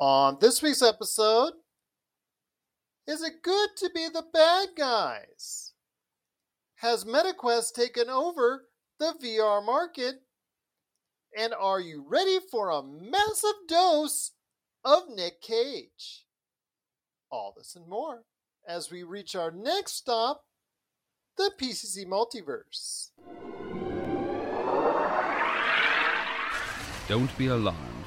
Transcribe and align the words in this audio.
On 0.00 0.36
this 0.40 0.62
week's 0.62 0.80
episode, 0.80 1.54
is 3.08 3.20
it 3.20 3.42
good 3.42 3.70
to 3.78 3.90
be 3.92 4.06
the 4.08 4.22
bad 4.32 4.68
guys? 4.76 5.72
Has 6.76 7.04
MetaQuest 7.04 7.72
taken 7.72 8.08
over 8.08 8.68
the 9.00 9.14
VR 9.20 9.64
market? 9.64 10.20
And 11.36 11.52
are 11.52 11.80
you 11.80 12.04
ready 12.08 12.38
for 12.48 12.70
a 12.70 12.80
massive 12.80 13.66
dose 13.68 14.32
of 14.84 15.08
Nick 15.08 15.42
Cage? 15.42 16.26
All 17.28 17.52
this 17.56 17.74
and 17.74 17.88
more 17.88 18.22
as 18.68 18.92
we 18.92 19.02
reach 19.02 19.34
our 19.34 19.50
next 19.50 19.94
stop, 19.94 20.44
the 21.36 21.50
PCC 21.60 22.06
Multiverse. 22.06 23.10
Don't 27.08 27.36
be 27.36 27.48
alarmed. 27.48 27.87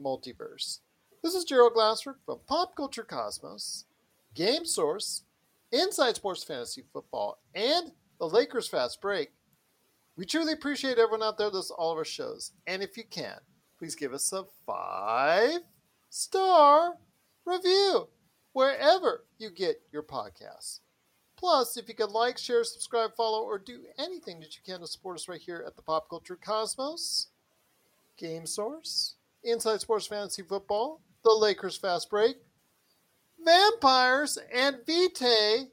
Multiverse. 0.00 0.80
This 1.22 1.34
is 1.34 1.44
Gerald 1.44 1.74
Glassford 1.74 2.16
from 2.26 2.40
Pop 2.46 2.76
Culture 2.76 3.02
Cosmos, 3.02 3.84
Game 4.34 4.64
Source, 4.64 5.22
Inside 5.72 6.16
Sports 6.16 6.44
Fantasy 6.44 6.84
Football, 6.92 7.38
and 7.54 7.92
the 8.18 8.28
Lakers 8.28 8.68
Fast 8.68 9.00
Break. 9.00 9.30
We 10.16 10.24
truly 10.24 10.52
appreciate 10.52 10.98
everyone 10.98 11.22
out 11.22 11.38
there 11.38 11.48
that 11.50 11.56
does 11.56 11.70
all 11.70 11.92
of 11.92 11.98
our 11.98 12.04
shows. 12.04 12.52
And 12.66 12.82
if 12.82 12.96
you 12.96 13.04
can, 13.08 13.38
please 13.78 13.94
give 13.94 14.12
us 14.12 14.32
a 14.32 14.44
five 14.66 15.60
star 16.10 16.94
review 17.44 18.08
wherever 18.52 19.24
you 19.38 19.50
get 19.50 19.82
your 19.92 20.02
podcasts. 20.02 20.80
Plus, 21.36 21.76
if 21.76 21.88
you 21.88 21.94
could 21.94 22.10
like, 22.10 22.38
share, 22.38 22.64
subscribe, 22.64 23.14
follow, 23.16 23.42
or 23.42 23.58
do 23.58 23.80
anything 23.98 24.40
that 24.40 24.54
you 24.54 24.62
can 24.64 24.80
to 24.80 24.86
support 24.86 25.16
us 25.16 25.28
right 25.28 25.40
here 25.40 25.64
at 25.66 25.76
the 25.76 25.82
Pop 25.82 26.08
Culture 26.08 26.38
Cosmos, 26.42 27.26
Game 28.16 28.46
Source, 28.46 29.16
Inside 29.44 29.80
Sports 29.80 30.06
Fantasy 30.06 30.42
Football, 30.42 31.00
The 31.22 31.30
Lakers 31.30 31.76
Fast 31.76 32.08
Break, 32.10 32.36
Vampires, 33.44 34.38
and 34.52 34.78
Vitae, 34.86 35.68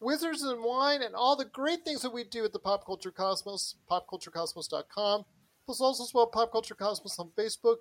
Wizards 0.00 0.42
and 0.42 0.62
Wine, 0.62 1.02
and 1.02 1.14
all 1.14 1.36
the 1.36 1.44
great 1.44 1.84
things 1.84 2.02
that 2.02 2.12
we 2.12 2.24
do 2.24 2.44
at 2.44 2.52
the 2.52 2.58
Pop 2.58 2.84
Culture 2.84 3.12
Cosmos, 3.12 3.76
popculturecosmos.com, 3.88 5.24
plus 5.64 5.80
also 5.80 6.02
as 6.02 6.12
well 6.12 6.26
Pop 6.26 6.50
Culture 6.50 6.74
Cosmos 6.74 7.18
on 7.20 7.30
Facebook, 7.38 7.76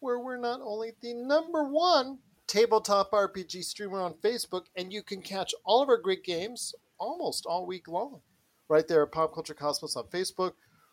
where 0.00 0.18
we're 0.18 0.38
not 0.38 0.60
only 0.62 0.92
the 1.02 1.12
number 1.12 1.64
one 1.64 2.18
tabletop 2.46 3.10
RPG 3.10 3.62
streamer 3.62 4.00
on 4.00 4.14
Facebook, 4.14 4.64
and 4.74 4.90
you 4.90 5.02
can 5.02 5.20
catch 5.20 5.54
all 5.64 5.82
of 5.82 5.90
our 5.90 5.98
great 5.98 6.24
games 6.24 6.74
almost 6.98 7.44
all 7.44 7.66
week 7.66 7.88
long. 7.88 8.20
Right 8.68 8.88
there 8.88 9.02
at 9.02 9.12
Pop 9.12 9.34
Culture 9.34 9.54
Cosmos 9.54 9.96
on 9.96 10.04
Facebook, 10.04 10.52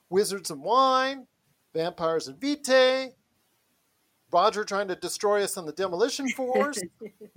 Wizards 0.10 0.52
and 0.52 0.62
Wine, 0.62 1.28
Vampires 1.74 2.28
and 2.28 2.40
Vitae, 2.40 3.14
Roger 4.34 4.64
trying 4.64 4.88
to 4.88 4.96
destroy 4.96 5.44
us 5.44 5.58
on 5.58 5.66
the 5.66 5.72
Demolition 5.72 6.28
Force, 6.30 6.82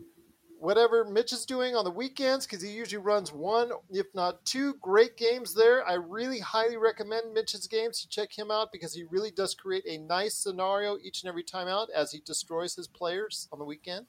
whatever 0.58 1.04
Mitch 1.04 1.32
is 1.32 1.44
doing 1.44 1.76
on 1.76 1.84
the 1.84 1.90
weekends, 1.90 2.46
because 2.46 2.62
he 2.62 2.70
usually 2.70 3.02
runs 3.02 3.32
one, 3.32 3.70
if 3.90 4.06
not 4.14 4.44
two, 4.44 4.74
great 4.80 5.16
games 5.16 5.54
there. 5.54 5.86
I 5.86 5.94
really 5.94 6.40
highly 6.40 6.76
recommend 6.76 7.34
Mitch's 7.34 7.66
games. 7.66 8.02
You 8.02 8.08
check 8.10 8.36
him 8.36 8.50
out 8.50 8.72
because 8.72 8.94
he 8.94 9.04
really 9.10 9.30
does 9.30 9.54
create 9.54 9.84
a 9.86 9.98
nice 9.98 10.34
scenario 10.34 10.96
each 11.02 11.22
and 11.22 11.28
every 11.28 11.44
time 11.44 11.68
out 11.68 11.88
as 11.94 12.12
he 12.12 12.20
destroys 12.24 12.74
his 12.74 12.88
players 12.88 13.48
on 13.52 13.58
the 13.58 13.64
weekend. 13.64 14.06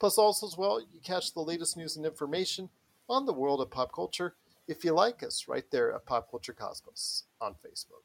Plus, 0.00 0.18
also 0.18 0.46
as 0.46 0.56
well, 0.56 0.80
you 0.80 1.00
catch 1.00 1.34
the 1.34 1.40
latest 1.40 1.76
news 1.76 1.96
and 1.96 2.06
information 2.06 2.70
on 3.08 3.26
the 3.26 3.32
world 3.32 3.60
of 3.60 3.70
pop 3.70 3.94
culture 3.94 4.34
if 4.66 4.84
you 4.84 4.92
like 4.92 5.22
us 5.22 5.46
right 5.48 5.70
there 5.70 5.92
at 5.92 6.06
Pop 6.06 6.30
Culture 6.30 6.52
Cosmos 6.52 7.24
on 7.40 7.52
Facebook. 7.52 8.02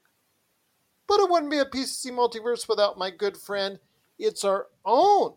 But 1.07 1.21
it 1.21 1.29
wouldn't 1.29 1.51
be 1.51 1.59
a 1.59 1.65
PCC 1.65 2.11
multiverse 2.11 2.67
without 2.67 2.97
my 2.97 3.09
good 3.09 3.37
friend. 3.37 3.79
It's 4.19 4.43
our 4.43 4.67
own 4.85 5.33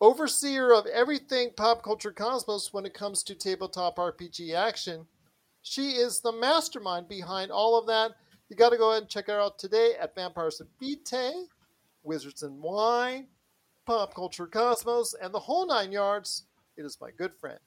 overseer 0.00 0.72
of 0.72 0.86
everything 0.86 1.50
pop 1.56 1.82
culture 1.82 2.12
cosmos 2.12 2.72
when 2.72 2.86
it 2.86 2.94
comes 2.94 3.22
to 3.24 3.34
tabletop 3.34 3.96
RPG 3.96 4.54
action. 4.54 5.06
She 5.62 5.90
is 5.90 6.20
the 6.20 6.32
mastermind 6.32 7.08
behind 7.08 7.50
all 7.50 7.78
of 7.78 7.86
that. 7.86 8.12
You 8.48 8.56
got 8.56 8.70
to 8.70 8.78
go 8.78 8.90
ahead 8.90 9.02
and 9.02 9.10
check 9.10 9.26
her 9.26 9.40
out 9.40 9.58
today 9.58 9.92
at 10.00 10.14
Vampires 10.14 10.60
and 10.60 10.68
Vitae, 10.80 11.46
Wizards 12.02 12.42
and 12.42 12.60
Wine, 12.60 13.26
Pop 13.86 14.14
Culture 14.14 14.46
Cosmos, 14.46 15.14
and 15.20 15.34
the 15.34 15.38
whole 15.38 15.66
nine 15.66 15.92
yards. 15.92 16.44
It 16.76 16.84
is 16.84 16.98
my 17.00 17.10
good 17.10 17.34
friend. 17.34 17.58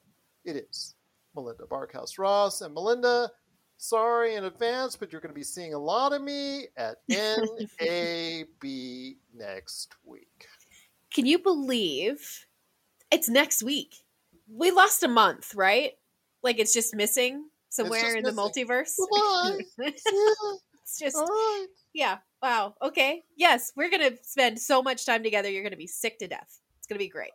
It 0.46 0.56
is 0.56 0.96
Melinda 1.36 1.64
Barkhouse 1.64 2.18
Ross. 2.18 2.62
And 2.62 2.74
Melinda, 2.74 3.32
sorry 3.82 4.36
in 4.36 4.46
advance, 4.46 4.96
but 4.96 5.12
you're 5.12 5.22
going 5.22 5.34
to 5.34 5.38
be 5.38 5.44
seeing 5.44 5.74
a 5.74 5.80
lot 5.80 6.14
of 6.14 6.22
me 6.22 6.68
at 6.78 6.98
NAB 7.10 8.64
next 9.34 9.96
week. 10.06 10.48
Can 11.14 11.26
you 11.26 11.40
believe 11.40 12.46
it's 13.12 13.28
next 13.28 13.64
week? 13.64 13.96
We 14.48 14.72
lost 14.72 15.04
a 15.04 15.08
month, 15.08 15.56
right? 15.56 15.94
Like 16.44 16.60
it's 16.60 16.74
just 16.74 16.96
missing 16.96 17.46
somewhere 17.70 18.02
just 18.02 18.16
in 18.18 18.24
missing. 18.24 18.36
the 18.36 18.42
multiverse. 18.42 18.94
Yeah, 19.78 19.94
it's 20.84 21.00
just 21.00 21.16
right. 21.16 21.68
yeah. 21.94 22.18
Wow. 22.42 22.76
Okay. 22.82 23.24
Yes, 23.38 23.72
we're 23.78 23.90
gonna 23.90 24.12
spend 24.24 24.60
so 24.60 24.82
much 24.82 25.06
time 25.06 25.24
together. 25.24 25.50
You're 25.50 25.64
gonna 25.64 25.78
be 25.78 25.88
sick 25.88 26.20
to 26.20 26.28
death. 26.28 26.60
It's 26.78 26.88
gonna 26.88 27.00
be 27.00 27.08
great. 27.08 27.32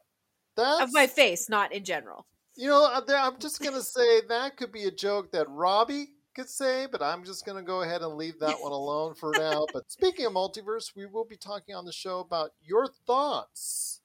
That's, 0.56 0.82
Of 0.82 0.92
my 0.92 1.06
face, 1.06 1.48
not 1.48 1.72
in 1.72 1.84
general. 1.84 2.26
You 2.56 2.68
know, 2.68 2.84
uh, 2.84 3.02
I'm 3.08 3.38
just 3.38 3.60
going 3.60 3.74
to 3.74 3.82
say 3.82 4.22
that 4.28 4.56
could 4.56 4.72
be 4.72 4.84
a 4.84 4.90
joke 4.90 5.30
that 5.32 5.46
Robbie 5.50 6.08
could 6.36 6.50
say, 6.50 6.86
but 6.90 7.02
I'm 7.02 7.24
just 7.24 7.46
going 7.46 7.56
to 7.56 7.66
go 7.66 7.80
ahead 7.80 8.02
and 8.02 8.14
leave 8.14 8.38
that 8.40 8.60
one 8.60 8.72
alone 8.82 9.14
for 9.14 9.32
now. 9.32 9.66
But 9.72 9.90
speaking 9.90 10.26
of 10.26 10.32
multiverse, 10.32 10.94
we 10.94 11.06
will 11.06 11.24
be 11.24 11.36
talking 11.36 11.74
on 11.74 11.86
the 11.86 11.92
show 11.92 12.20
about 12.20 12.50
your 12.62 12.86
thoughts 12.86 14.02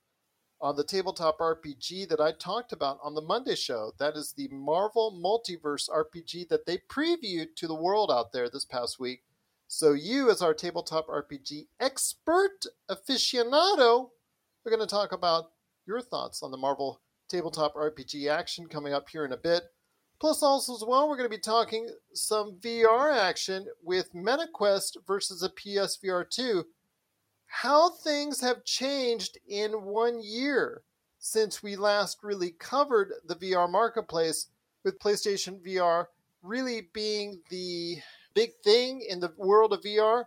on 0.62 0.78
the 0.78 0.84
tabletop 0.84 1.40
RPG 1.40 2.08
that 2.08 2.22
I 2.22 2.31
talked 2.31 2.72
about 2.72 3.00
on 3.03 3.16
the 3.16 3.22
Monday 3.22 3.56
show. 3.56 3.92
That 4.00 4.16
is 4.16 4.31
the 4.31 4.47
Marvel 4.47 5.12
Multiverse 5.12 5.90
RPG 5.90 6.47
that 6.47 6.66
they 6.66 6.78
previewed 6.78 7.56
to 7.58 7.68
the 7.68 7.75
world 7.75 8.09
out 8.12 8.31
there 8.31 8.50
this 8.50 8.66
past 8.66 9.00
week. 9.00 9.24
So, 9.68 9.94
you, 9.94 10.30
as 10.30 10.42
our 10.42 10.53
tabletop 10.53 11.08
RPG 11.08 11.68
expert 11.80 12.66
aficionado, 12.90 14.09
we're 14.63 14.75
going 14.75 14.81
to 14.81 14.86
talk 14.86 15.12
about 15.13 15.52
your 15.88 16.02
thoughts 16.02 16.44
on 16.44 16.52
the 16.52 16.58
Marvel 16.58 17.02
tabletop 17.30 17.74
RPG 17.75 18.30
action 18.30 18.68
coming 18.68 18.94
up 18.94 19.09
here 19.09 19.25
in 19.25 19.31
a 19.31 19.38
bit. 19.38 19.63
Plus, 20.21 20.43
also 20.43 20.75
as 20.75 20.83
well, 20.85 21.09
we're 21.09 21.17
going 21.17 21.27
to 21.27 21.35
be 21.35 21.41
talking 21.41 21.89
some 22.13 22.53
VR 22.61 23.11
action 23.11 23.65
with 23.81 24.13
MetaQuest 24.13 24.97
versus 25.07 25.41
a 25.41 25.49
PSVR 25.49 26.29
2. 26.29 26.63
How 27.47 27.89
things 27.89 28.39
have 28.39 28.63
changed 28.63 29.39
in 29.47 29.71
one 29.71 30.21
year 30.21 30.83
since 31.17 31.63
we 31.63 31.75
last 31.75 32.19
really 32.21 32.51
covered 32.51 33.13
the 33.25 33.35
VR 33.35 33.67
marketplace, 33.67 34.49
with 34.83 34.99
PlayStation 34.99 35.59
VR 35.65 36.05
really 36.43 36.89
being 36.93 37.41
the 37.49 37.97
big 38.35 38.51
thing 38.63 39.01
in 39.01 39.19
the 39.19 39.33
world 39.38 39.73
of 39.73 39.81
VR. 39.81 40.25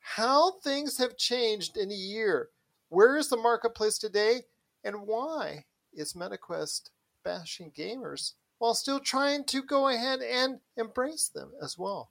How 0.00 0.58
things 0.60 0.98
have 0.98 1.16
changed 1.16 1.78
in 1.78 1.90
a 1.90 1.94
year. 1.94 2.50
Where 2.90 3.16
is 3.16 3.28
the 3.28 3.38
marketplace 3.38 3.96
today, 3.96 4.42
and 4.84 5.06
why 5.06 5.64
is 5.94 6.12
MetaQuest 6.12 6.90
bashing 7.24 7.70
gamers 7.70 8.34
while 8.60 8.74
still 8.74 9.00
trying 9.00 9.42
to 9.42 9.62
go 9.62 9.88
ahead 9.88 10.20
and 10.20 10.60
embrace 10.76 11.28
them 11.28 11.50
as 11.62 11.78
well? 11.78 12.10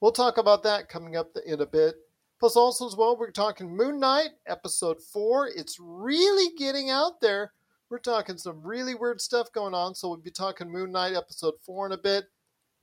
We'll 0.00 0.12
talk 0.12 0.38
about 0.38 0.62
that 0.62 0.88
coming 0.88 1.14
up 1.14 1.36
in 1.46 1.60
a 1.60 1.66
bit. 1.66 1.94
Plus, 2.38 2.56
also 2.56 2.86
as 2.86 2.96
well, 2.96 3.18
we're 3.18 3.30
talking 3.30 3.76
Moon 3.76 4.00
Knight 4.00 4.30
episode 4.46 5.02
four. 5.02 5.46
It's 5.46 5.76
really 5.78 6.56
getting 6.56 6.88
out 6.88 7.20
there. 7.20 7.52
We're 7.90 7.98
talking 7.98 8.38
some 8.38 8.62
really 8.62 8.94
weird 8.94 9.20
stuff 9.20 9.52
going 9.52 9.74
on, 9.74 9.94
so 9.94 10.08
we'll 10.08 10.16
be 10.16 10.30
talking 10.30 10.72
Moon 10.72 10.90
Knight 10.90 11.14
episode 11.14 11.54
four 11.60 11.84
in 11.84 11.92
a 11.92 11.98
bit. 11.98 12.24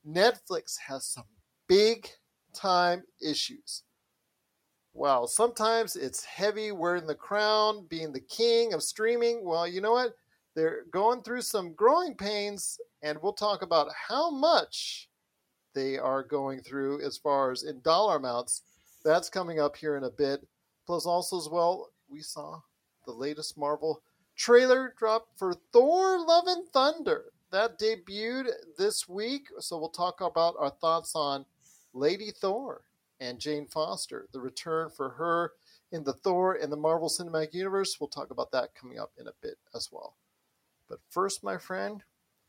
Netflix 0.07 0.77
has 0.87 1.03
some 1.03 1.25
big 1.67 2.07
time 2.53 3.03
issues. 3.19 3.81
Well, 4.93 5.25
sometimes 5.25 5.95
it's 5.95 6.23
heavy 6.23 6.71
wearing 6.71 7.07
the 7.07 7.15
crown, 7.15 7.87
being 7.89 8.11
the 8.13 8.19
king 8.19 8.73
of 8.73 8.83
streaming. 8.83 9.43
Well, 9.43 9.67
you 9.67 9.81
know 9.81 9.93
what? 9.93 10.13
They're 10.57 10.86
going 10.89 11.21
through 11.21 11.44
some 11.44 11.74
growing 11.74 12.15
pains, 12.15 12.80
and 13.04 13.19
we'll 13.21 13.33
talk 13.33 13.62
about 13.62 13.92
how 14.09 14.31
much 14.31 15.07
they 15.75 16.00
are 16.00 16.24
going 16.24 16.62
through 16.62 17.06
as 17.06 17.15
far 17.15 17.51
as 17.51 17.62
in 17.62 17.80
dollar 17.81 18.15
amounts. 18.15 18.63
That's 19.06 19.30
coming 19.30 19.59
up 19.59 19.77
here 19.77 19.98
in 19.98 20.06
a 20.06 20.09
bit. 20.09 20.48
Plus, 20.88 21.06
also 21.06 21.38
as 21.38 21.48
well, 21.48 21.92
we 22.09 22.21
saw 22.21 22.59
the 23.06 23.12
latest 23.12 23.56
Marvel 23.56 24.01
trailer 24.36 24.95
drop 24.98 25.27
for 25.38 25.54
Thor 25.71 26.25
Love 26.25 26.45
and 26.48 26.68
Thunder. 26.69 27.25
That 27.51 27.77
debuted 27.77 28.50
this 28.80 29.07
week, 29.07 29.50
so 29.60 29.77
we'll 29.77 29.89
talk 29.89 30.21
about 30.21 30.56
our 30.57 30.71
thoughts 30.71 31.12
on 31.13 31.45
Lady 31.94 32.31
Thor 32.31 32.81
and 33.19 33.38
Jane 33.38 33.68
Foster, 33.68 34.27
the 34.33 34.42
return 34.42 34.89
for 34.89 35.10
her 35.10 35.51
in 35.92 36.03
the 36.03 36.13
Thor 36.13 36.56
and 36.56 36.71
the 36.71 36.77
Marvel 36.77 37.10
Cinematic 37.10 37.53
Universe. 37.53 37.98
We'll 38.00 38.07
talk 38.07 38.31
about 38.31 38.51
that 38.53 38.74
coming 38.74 38.98
up 38.98 39.12
in 39.19 39.27
a 39.27 39.33
bit 39.44 39.60
as 39.75 39.89
well. 39.92 40.15
But 40.89 41.00
first, 41.10 41.44
my 41.44 41.57
friend, 41.57 42.04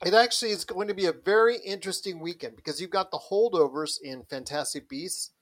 it 0.05 0.15
actually 0.15 0.53
is 0.53 0.65
going 0.65 0.89
to 0.89 0.95
be 0.95 1.07
a 1.07 1.13
very 1.13 1.59
interesting 1.59 2.21
weekend 2.21 2.57
because 2.57 2.81
you've 2.81 2.91
got 2.91 3.11
the 3.11 3.23
holdovers 3.31 4.01
in 4.03 4.23
Fantastic 4.25 4.89
Beasts, 4.89 5.33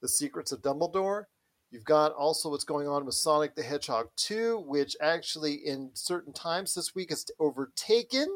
The 0.00 0.08
Secrets 0.08 0.52
of 0.52 0.62
Dumbledore. 0.62 1.24
You've 1.70 1.84
got 1.84 2.12
also 2.12 2.50
what's 2.50 2.62
going 2.62 2.86
on 2.86 3.04
with 3.04 3.16
Sonic 3.16 3.56
the 3.56 3.64
Hedgehog 3.64 4.10
2, 4.16 4.64
which 4.66 4.96
actually 5.00 5.54
in 5.54 5.90
certain 5.94 6.32
times 6.32 6.74
this 6.74 6.94
week 6.94 7.10
has 7.10 7.26
overtaken 7.40 8.28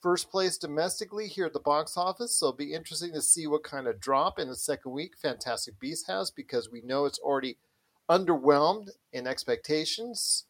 first 0.00 0.30
place 0.30 0.58
domestically 0.58 1.28
here 1.28 1.46
at 1.46 1.52
the 1.52 1.60
box 1.60 1.96
office. 1.96 2.36
So 2.36 2.46
it'll 2.46 2.56
be 2.56 2.72
interesting 2.72 3.12
to 3.12 3.22
see 3.22 3.46
what 3.46 3.62
kind 3.62 3.86
of 3.86 4.00
drop 4.00 4.38
in 4.38 4.48
the 4.48 4.56
second 4.56 4.92
week 4.92 5.16
Fantastic 5.20 5.78
Beasts 5.78 6.08
has 6.08 6.30
because 6.30 6.70
we 6.70 6.82
know 6.82 7.04
it's 7.04 7.20
already 7.20 7.58
underwhelmed 8.10 8.88
in 9.12 9.26
expectations. 9.26 10.46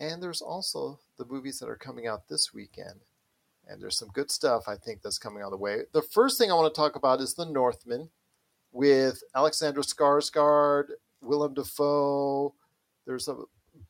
And 0.00 0.22
there's 0.22 0.42
also 0.42 1.00
the 1.22 1.32
movies 1.32 1.58
that 1.60 1.68
are 1.68 1.76
coming 1.76 2.06
out 2.06 2.28
this 2.28 2.52
weekend. 2.52 3.00
And 3.68 3.80
there's 3.80 3.96
some 3.98 4.08
good 4.08 4.30
stuff 4.30 4.64
I 4.66 4.74
think 4.76 5.02
that's 5.02 5.18
coming 5.18 5.42
on 5.42 5.50
the 5.50 5.56
way. 5.56 5.82
The 5.92 6.02
first 6.02 6.36
thing 6.36 6.50
I 6.50 6.54
want 6.54 6.72
to 6.74 6.78
talk 6.78 6.96
about 6.96 7.20
is 7.20 7.34
The 7.34 7.46
Northman 7.46 8.10
with 8.72 9.22
Alexander 9.34 9.82
Skarsgård, 9.82 10.86
Willem 11.20 11.54
Dafoe. 11.54 12.54
There's 13.06 13.28
a 13.28 13.36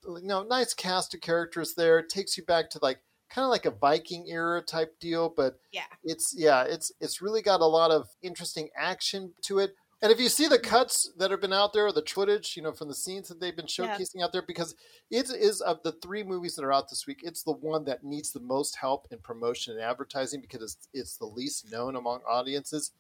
you 0.06 0.20
know 0.23 0.43
nice 0.43 0.75
cast 0.75 1.14
of 1.14 1.20
characters 1.20 1.75
there. 1.75 1.99
It 2.00 2.08
takes 2.08 2.37
you 2.37 2.44
back 2.44 2.69
to 2.70 2.79
like 2.82 2.99
kind 3.31 3.44
of 3.44 3.50
like 3.50 3.64
a 3.64 3.70
Viking 3.70 4.26
era 4.29 4.61
type 4.61 4.99
deal, 5.00 5.32
but 5.34 5.58
Yeah. 5.73 5.84
it's 6.05 6.34
yeah, 6.37 6.64
it's 6.64 6.93
it's 7.00 7.23
really 7.23 7.40
got 7.43 7.61
a 7.61 7.67
lot 7.67 7.90
of 7.90 8.08
interesting 8.20 8.69
action 8.76 9.32
to 9.43 9.58
it. 9.58 9.75
And 10.02 10.10
if 10.10 10.19
you 10.19 10.28
see 10.28 10.49
the 10.49 10.58
cuts 10.58 11.12
that 11.16 11.31
have 11.31 11.40
been 11.40 11.52
out 11.52 11.72
there, 11.72 11.87
or 11.87 11.93
the 11.93 12.02
footage, 12.02 12.56
you 12.56 12.62
know, 12.62 12.72
from 12.72 12.88
the 12.88 12.94
scenes 12.94 13.28
that 13.28 13.38
they've 13.38 13.54
been 13.54 13.69
Yeah. 13.69 13.96
showcasing 13.96 14.20
out 14.20 14.32
there, 14.32 14.43
because 14.43 14.75
it 15.10 15.31
is 15.31 15.60
of 15.60 15.82
the 15.84 15.93
three 15.93 16.25
movies 16.25 16.56
that 16.56 16.64
are 16.64 16.72
out 16.72 16.88
this 16.90 17.06
week, 17.06 17.20
it's 17.22 17.44
the 17.44 17.52
one 17.52 17.84
that 17.84 18.02
needs 18.02 18.32
the 18.32 18.40
most 18.40 18.76
help 18.76 19.06
in 19.12 19.20
promotion 19.20 19.75
and 19.75 19.81
advertising 19.81 20.40
because 20.40 20.60
it's, 20.62 20.88
it's 20.93 21.16
the 21.16 21.26
least 21.26 21.70
known 21.70 21.94
among 21.94 22.20
audiences. 22.28 22.90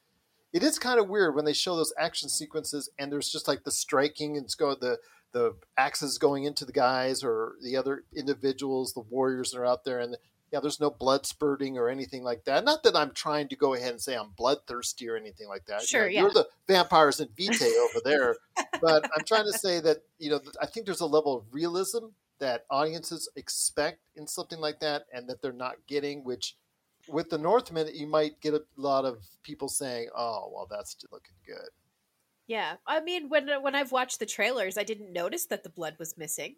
It 0.52 0.62
is 0.62 0.78
kind 0.78 1.00
of 1.00 1.08
weird 1.08 1.34
when 1.34 1.44
they 1.44 1.52
show 1.54 1.74
those 1.74 1.94
action 1.98 2.28
sequences 2.28 2.88
and 2.98 3.10
there's 3.10 3.30
just 3.30 3.48
like 3.48 3.64
the 3.64 3.70
striking 3.72 4.36
and 4.36 4.44
it's 4.44 4.54
go 4.54 4.74
the 4.74 4.98
the 5.32 5.56
axes 5.78 6.18
going 6.18 6.44
into 6.44 6.66
the 6.66 6.72
guys 6.72 7.24
or 7.24 7.54
the 7.62 7.74
other 7.74 8.04
individuals, 8.14 8.92
the 8.92 9.00
warriors 9.00 9.50
that 9.50 9.58
are 9.58 9.64
out 9.64 9.82
there, 9.82 9.98
and 9.98 10.18
yeah, 10.52 10.60
there's 10.60 10.80
no 10.80 10.90
blood 10.90 11.24
spurting 11.24 11.78
or 11.78 11.88
anything 11.88 12.22
like 12.22 12.44
that. 12.44 12.64
Not 12.64 12.82
that 12.82 12.94
I'm 12.94 13.12
trying 13.12 13.48
to 13.48 13.56
go 13.56 13.72
ahead 13.74 13.92
and 13.92 14.00
say 14.00 14.14
I'm 14.14 14.32
bloodthirsty 14.36 15.08
or 15.08 15.16
anything 15.16 15.48
like 15.48 15.64
that. 15.66 15.80
You 15.82 15.86
Sure, 15.86 16.02
know, 16.02 16.08
yeah. 16.08 16.20
You're 16.20 16.30
the 16.30 16.48
vampires 16.68 17.20
in 17.20 17.28
Vitae 17.36 17.64
over 17.64 18.00
there, 18.04 18.36
but 18.80 19.08
I'm 19.16 19.24
trying 19.24 19.46
to 19.46 19.58
say 19.58 19.80
that 19.80 19.98
you 20.18 20.30
know 20.30 20.40
I 20.60 20.66
think 20.66 20.86
there's 20.86 21.00
a 21.00 21.06
level 21.06 21.36
of 21.38 21.44
realism 21.52 22.08
that 22.38 22.66
audiences 22.70 23.30
expect 23.36 24.00
in 24.16 24.26
something 24.26 24.60
like 24.60 24.80
that, 24.80 25.06
and 25.12 25.28
that 25.28 25.40
they're 25.40 25.52
not 25.52 25.76
getting. 25.86 26.22
Which 26.24 26.56
with 27.08 27.30
the 27.30 27.38
Northman, 27.38 27.88
you 27.94 28.06
might 28.06 28.40
get 28.40 28.54
a 28.54 28.62
lot 28.76 29.04
of 29.06 29.24
people 29.42 29.68
saying, 29.68 30.10
"Oh, 30.14 30.50
well, 30.54 30.66
that's 30.70 30.96
looking 31.10 31.36
good." 31.46 31.70
Yeah. 32.46 32.76
I 32.86 33.00
mean, 33.00 33.28
when 33.28 33.48
when 33.62 33.74
I've 33.74 33.92
watched 33.92 34.18
the 34.18 34.26
trailers, 34.26 34.76
I 34.76 34.84
didn't 34.84 35.12
notice 35.12 35.46
that 35.46 35.62
the 35.62 35.70
blood 35.70 35.96
was 35.98 36.18
missing. 36.18 36.56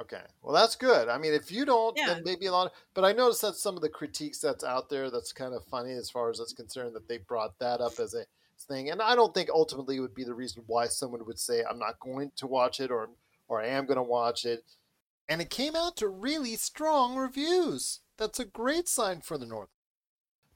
Okay, 0.00 0.22
well 0.40 0.54
that's 0.54 0.76
good. 0.76 1.08
I 1.08 1.18
mean, 1.18 1.34
if 1.34 1.52
you 1.52 1.64
don't, 1.64 1.96
Yeah. 1.96 2.14
then 2.14 2.22
maybe 2.24 2.46
a 2.46 2.52
lot. 2.52 2.68
Of, 2.68 2.72
but 2.94 3.04
I 3.04 3.12
noticed 3.12 3.42
that 3.42 3.56
some 3.56 3.76
of 3.76 3.82
the 3.82 3.88
critiques 3.90 4.38
that's 4.38 4.64
out 4.64 4.88
there 4.88 5.10
that's 5.10 5.32
kind 5.32 5.54
of 5.54 5.64
funny 5.66 5.92
as 5.92 6.08
far 6.10 6.30
as 6.30 6.38
that's 6.38 6.54
concerned 6.54 6.94
that 6.94 7.08
they 7.08 7.18
brought 7.18 7.58
that 7.58 7.80
up 7.80 7.98
as 7.98 8.14
a 8.14 8.24
thing, 8.58 8.88
and 8.90 9.02
I 9.02 9.14
don't 9.14 9.34
think 9.34 9.50
ultimately 9.50 9.96
it 9.96 10.00
would 10.00 10.14
be 10.14 10.24
the 10.24 10.34
reason 10.34 10.64
why 10.66 10.86
someone 10.86 11.26
would 11.26 11.38
say 11.38 11.62
I'm 11.62 11.78
not 11.78 12.00
going 12.00 12.32
to 12.36 12.46
watch 12.46 12.80
it 12.80 12.90
or 12.90 13.10
or 13.48 13.60
I 13.60 13.66
am 13.66 13.84
going 13.86 13.96
to 13.96 14.02
watch 14.02 14.44
it. 14.46 14.64
And 15.28 15.42
it 15.42 15.50
came 15.50 15.76
out 15.76 15.96
to 15.98 16.08
really 16.08 16.56
strong 16.56 17.16
reviews. 17.16 18.00
That's 18.16 18.40
a 18.40 18.44
great 18.44 18.88
sign 18.88 19.20
for 19.20 19.36
the 19.36 19.46
North. 19.46 19.68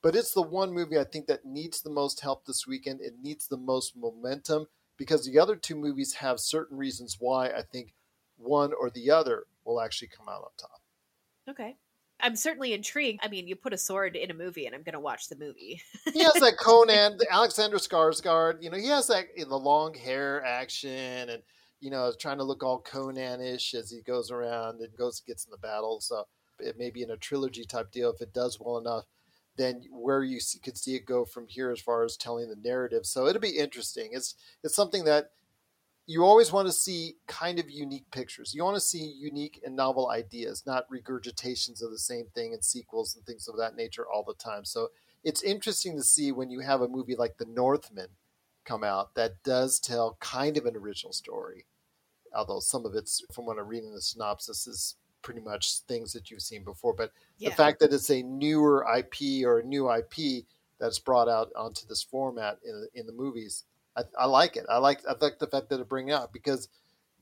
But 0.03 0.15
it's 0.15 0.33
the 0.33 0.43
one 0.43 0.73
movie 0.73 0.99
I 0.99 1.05
think 1.05 1.27
that 1.27 1.45
needs 1.45 1.83
the 1.83 1.91
most 1.91 2.21
help 2.21 2.47
this 2.47 2.67
weekend. 2.67 3.01
It 3.01 3.15
needs 3.21 3.49
the 3.49 3.57
most 3.57 3.97
momentum 3.97 4.67
because 4.97 5.27
the 5.27 5.39
other 5.39 5.57
two 5.57 5.75
movies 5.75 6.15
have 6.15 6.41
certain 6.41 6.77
reasons 6.79 7.17
why 7.19 7.49
I 7.49 7.63
think 7.63 7.93
one 8.37 8.73
or 8.73 8.91
the 8.91 9.11
other 9.11 9.45
will 9.65 9.81
actually 9.81 10.09
come 10.09 10.29
out 10.29 10.43
on 10.43 10.51
top. 10.59 10.81
Okay. 11.49 11.77
I'm 12.21 12.37
certainly 12.37 12.73
intrigued. 12.73 13.21
I 13.23 13.29
mean, 13.29 13.47
you 13.47 13.57
put 13.57 13.75
a 13.75 13.79
sword 13.79 14.17
in 14.17 14.31
a 14.31 14.35
movie, 14.35 14.65
and 14.65 14.75
I'm 14.75 14.83
going 14.83 14.95
to 14.95 15.01
watch 15.01 15.29
the 15.29 15.37
movie. 15.37 15.83
He 16.15 16.23
has 16.23 16.35
that 16.35 16.57
Conan, 16.59 17.19
the 17.19 17.27
Alexander 17.31 17.77
Skarsgård. 17.77 18.63
You 18.63 18.71
know, 18.71 18.79
he 18.79 18.89
has 18.89 19.09
that 19.09 19.27
in 19.37 19.51
the 19.51 19.59
long 19.59 19.93
hair 19.93 20.43
action, 20.45 21.29
and 21.29 21.43
you 21.81 21.91
know, 21.91 22.13
trying 22.19 22.39
to 22.39 22.45
look 22.45 22.63
all 22.63 22.81
Conan-ish 22.81 23.75
as 23.75 23.91
he 23.91 24.01
goes 24.01 24.31
around 24.31 24.81
and 24.81 24.97
goes 24.97 25.21
gets 25.21 25.45
in 25.45 25.51
the 25.51 25.59
battle. 25.59 26.01
So 26.01 26.25
it 26.59 26.79
may 26.79 26.89
be 26.89 27.03
in 27.03 27.11
a 27.11 27.19
trilogy 27.19 27.65
type 27.65 27.93
deal 27.93 28.11
if 28.11 28.23
it 28.23 28.33
does 28.33 28.59
well 28.59 28.79
enough. 28.79 29.05
Then 29.59 29.83
where 29.91 30.23
you 30.23 30.41
see, 30.41 30.59
could 30.59 30.79
see 30.79 30.95
it 30.95 31.05
go 31.05 31.25
from 31.27 31.47
here 31.49 31.71
as 31.71 31.81
far 31.81 32.03
as 32.05 32.17
telling 32.17 32.49
the 32.49 32.57
narrative. 32.57 33.05
So 33.05 33.27
it'll 33.27 33.41
be 33.41 33.59
interesting. 33.59 34.11
It's 34.13 34.35
it's 34.63 34.75
something 34.75 35.05
that 35.05 35.31
you 36.07 36.25
always 36.25 36.53
want 36.53 36.69
to 36.69 36.73
see 36.73 37.17
kind 37.27 37.59
of 37.59 37.69
unique 37.69 38.09
pictures. 38.13 38.55
You 38.55 38.63
want 38.65 38.77
to 38.77 38.81
see 38.81 39.05
unique 39.19 39.61
and 39.65 39.75
novel 39.75 40.11
ideas, 40.11 40.63
not 40.65 40.89
regurgitations 40.89 41.83
of 41.83 41.91
the 41.91 41.99
same 41.99 42.27
thing 42.35 42.53
and 42.55 42.65
sequels 42.65 43.17
and 43.17 43.25
things 43.27 43.49
of 43.49 43.57
that 43.57 43.75
nature 43.75 44.07
all 44.09 44.23
the 44.23 44.35
time. 44.35 44.65
So 44.65 44.89
it's 45.25 45.43
interesting 45.43 45.97
to 45.97 46.05
see 46.05 46.31
when 46.31 46.51
you 46.51 46.61
have 46.61 46.81
a 46.81 46.89
movie 46.89 47.17
like 47.17 47.39
The 47.39 47.47
Northman 47.47 48.09
come 48.65 48.85
out 48.85 49.15
that 49.17 49.43
does 49.43 49.81
tell 49.81 50.17
kind 50.21 50.57
of 50.57 50.67
an 50.67 50.77
original 50.77 51.13
story. 51.13 51.67
Although 52.35 52.61
some 52.61 52.87
of 52.87 52.95
it's, 52.95 53.25
from 53.33 53.47
what 53.47 53.59
I'm 53.59 53.67
reading 53.67 53.89
in 53.89 53.95
the 53.95 54.01
synopsis, 54.01 54.67
is 54.67 54.97
pretty 55.23 55.41
much 55.41 55.81
things 55.81 56.13
that 56.13 56.31
you've 56.31 56.43
seen 56.43 56.63
before. 56.63 56.93
But 56.95 57.13
Yeah. 57.39 57.51
the 57.51 57.57
fact 57.57 57.81
that 57.81 57.93
it's 57.93 58.11
a 58.11 58.23
newer 58.23 58.87
IP 58.97 59.45
or 59.45 59.59
a 59.59 59.65
new 59.65 59.91
IP 59.91 60.47
that's 60.79 60.99
brought 61.01 61.29
out 61.29 61.51
onto 61.57 61.87
this 61.87 62.03
format 62.03 62.59
in, 62.65 62.87
in 62.95 63.07
the 63.07 63.13
movies, 63.13 63.65
I, 63.97 64.03
I 64.19 64.27
like 64.27 64.57
it. 64.57 64.67
I 64.69 64.79
like 64.79 65.01
I 65.09 65.15
like 65.21 65.39
the 65.39 65.47
fact 65.47 65.71
that 65.71 65.81
it 65.81 65.89
bring 65.89 66.09
it 66.09 66.13
out 66.13 66.33
because 66.33 66.69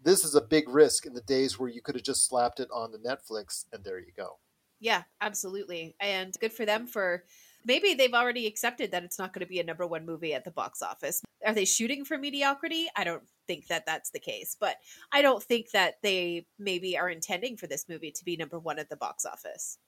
this 0.03 0.25
is 0.25 0.35
a 0.35 0.41
big 0.41 0.69
risk 0.69 1.07
in 1.07 1.15
the 1.15 1.21
days 1.23 1.59
where 1.59 1.69
you 1.69 1.81
could 1.81 1.95
have 1.95 2.05
just 2.05 2.27
slapped 2.29 2.61
it 2.61 2.69
on 2.73 2.93
the 2.93 2.99
Netflix 2.99 3.65
and 3.73 3.85
there 3.85 3.99
you 3.99 4.13
go. 4.17 4.39
Yeah, 4.81 5.05
absolutely. 5.21 5.97
And 5.99 6.35
good 6.41 6.53
for 6.53 6.67
them 6.67 6.87
for 6.87 7.25
maybe 7.65 7.95
they've 7.95 8.13
already 8.13 8.47
accepted 8.47 8.91
that 8.91 9.05
it's 9.05 9.19
not 9.19 9.33
going 9.33 9.41
to 9.41 9.49
be 9.49 9.61
a 9.61 9.65
number 9.65 9.87
one 9.87 10.05
movie 10.05 10.35
at 10.35 10.45
the 10.45 10.51
box 10.51 10.83
office. 10.83 11.23
Are 11.47 11.55
they 11.55 11.65
shooting 11.65 12.05
for 12.05 12.19
mediocrity? 12.19 12.89
I 12.97 13.05
don't 13.05 13.23
think 13.47 13.69
that 13.69 13.87
that's 13.87 14.11
the 14.11 14.19
case, 14.19 14.57
but 14.59 14.77
I 15.13 15.23
don't 15.23 15.43
think 15.43 15.71
that 15.71 15.95
they 16.03 16.47
maybe 16.59 16.99
are 16.99 17.09
intending 17.09 17.57
for 17.57 17.67
this 17.67 17.89
movie 17.89 18.11
to 18.11 18.25
be 18.25 18.37
number 18.37 18.59
one 18.59 18.79
at 18.79 18.91
the 18.91 18.97
box 18.97 19.25
office. 19.25 19.79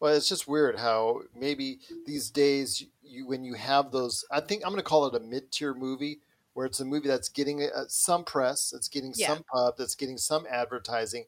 Well, 0.00 0.14
it's 0.14 0.28
just 0.28 0.46
weird 0.46 0.78
how 0.78 1.22
maybe 1.34 1.80
these 2.06 2.30
days 2.30 2.84
you 3.02 3.26
when 3.26 3.42
you 3.42 3.54
have 3.54 3.90
those. 3.90 4.24
I 4.30 4.40
think 4.40 4.62
I'm 4.64 4.70
going 4.70 4.82
to 4.82 4.88
call 4.88 5.06
it 5.06 5.14
a 5.14 5.20
mid-tier 5.20 5.74
movie 5.74 6.20
where 6.58 6.66
it's 6.66 6.80
a 6.80 6.84
movie 6.84 7.06
that's 7.06 7.28
getting 7.28 7.62
uh, 7.62 7.84
some 7.86 8.24
press, 8.24 8.72
it's 8.72 8.88
getting 8.88 9.14
Yeah. 9.14 9.28
some 9.28 9.44
pub, 9.44 9.76
that's 9.78 9.94
getting 9.94 10.18
some 10.18 10.44
advertising. 10.50 11.24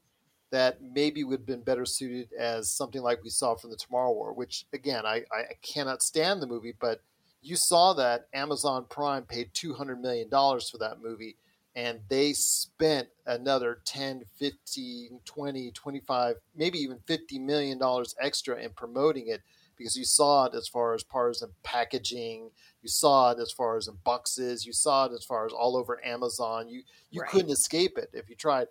That 0.50 0.82
maybe 0.82 1.22
would 1.22 1.38
have 1.42 1.46
been 1.46 1.62
better 1.62 1.86
suited 1.86 2.32
as 2.32 2.68
something 2.68 3.00
like 3.00 3.22
we 3.22 3.30
saw 3.30 3.54
from 3.54 3.70
the 3.70 3.76
Tomorrow 3.76 4.10
War, 4.12 4.32
which 4.32 4.66
again 4.72 5.06
I, 5.06 5.24
I 5.30 5.54
cannot 5.62 6.02
stand 6.02 6.42
the 6.42 6.48
movie, 6.48 6.74
but 6.80 7.04
you 7.42 7.54
saw 7.54 7.92
that 7.92 8.26
Amazon 8.34 8.86
Prime 8.90 9.22
paid 9.22 9.54
two 9.54 9.74
hundred 9.74 10.00
million 10.00 10.28
dollars 10.28 10.68
for 10.68 10.78
that 10.78 11.00
movie, 11.00 11.36
and 11.76 12.00
they 12.08 12.32
spent 12.32 13.10
another 13.26 13.80
10 13.84 14.24
15 14.24 15.20
20 15.24 15.70
25 15.70 16.36
maybe 16.56 16.78
even 16.80 16.98
50 17.06 17.38
million 17.38 17.78
dollars 17.78 18.16
extra 18.20 18.56
in 18.56 18.70
promoting 18.72 19.28
it 19.28 19.42
because 19.80 19.96
you 19.96 20.04
saw 20.04 20.44
it 20.44 20.54
as 20.54 20.68
far 20.68 20.94
as 20.94 21.42
in 21.42 21.48
packaging 21.62 22.50
you 22.82 22.88
saw 22.88 23.30
it 23.32 23.38
as 23.38 23.50
far 23.50 23.76
as 23.78 23.88
in 23.88 23.96
boxes 24.04 24.66
you 24.66 24.72
saw 24.72 25.06
it 25.06 25.12
as 25.12 25.24
far 25.24 25.46
as 25.46 25.52
all 25.52 25.76
over 25.76 26.04
amazon 26.04 26.68
you 26.68 26.82
you 27.10 27.22
Right. 27.22 27.30
couldn't 27.30 27.50
escape 27.50 27.96
it 27.98 28.10
if 28.12 28.28
you 28.28 28.36
tried 28.36 28.68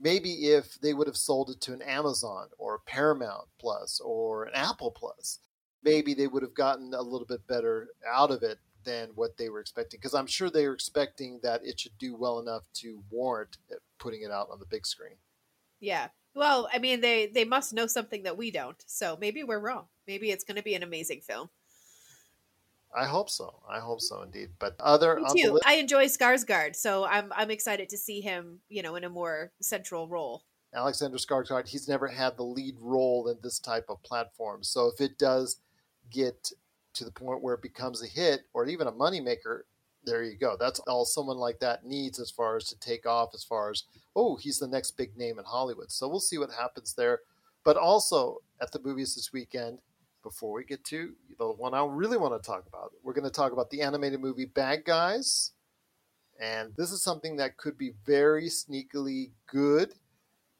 maybe 0.00 0.30
if 0.48 0.74
they 0.80 0.94
would 0.94 1.06
have 1.06 1.16
sold 1.16 1.50
it 1.50 1.60
to 1.60 1.72
an 1.72 1.82
amazon 1.82 2.48
or 2.58 2.74
a 2.74 2.80
paramount 2.80 3.48
plus 3.58 4.00
or 4.00 4.44
an 4.44 4.54
apple 4.54 4.90
plus 4.90 5.38
maybe 5.82 6.14
they 6.14 6.26
would 6.26 6.42
have 6.42 6.54
gotten 6.54 6.92
a 6.94 7.02
little 7.02 7.26
bit 7.26 7.46
better 7.46 7.88
out 8.06 8.30
of 8.30 8.42
it 8.42 8.58
than 8.84 9.10
what 9.14 9.36
they 9.36 9.48
were 9.48 9.60
expecting 9.60 9.98
because 9.98 10.14
i'm 10.14 10.26
sure 10.26 10.50
they 10.50 10.66
were 10.66 10.74
expecting 10.74 11.40
that 11.42 11.64
it 11.64 11.78
should 11.80 11.96
do 11.98 12.14
well 12.16 12.38
enough 12.40 12.64
to 12.72 13.02
warrant 13.10 13.58
putting 13.98 14.22
it 14.22 14.30
out 14.30 14.48
on 14.50 14.58
the 14.58 14.66
big 14.66 14.86
screen 14.86 15.16
Yeah. 15.80 16.10
Well, 16.38 16.68
I 16.72 16.78
mean, 16.78 17.00
they 17.00 17.26
they 17.26 17.44
must 17.44 17.72
know 17.72 17.88
something 17.88 18.22
that 18.22 18.36
we 18.36 18.52
don't. 18.52 18.80
So 18.86 19.18
maybe 19.20 19.42
we're 19.42 19.58
wrong. 19.58 19.86
Maybe 20.06 20.30
it's 20.30 20.44
going 20.44 20.56
to 20.56 20.62
be 20.62 20.76
an 20.76 20.84
amazing 20.84 21.20
film. 21.20 21.50
i 22.96 23.04
hope 23.04 23.28
so 23.28 23.46
i 23.68 23.78
hope 23.78 24.00
so 24.00 24.22
indeed 24.22 24.48
but 24.58 24.74
other 24.80 25.20
Me 25.20 25.42
too. 25.42 25.60
I 25.66 25.74
enjoy 25.74 26.06
Skarsgård, 26.06 26.74
so 26.74 27.04
I'm 27.04 27.32
I'm 27.36 27.50
excited 27.50 27.88
to 27.90 27.98
see 27.98 28.20
him, 28.22 28.60
you 28.68 28.82
know, 28.82 28.94
in 28.96 29.04
a 29.04 29.10
more 29.10 29.52
central 29.60 30.08
role. 30.08 30.44
Alexander 30.72 31.18
Skarsgård, 31.18 31.68
he's 31.68 31.88
never 31.88 32.08
had 32.08 32.36
the 32.36 32.44
lead 32.44 32.76
role 32.80 33.28
in 33.28 33.36
this 33.42 33.58
type 33.58 33.86
of 33.88 34.02
platform. 34.02 34.62
So 34.62 34.90
if 34.92 35.00
it 35.00 35.18
does 35.18 35.60
get 36.10 36.52
to 36.94 37.04
the 37.04 37.10
point 37.10 37.42
where 37.42 37.54
it 37.54 37.62
becomes 37.62 38.02
a 38.02 38.06
hit 38.06 38.40
or 38.54 38.66
even 38.66 38.86
a 38.86 38.92
moneymaker, 38.92 39.62
there 40.04 40.22
you 40.22 40.36
go. 40.36 40.56
That's 40.58 40.80
all 40.80 41.04
someone 41.04 41.38
like 41.38 41.60
that 41.60 41.84
needs 41.84 42.18
as 42.18 42.30
far 42.30 42.56
as 42.56 42.64
to 42.68 42.78
take 42.78 43.06
off, 43.06 43.30
as 43.34 43.44
far 43.44 43.70
as, 43.70 43.84
oh, 44.16 44.36
he's 44.36 44.58
the 44.58 44.68
next 44.68 44.92
big 44.92 45.16
name 45.16 45.38
in 45.38 45.44
Hollywood. 45.44 45.90
So 45.90 46.08
we'll 46.08 46.20
see 46.20 46.38
what 46.38 46.50
happens 46.50 46.94
there. 46.94 47.20
But 47.64 47.76
also 47.76 48.38
at 48.60 48.72
the 48.72 48.80
movies 48.80 49.14
this 49.14 49.32
weekend, 49.32 49.80
before 50.22 50.52
we 50.52 50.64
get 50.64 50.84
to 50.84 51.12
the 51.38 51.46
one 51.46 51.74
I 51.74 51.84
really 51.84 52.16
want 52.16 52.40
to 52.40 52.46
talk 52.46 52.66
about, 52.66 52.92
we're 53.02 53.12
going 53.12 53.24
to 53.24 53.30
talk 53.30 53.52
about 53.52 53.70
the 53.70 53.82
animated 53.82 54.20
movie 54.20 54.46
Bad 54.46 54.84
Guys. 54.84 55.52
And 56.40 56.72
this 56.76 56.92
is 56.92 57.02
something 57.02 57.36
that 57.36 57.56
could 57.56 57.76
be 57.76 57.92
very 58.06 58.46
sneakily 58.46 59.30
good 59.46 59.94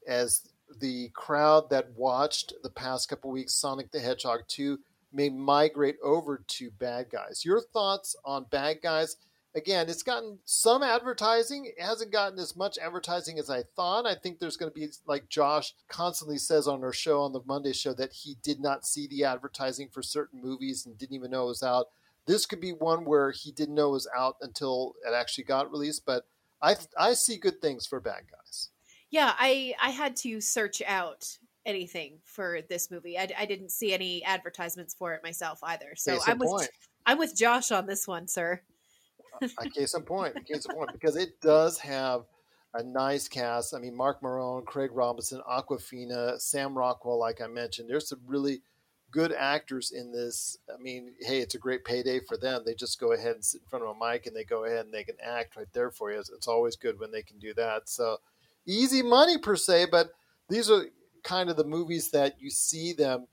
as 0.06 0.48
the 0.80 1.10
crowd 1.14 1.70
that 1.70 1.90
watched 1.96 2.52
the 2.62 2.70
past 2.70 3.08
couple 3.08 3.30
weeks 3.30 3.54
Sonic 3.54 3.90
the 3.90 4.00
Hedgehog 4.00 4.40
2 4.48 4.78
may 5.12 5.28
migrate 5.28 5.96
over 6.02 6.42
to 6.46 6.70
Bad 6.72 7.10
Guys. 7.10 7.44
Your 7.44 7.60
thoughts 7.60 8.16
on 8.24 8.46
Bad 8.50 8.82
Guys? 8.82 9.16
Again, 9.58 9.88
it's 9.88 10.04
gotten 10.04 10.38
some 10.44 10.84
advertising. 10.84 11.66
It 11.66 11.82
hasn't 11.82 12.12
gotten 12.12 12.38
as 12.38 12.54
much 12.54 12.78
advertising 12.78 13.40
as 13.40 13.50
I 13.50 13.64
thought. 13.74 14.06
I 14.06 14.14
think 14.14 14.38
there's 14.38 14.56
going 14.56 14.70
to 14.72 14.74
be, 14.74 14.88
like 15.04 15.28
Josh 15.28 15.74
constantly 15.88 16.38
says 16.38 16.68
on 16.68 16.84
our 16.84 16.92
show, 16.92 17.22
on 17.22 17.32
the 17.32 17.42
Monday 17.44 17.72
show, 17.72 17.92
that 17.94 18.12
he 18.12 18.36
did 18.42 18.60
not 18.60 18.86
see 18.86 19.08
the 19.08 19.24
advertising 19.24 19.88
for 19.92 20.00
certain 20.00 20.40
movies 20.40 20.86
and 20.86 20.96
didn't 20.96 21.16
even 21.16 21.32
know 21.32 21.42
it 21.44 21.48
was 21.48 21.64
out. 21.64 21.88
This 22.24 22.46
could 22.46 22.60
be 22.60 22.70
one 22.70 23.04
where 23.04 23.32
he 23.32 23.50
didn't 23.50 23.74
know 23.74 23.88
it 23.88 23.92
was 23.92 24.08
out 24.16 24.36
until 24.42 24.94
it 25.04 25.12
actually 25.12 25.44
got 25.44 25.72
released, 25.72 26.06
but 26.06 26.24
I, 26.62 26.76
I 26.96 27.14
see 27.14 27.36
good 27.36 27.60
things 27.60 27.84
for 27.84 27.98
Bad 27.98 28.22
Guys. 28.30 28.70
Yeah, 29.10 29.32
I, 29.38 29.74
I 29.82 29.90
had 29.90 30.14
to 30.16 30.40
search 30.40 30.82
out 30.86 31.38
anything 31.66 32.18
for 32.24 32.60
this 32.68 32.90
movie. 32.92 33.18
I, 33.18 33.28
I 33.36 33.44
didn't 33.44 33.72
see 33.72 33.92
any 33.92 34.22
advertisements 34.24 34.94
for 34.94 35.14
it 35.14 35.22
myself 35.24 35.58
either. 35.64 35.94
So 35.96 36.12
Case 36.12 36.28
I'm 36.28 36.38
with 36.38 36.48
point. 36.48 36.70
I'm 37.06 37.18
with 37.18 37.36
Josh 37.36 37.72
on 37.72 37.86
this 37.86 38.06
one, 38.06 38.28
sir. 38.28 38.60
A 39.58 39.68
case 39.68 39.94
in 39.94 40.02
point, 40.02 40.34
case 40.46 40.66
in 40.66 40.74
point, 40.74 40.92
because 40.92 41.16
it 41.16 41.40
does 41.40 41.78
have 41.78 42.24
a 42.74 42.82
nice 42.82 43.28
cast. 43.28 43.74
I 43.74 43.78
mean, 43.78 43.96
Marc 43.96 44.22
Maron, 44.22 44.64
Craig 44.64 44.90
Robinson, 44.92 45.40
Awkwafina, 45.48 46.40
Sam 46.40 46.76
Rockwell, 46.76 47.18
like 47.18 47.40
I 47.40 47.46
mentioned. 47.46 47.88
There's 47.88 48.08
some 48.08 48.20
really 48.26 48.62
good 49.10 49.32
actors 49.32 49.90
in 49.90 50.12
this. 50.12 50.58
I 50.72 50.80
mean, 50.80 51.14
hey, 51.20 51.40
it's 51.40 51.54
a 51.54 51.58
great 51.58 51.84
payday 51.84 52.20
for 52.20 52.36
them. 52.36 52.62
They 52.64 52.74
just 52.74 53.00
go 53.00 53.12
ahead 53.12 53.34
and 53.34 53.44
sit 53.44 53.62
in 53.62 53.66
front 53.68 53.84
of 53.84 53.96
a 53.96 54.06
mic 54.06 54.26
and 54.26 54.36
they 54.36 54.44
go 54.44 54.64
ahead 54.64 54.84
and 54.84 54.92
they 54.92 55.04
can 55.04 55.16
act 55.22 55.56
right 55.56 55.72
there 55.72 55.90
for 55.90 56.12
you. 56.12 56.18
It's 56.18 56.48
always 56.48 56.76
good 56.76 56.98
when 57.00 57.10
they 57.10 57.22
can 57.22 57.38
do 57.38 57.54
that. 57.54 57.88
So 57.88 58.18
easy 58.66 59.02
money 59.02 59.38
per 59.38 59.56
se, 59.56 59.86
but 59.90 60.10
these 60.50 60.70
are 60.70 60.84
kind 61.22 61.48
of 61.48 61.56
the 61.56 61.64
movies 61.64 62.10
that 62.10 62.40
you 62.40 62.50
see 62.50 62.92
them 62.92 63.26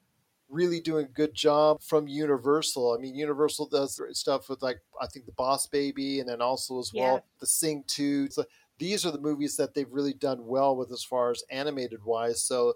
really 0.50 0.80
doing 0.80 1.06
a 1.06 1.10
good 1.10 1.34
job 1.34 1.82
from 1.82 2.08
Universal. 2.08 2.94
I 2.94 3.02
mean, 3.02 3.16
Universal 3.16 3.68
does 3.70 4.00
stuff 4.14 4.50
with 4.50 4.62
like 4.62 4.80
I 5.02 5.08
think 5.08 5.26
the 5.26 5.32
Boss 5.32 5.68
Baby, 5.68 6.20
and 6.20 6.30
then 6.30 6.42
also 6.42 6.80
as 6.80 6.92
well 6.94 7.16
Yeah. 7.16 7.20
the 7.40 7.48
Sing 7.48 7.84
Two. 7.88 8.30
So 8.30 8.46
these 8.78 9.06
are 9.06 9.12
the 9.12 9.20
movies 9.20 9.58
that 9.58 9.74
they've 9.74 9.92
really 9.92 10.14
done 10.14 10.46
well 10.46 10.76
with 10.76 10.92
as 10.92 11.04
far 11.04 11.32
as 11.32 11.44
animated 11.50 12.04
wise. 12.04 12.42
So 12.42 12.74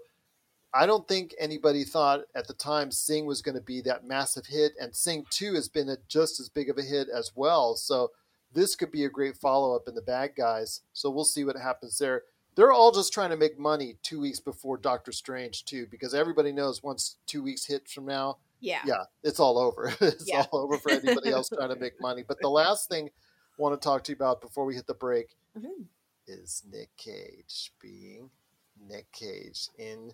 I 0.72 0.86
don't 0.86 1.06
think 1.08 1.34
anybody 1.38 1.84
thought 1.84 2.20
at 2.34 2.46
the 2.46 2.54
time 2.54 2.90
Sing 2.90 3.26
was 3.26 3.42
going 3.42 3.56
to 3.56 3.60
be 3.60 3.80
that 3.82 4.04
massive 4.04 4.46
hit, 4.46 4.72
and 4.80 4.94
Sing 4.94 5.24
Two 5.30 5.54
has 5.54 5.68
been 5.68 5.88
a, 5.88 5.96
just 6.08 6.40
as 6.40 6.48
big 6.48 6.70
of 6.70 6.78
a 6.78 6.82
hit 6.82 7.08
as 7.08 7.32
well. 7.34 7.74
So 7.76 8.10
this 8.52 8.74
could 8.74 8.90
be 8.90 9.04
a 9.04 9.10
great 9.10 9.36
follow 9.36 9.76
up 9.76 9.86
in 9.88 9.94
the 9.94 10.02
Bad 10.02 10.34
Guys. 10.36 10.80
So 10.92 11.08
we'll 11.10 11.24
see 11.24 11.44
what 11.44 11.56
happens 11.56 11.98
there. 11.98 12.22
They're 12.60 12.72
all 12.72 12.92
just 12.92 13.14
trying 13.14 13.30
to 13.30 13.38
make 13.38 13.58
money 13.58 13.96
two 14.02 14.20
weeks 14.20 14.38
before 14.38 14.76
Doctor 14.76 15.12
Strange 15.12 15.64
2, 15.64 15.86
because 15.90 16.12
everybody 16.12 16.52
knows 16.52 16.82
once 16.82 17.16
two 17.26 17.42
weeks 17.42 17.64
hit 17.64 17.88
from 17.88 18.04
now, 18.04 18.36
Yeah. 18.60 18.82
yeah, 18.84 19.04
it's 19.22 19.40
all 19.40 19.56
over. 19.56 19.90
it's 20.02 20.28
Yeah. 20.28 20.44
all 20.52 20.60
over 20.60 20.76
for 20.76 20.90
anybody 20.90 21.30
else 21.30 21.48
trying 21.48 21.70
to 21.70 21.76
make 21.76 21.98
money. 22.02 22.22
But 22.22 22.38
the 22.42 22.50
last 22.60 22.90
thing 22.90 23.08
I 23.08 23.62
want 23.62 23.80
to 23.80 23.82
talk 23.82 24.04
to 24.04 24.12
you 24.12 24.16
about 24.16 24.42
before 24.42 24.66
we 24.66 24.74
hit 24.74 24.86
the 24.86 24.92
break 24.92 25.38
Mhm. 25.56 25.86
is 26.26 26.62
Nick 26.70 26.94
Cage 26.98 27.72
being 27.80 28.30
Nick 28.78 29.10
Cage 29.10 29.70
in 29.78 30.12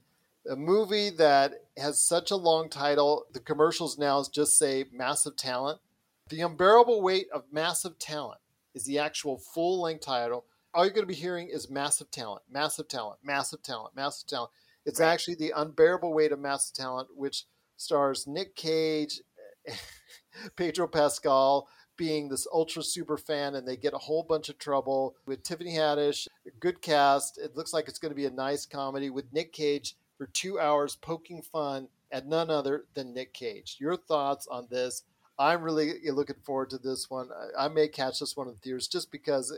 a 0.49 0.55
movie 0.55 1.11
that 1.11 1.65
has 1.77 2.01
such 2.01 2.31
a 2.31 2.37
long 2.37 2.69
title. 2.69 3.27
The 3.33 3.41
commercials 3.41 3.99
now 3.99 4.23
just 4.23 4.57
say 4.57 4.85
massive 4.93 5.35
talent. 5.35 5.81
The 6.29 6.43
unbearable 6.43 7.03
weight 7.03 7.29
of 7.33 7.53
massive 7.53 7.99
talent 7.99 8.41
is 8.73 8.85
the 8.85 9.01
actual 9.01 9.37
full 9.37 9.81
length 9.81 10.05
title. 10.05 10.45
All 10.77 10.85
you're 10.85 10.93
going 10.93 11.05
to 11.05 11.13
be 11.13 11.15
hearing 11.15 11.49
is 11.49 11.71
massive 11.71 12.11
talent, 12.11 12.43
massive 12.51 12.87
talent, 12.87 13.21
massive 13.23 13.63
talent, 13.63 13.97
massive 13.97 14.29
talent. 14.29 14.51
It's 14.85 15.01
Right. 15.01 15.11
actually 15.11 15.37
the 15.37 15.55
unbearable 15.57 16.13
weight 16.13 16.33
of 16.33 16.39
massive 16.39 16.75
talent, 16.77 17.17
which 17.17 17.47
stars 17.79 18.27
Nick 18.27 18.55
Cage, 18.57 19.23
Pedro 20.57 20.87
Pascal 20.87 21.67
being 21.97 22.29
this 22.29 22.47
ultra 22.53 22.83
super 22.83 23.17
fan, 23.17 23.55
and 23.55 23.67
they 23.67 23.79
get 23.79 23.95
a 23.95 23.99
whole 23.99 24.23
bunch 24.23 24.51
of 24.51 24.59
trouble 24.59 25.17
with 25.25 25.43
Tiffany 25.43 25.73
Haddish. 25.73 26.29
Good 26.61 26.83
cast. 26.83 27.39
It 27.39 27.57
looks 27.57 27.73
like 27.73 27.89
it's 27.89 27.99
going 27.99 28.11
to 28.11 28.15
be 28.17 28.27
a 28.27 28.31
nice 28.31 28.67
comedy 28.67 29.09
with 29.09 29.33
Nick 29.33 29.55
Cage 29.55 29.97
for 30.19 30.27
two 30.27 30.61
hours 30.61 30.95
poking 30.95 31.41
fun 31.41 31.89
at 32.13 32.27
none 32.27 32.51
other 32.51 32.85
than 32.93 33.15
Nick 33.15 33.33
Cage. 33.33 33.79
Your 33.81 33.97
thoughts 33.97 34.47
on 34.47 34.67
this? 34.69 35.05
I'm 35.39 35.63
really 35.63 35.95
looking 36.11 36.37
forward 36.45 36.69
to 36.71 36.79
this 36.79 37.09
one. 37.09 37.31
I- 37.33 37.65
I 37.65 37.69
may 37.69 37.89
catch 37.89 38.21
this 38.21 38.37
one 38.37 38.49
in 38.49 38.57
theaters 38.57 38.89
just 38.89 39.11
because 39.11 39.57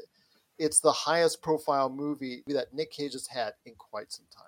it's 0.59 0.81
the 0.81 0.93
highest 0.93 1.43
profile 1.43 1.89
movie 1.89 2.43
that 2.49 2.73
Nick 2.75 2.91
Cage 2.93 3.13
has 3.13 3.27
had 3.27 3.53
in 3.65 3.75
quite 3.77 4.13
some 4.13 4.27
time. 4.37 4.45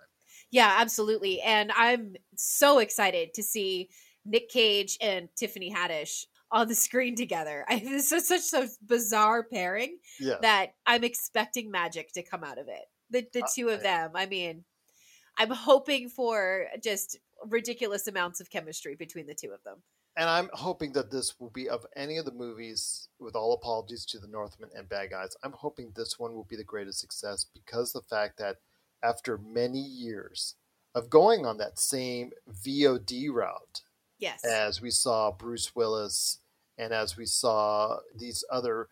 Yeah, 0.50 0.76
absolutely. 0.78 1.40
And 1.42 1.70
I'm 1.76 2.16
so 2.36 2.78
excited 2.78 3.34
to 3.34 3.42
see 3.42 3.88
Nick 4.24 4.48
Cage 4.48 4.98
and 5.00 5.28
Tiffany 5.36 5.72
Haddish 5.72 6.26
on 6.50 6.66
the 6.68 6.74
screen 6.74 7.14
together. 7.14 7.64
I, 7.68 7.78
this 7.78 8.10
is 8.12 8.26
such 8.26 8.52
a 8.60 8.68
bizarre 8.84 9.44
pairing 9.44 9.98
Yeah. 10.18 10.36
that 10.42 10.74
I'm 10.86 11.04
expecting 11.04 11.70
magic 11.70 12.12
to 12.14 12.22
come 12.22 12.42
out 12.44 12.58
of 12.58 12.66
it. 12.68 12.84
The 13.10 13.26
the 13.32 13.48
two 13.54 13.68
of 13.68 13.82
them. 13.82 14.12
I 14.14 14.26
mean, 14.26 14.64
I'm 15.38 15.50
hoping 15.50 16.08
for 16.08 16.66
just 16.82 17.18
ridiculous 17.46 18.06
amounts 18.06 18.40
of 18.40 18.50
chemistry 18.50 18.94
between 18.94 19.26
the 19.26 19.34
two 19.34 19.50
of 19.50 19.62
them. 19.64 19.82
And 20.20 20.28
I'm 20.28 20.50
hoping 20.52 20.92
that 20.92 21.10
this 21.10 21.40
will 21.40 21.48
be 21.48 21.66
of 21.66 21.86
any 21.96 22.18
of 22.18 22.26
the 22.26 22.30
movies, 22.30 23.08
with 23.18 23.34
all 23.34 23.54
apologies 23.54 24.04
to 24.04 24.18
the 24.18 24.26
Northman 24.28 24.68
and 24.76 24.86
Bad 24.86 25.08
Guys, 25.08 25.34
I'm 25.42 25.52
hoping 25.52 25.92
this 25.96 26.18
one 26.18 26.34
will 26.34 26.44
be 26.44 26.56
the 26.56 26.62
greatest 26.62 27.00
success 27.00 27.46
because 27.54 27.94
the 27.94 28.02
fact 28.02 28.36
that 28.36 28.56
after 29.02 29.38
many 29.38 29.80
years 29.80 30.56
of 30.94 31.08
going 31.08 31.46
on 31.46 31.56
that 31.56 31.78
same 31.78 32.32
VOD 32.52 33.30
route, 33.32 33.80
Yes. 34.18 34.44
as 34.44 34.82
we 34.82 34.90
saw 34.90 35.30
Bruce 35.30 35.74
Willis 35.74 36.40
and 36.76 36.92
as 36.92 37.16
we 37.16 37.24
saw 37.24 38.00
these 38.14 38.44
other 38.52 38.88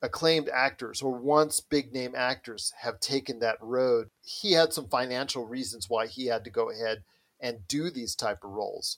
acclaimed 0.00 0.48
actors 0.48 1.02
or 1.02 1.12
once 1.12 1.60
big 1.60 1.92
name 1.92 2.14
actors 2.16 2.72
have 2.78 2.98
taken 2.98 3.40
that 3.40 3.58
road, 3.60 4.08
he 4.22 4.52
had 4.52 4.72
some 4.72 4.88
financial 4.88 5.44
reasons 5.44 5.90
why 5.90 6.06
he 6.06 6.28
had 6.28 6.44
to 6.44 6.50
go 6.50 6.70
ahead 6.70 7.04
and 7.38 7.68
do 7.68 7.90
these 7.90 8.14
type 8.14 8.42
of 8.42 8.52
roles. 8.52 8.96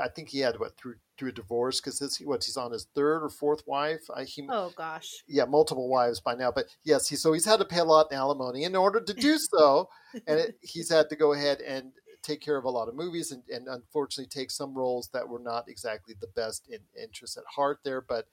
I 0.00 0.08
think 0.08 0.28
he 0.28 0.40
had 0.40 0.58
what 0.58 0.76
through 0.76 0.96
through 1.16 1.30
a 1.30 1.32
divorce 1.32 1.80
because 1.80 2.00
his 2.00 2.18
what 2.24 2.44
he's 2.44 2.56
on 2.56 2.72
his 2.72 2.88
third 2.94 3.22
or 3.22 3.28
fourth 3.28 3.62
wife. 3.66 4.02
I, 4.14 4.24
he 4.24 4.46
oh 4.48 4.72
gosh. 4.76 5.22
yeah 5.28 5.44
multiple 5.44 5.88
wives 5.88 6.20
by 6.20 6.34
now, 6.34 6.50
but 6.50 6.66
yes, 6.84 7.08
he 7.08 7.16
so 7.16 7.32
he's 7.32 7.44
had 7.44 7.60
to 7.60 7.64
pay 7.64 7.78
a 7.78 7.84
lot 7.84 8.10
in 8.10 8.18
alimony 8.18 8.64
in 8.64 8.74
order 8.74 9.00
to 9.00 9.14
do 9.14 9.38
so, 9.38 9.88
and 10.26 10.40
it, 10.40 10.58
he's 10.62 10.90
had 10.90 11.08
to 11.10 11.16
go 11.16 11.32
ahead 11.32 11.60
and 11.60 11.92
take 12.22 12.40
care 12.40 12.56
of 12.56 12.64
a 12.64 12.70
lot 12.70 12.88
of 12.88 12.96
movies 12.96 13.30
and, 13.30 13.42
and 13.48 13.68
unfortunately 13.68 14.28
take 14.28 14.50
some 14.50 14.74
roles 14.76 15.08
that 15.12 15.28
were 15.28 15.38
not 15.38 15.68
exactly 15.68 16.14
the 16.20 16.26
best 16.26 16.68
in 16.68 16.80
interest 17.00 17.36
at 17.36 17.44
heart 17.54 17.78
there, 17.84 18.00
but 18.00 18.26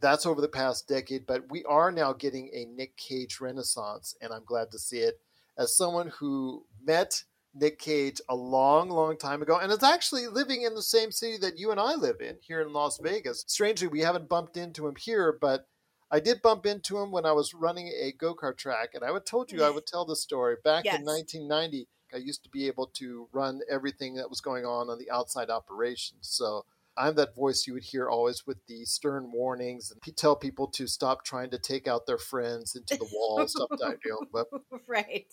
that's 0.00 0.26
over 0.26 0.40
the 0.40 0.48
past 0.48 0.86
decade. 0.86 1.26
But 1.26 1.50
we 1.50 1.64
are 1.64 1.90
now 1.90 2.12
getting 2.12 2.50
a 2.52 2.66
Nick 2.66 2.96
Cage 2.96 3.38
renaissance, 3.40 4.14
and 4.20 4.32
I'm 4.32 4.44
glad 4.44 4.70
to 4.72 4.78
see 4.78 4.98
it. 4.98 5.20
As 5.58 5.74
someone 5.74 6.12
who 6.18 6.66
met 6.84 7.22
Nick 7.58 7.78
Cage 7.78 8.20
a 8.28 8.34
long, 8.34 8.90
long 8.90 9.16
time 9.16 9.42
ago, 9.42 9.58
and 9.58 9.72
is 9.72 9.82
actually 9.82 10.26
living 10.26 10.62
in 10.62 10.74
the 10.74 10.82
same 10.82 11.10
city 11.10 11.36
that 11.38 11.58
you 11.58 11.70
and 11.70 11.80
I 11.80 11.94
live 11.94 12.20
in 12.20 12.36
here 12.40 12.60
in 12.60 12.72
Las 12.72 12.98
Vegas. 13.02 13.44
Strangely, 13.46 13.88
we 13.88 14.00
haven't 14.00 14.28
bumped 14.28 14.56
into 14.56 14.86
him 14.86 14.96
here, 14.96 15.36
but 15.40 15.66
I 16.10 16.20
did 16.20 16.42
bump 16.42 16.66
into 16.66 16.98
him 16.98 17.10
when 17.10 17.26
I 17.26 17.32
was 17.32 17.54
running 17.54 17.88
a 17.88 18.12
go 18.12 18.34
kart 18.34 18.56
track, 18.56 18.90
and 18.94 19.02
I 19.02 19.10
would 19.10 19.26
told 19.26 19.50
you 19.50 19.64
I 19.64 19.70
would 19.70 19.86
tell 19.88 20.04
this 20.04 20.22
story 20.22 20.56
back 20.62 20.84
Yes. 20.84 20.98
in 20.98 21.04
1990. 21.04 21.88
I 22.14 22.18
used 22.18 22.44
to 22.44 22.50
be 22.50 22.68
able 22.68 22.86
to 22.94 23.28
run 23.32 23.60
everything 23.68 24.14
that 24.14 24.30
was 24.30 24.40
going 24.40 24.64
on 24.64 24.88
on 24.88 24.98
the 24.98 25.10
outside 25.10 25.50
operations. 25.50 26.28
So 26.28 26.64
I'm 26.96 27.16
that 27.16 27.34
voice 27.34 27.66
you 27.66 27.74
would 27.74 27.84
hear 27.84 28.08
always 28.08 28.46
with 28.46 28.58
the 28.68 28.84
stern 28.84 29.30
warnings 29.32 29.90
and 29.90 30.16
tell 30.16 30.36
people 30.36 30.68
to 30.68 30.86
stop 30.86 31.24
trying 31.24 31.50
to 31.50 31.58
take 31.58 31.86
out 31.88 32.06
their 32.06 32.16
friends 32.18 32.74
into 32.76 32.96
the 32.96 33.08
wall, 33.12 33.46
stuff 33.48 33.68
like 33.72 33.80
that. 33.80 33.98
You 34.04 34.12
know, 34.12 34.26
but 34.32 34.46
right. 34.86 35.26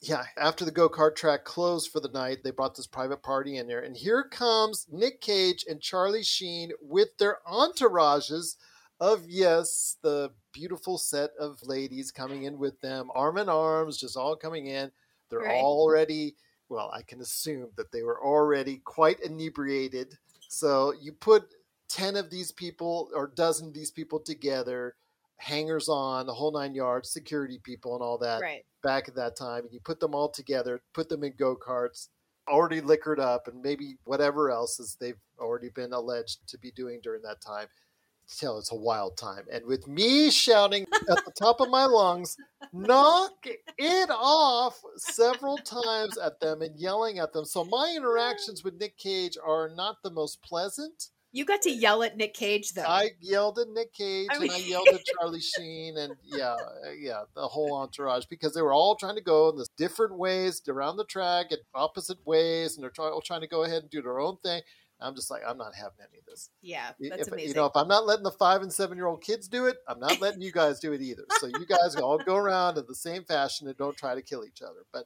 Yeah, 0.00 0.24
after 0.36 0.64
the 0.64 0.70
go 0.70 0.88
kart 0.88 1.16
track 1.16 1.44
closed 1.44 1.90
for 1.90 2.00
the 2.00 2.10
night, 2.10 2.38
they 2.44 2.50
brought 2.50 2.74
this 2.76 2.86
private 2.86 3.22
party 3.22 3.56
in 3.56 3.66
there, 3.66 3.80
and 3.80 3.96
here 3.96 4.24
comes 4.24 4.86
Nick 4.90 5.20
Cage 5.20 5.64
and 5.68 5.80
Charlie 5.80 6.22
Sheen 6.22 6.72
with 6.80 7.16
their 7.18 7.38
entourages 7.46 8.56
of 9.00 9.24
yes, 9.28 9.96
the 10.02 10.30
beautiful 10.52 10.96
set 10.98 11.30
of 11.38 11.62
ladies 11.62 12.10
coming 12.10 12.44
in 12.44 12.58
with 12.58 12.80
them, 12.80 13.10
arm 13.14 13.38
in 13.38 13.48
arms, 13.48 13.98
just 13.98 14.16
all 14.16 14.36
coming 14.36 14.66
in. 14.66 14.90
They're 15.28 15.40
Right. 15.40 15.62
already, 15.62 16.36
well, 16.68 16.90
I 16.92 17.02
can 17.02 17.20
assume 17.20 17.70
that 17.76 17.92
they 17.92 18.02
were 18.02 18.22
already 18.22 18.78
quite 18.78 19.20
inebriated. 19.20 20.16
So 20.48 20.92
you 20.92 21.12
put 21.12 21.54
10 21.88 22.16
of 22.16 22.30
these 22.30 22.52
people 22.52 23.10
or 23.14 23.24
a 23.24 23.34
dozen 23.34 23.68
of 23.68 23.74
these 23.74 23.90
people 23.90 24.20
together, 24.20 24.94
hangers 25.36 25.88
on, 25.88 26.26
the 26.26 26.34
whole 26.34 26.52
nine 26.52 26.74
yards, 26.74 27.10
security 27.10 27.58
people, 27.58 27.94
and 27.94 28.02
all 28.02 28.18
that 28.18 28.40
right. 28.40 28.64
Back 28.86 29.08
at 29.08 29.16
that 29.16 29.36
time. 29.36 29.64
And 29.64 29.72
you 29.72 29.80
put 29.80 29.98
them 29.98 30.14
all 30.14 30.30
together, 30.30 30.80
put 30.94 31.08
them 31.08 31.24
in 31.24 31.34
go 31.36 31.56
karts, 31.56 32.08
already 32.48 32.80
liquored 32.80 33.18
up, 33.18 33.48
and 33.48 33.60
maybe 33.60 33.96
whatever 34.04 34.50
else 34.50 34.78
is 34.78 34.96
they've 35.00 35.20
already 35.38 35.68
been 35.68 35.92
alleged 35.92 36.48
to 36.48 36.58
be 36.58 36.70
doing 36.70 37.00
during 37.02 37.22
that 37.22 37.40
time. 37.40 37.66
Tell 38.38 38.58
it's 38.58 38.72
a 38.72 38.76
wild 38.76 39.16
time. 39.16 39.44
And 39.52 39.66
with 39.66 39.86
me 39.86 40.30
shouting 40.30 40.86
at 41.10 41.24
the 41.24 41.32
top 41.36 41.60
of 41.60 41.68
my 41.68 41.84
lungs, 41.84 42.36
knock 42.72 43.32
it 43.44 44.10
off 44.10 44.80
several 44.96 45.56
times 45.58 46.16
at 46.18 46.40
them 46.40 46.62
and 46.62 46.78
yelling 46.78 47.18
at 47.18 47.32
them. 47.32 47.44
So 47.44 47.64
my 47.64 47.92
interactions 47.96 48.64
with 48.64 48.80
Nick 48.80 48.98
Cage 48.98 49.36
are 49.44 49.68
not 49.68 49.96
the 50.02 50.10
most 50.10 50.42
pleasant. 50.42 51.10
You 51.36 51.44
got 51.44 51.60
to 51.62 51.70
yell 51.70 52.02
at 52.02 52.16
Nick 52.16 52.32
Cage 52.32 52.72
though. 52.72 52.80
I 52.80 53.10
yelled 53.20 53.58
at 53.58 53.68
Nick 53.68 53.92
Cage 53.92 54.28
I 54.32 54.36
and 54.36 54.50
I 54.50 54.56
yelled 54.56 54.88
at 54.88 55.02
Charlie 55.20 55.42
Sheen 55.42 55.98
and 55.98 56.14
yeah, 56.24 56.54
uh, 56.54 56.92
yeah, 56.98 57.24
the 57.34 57.46
whole 57.46 57.74
entourage 57.76 58.24
because 58.24 58.54
they 58.54 58.62
were 58.62 58.72
all 58.72 58.96
trying 58.96 59.16
to 59.16 59.20
go 59.20 59.50
in 59.50 59.58
this 59.58 59.68
different 59.76 60.16
ways 60.16 60.62
around 60.66 60.96
the 60.96 61.04
track 61.04 61.48
at 61.52 61.58
opposite 61.74 62.16
ways 62.24 62.74
and 62.74 62.82
they're 62.82 63.12
all 63.12 63.20
trying 63.20 63.42
to 63.42 63.46
go 63.46 63.64
ahead 63.64 63.82
and 63.82 63.90
do 63.90 64.00
their 64.00 64.18
own 64.18 64.38
thing. 64.42 64.62
I'm 64.98 65.14
just 65.14 65.30
like, 65.30 65.42
I'm 65.46 65.58
not 65.58 65.74
having 65.74 65.98
any 66.00 66.20
of 66.20 66.24
this. 66.24 66.48
yeah, 66.98 67.10
that's 67.10 67.28
if, 67.28 67.34
amazing. 67.34 67.48
You 67.50 67.54
know, 67.56 67.66
if 67.66 67.76
I'm 67.76 67.88
not 67.88 68.06
letting 68.06 68.24
the 68.24 68.30
five 68.30 68.62
and 68.62 68.72
seven 68.72 68.96
year 68.96 69.06
old 69.06 69.22
kids 69.22 69.46
do 69.46 69.66
it, 69.66 69.76
I'm 69.86 70.00
not 70.00 70.18
letting 70.22 70.40
you 70.40 70.52
guys 70.52 70.80
do 70.80 70.94
it 70.94 71.02
either. 71.02 71.24
So 71.38 71.48
you 71.48 71.66
guys 71.66 71.96
all 71.96 72.16
go 72.16 72.36
around 72.36 72.78
in 72.78 72.84
the 72.88 72.94
same 72.94 73.24
fashion 73.24 73.68
and 73.68 73.76
don't 73.76 73.94
try 73.94 74.14
to 74.14 74.22
kill 74.22 74.42
each 74.42 74.62
other. 74.62 74.86
But 74.90 75.04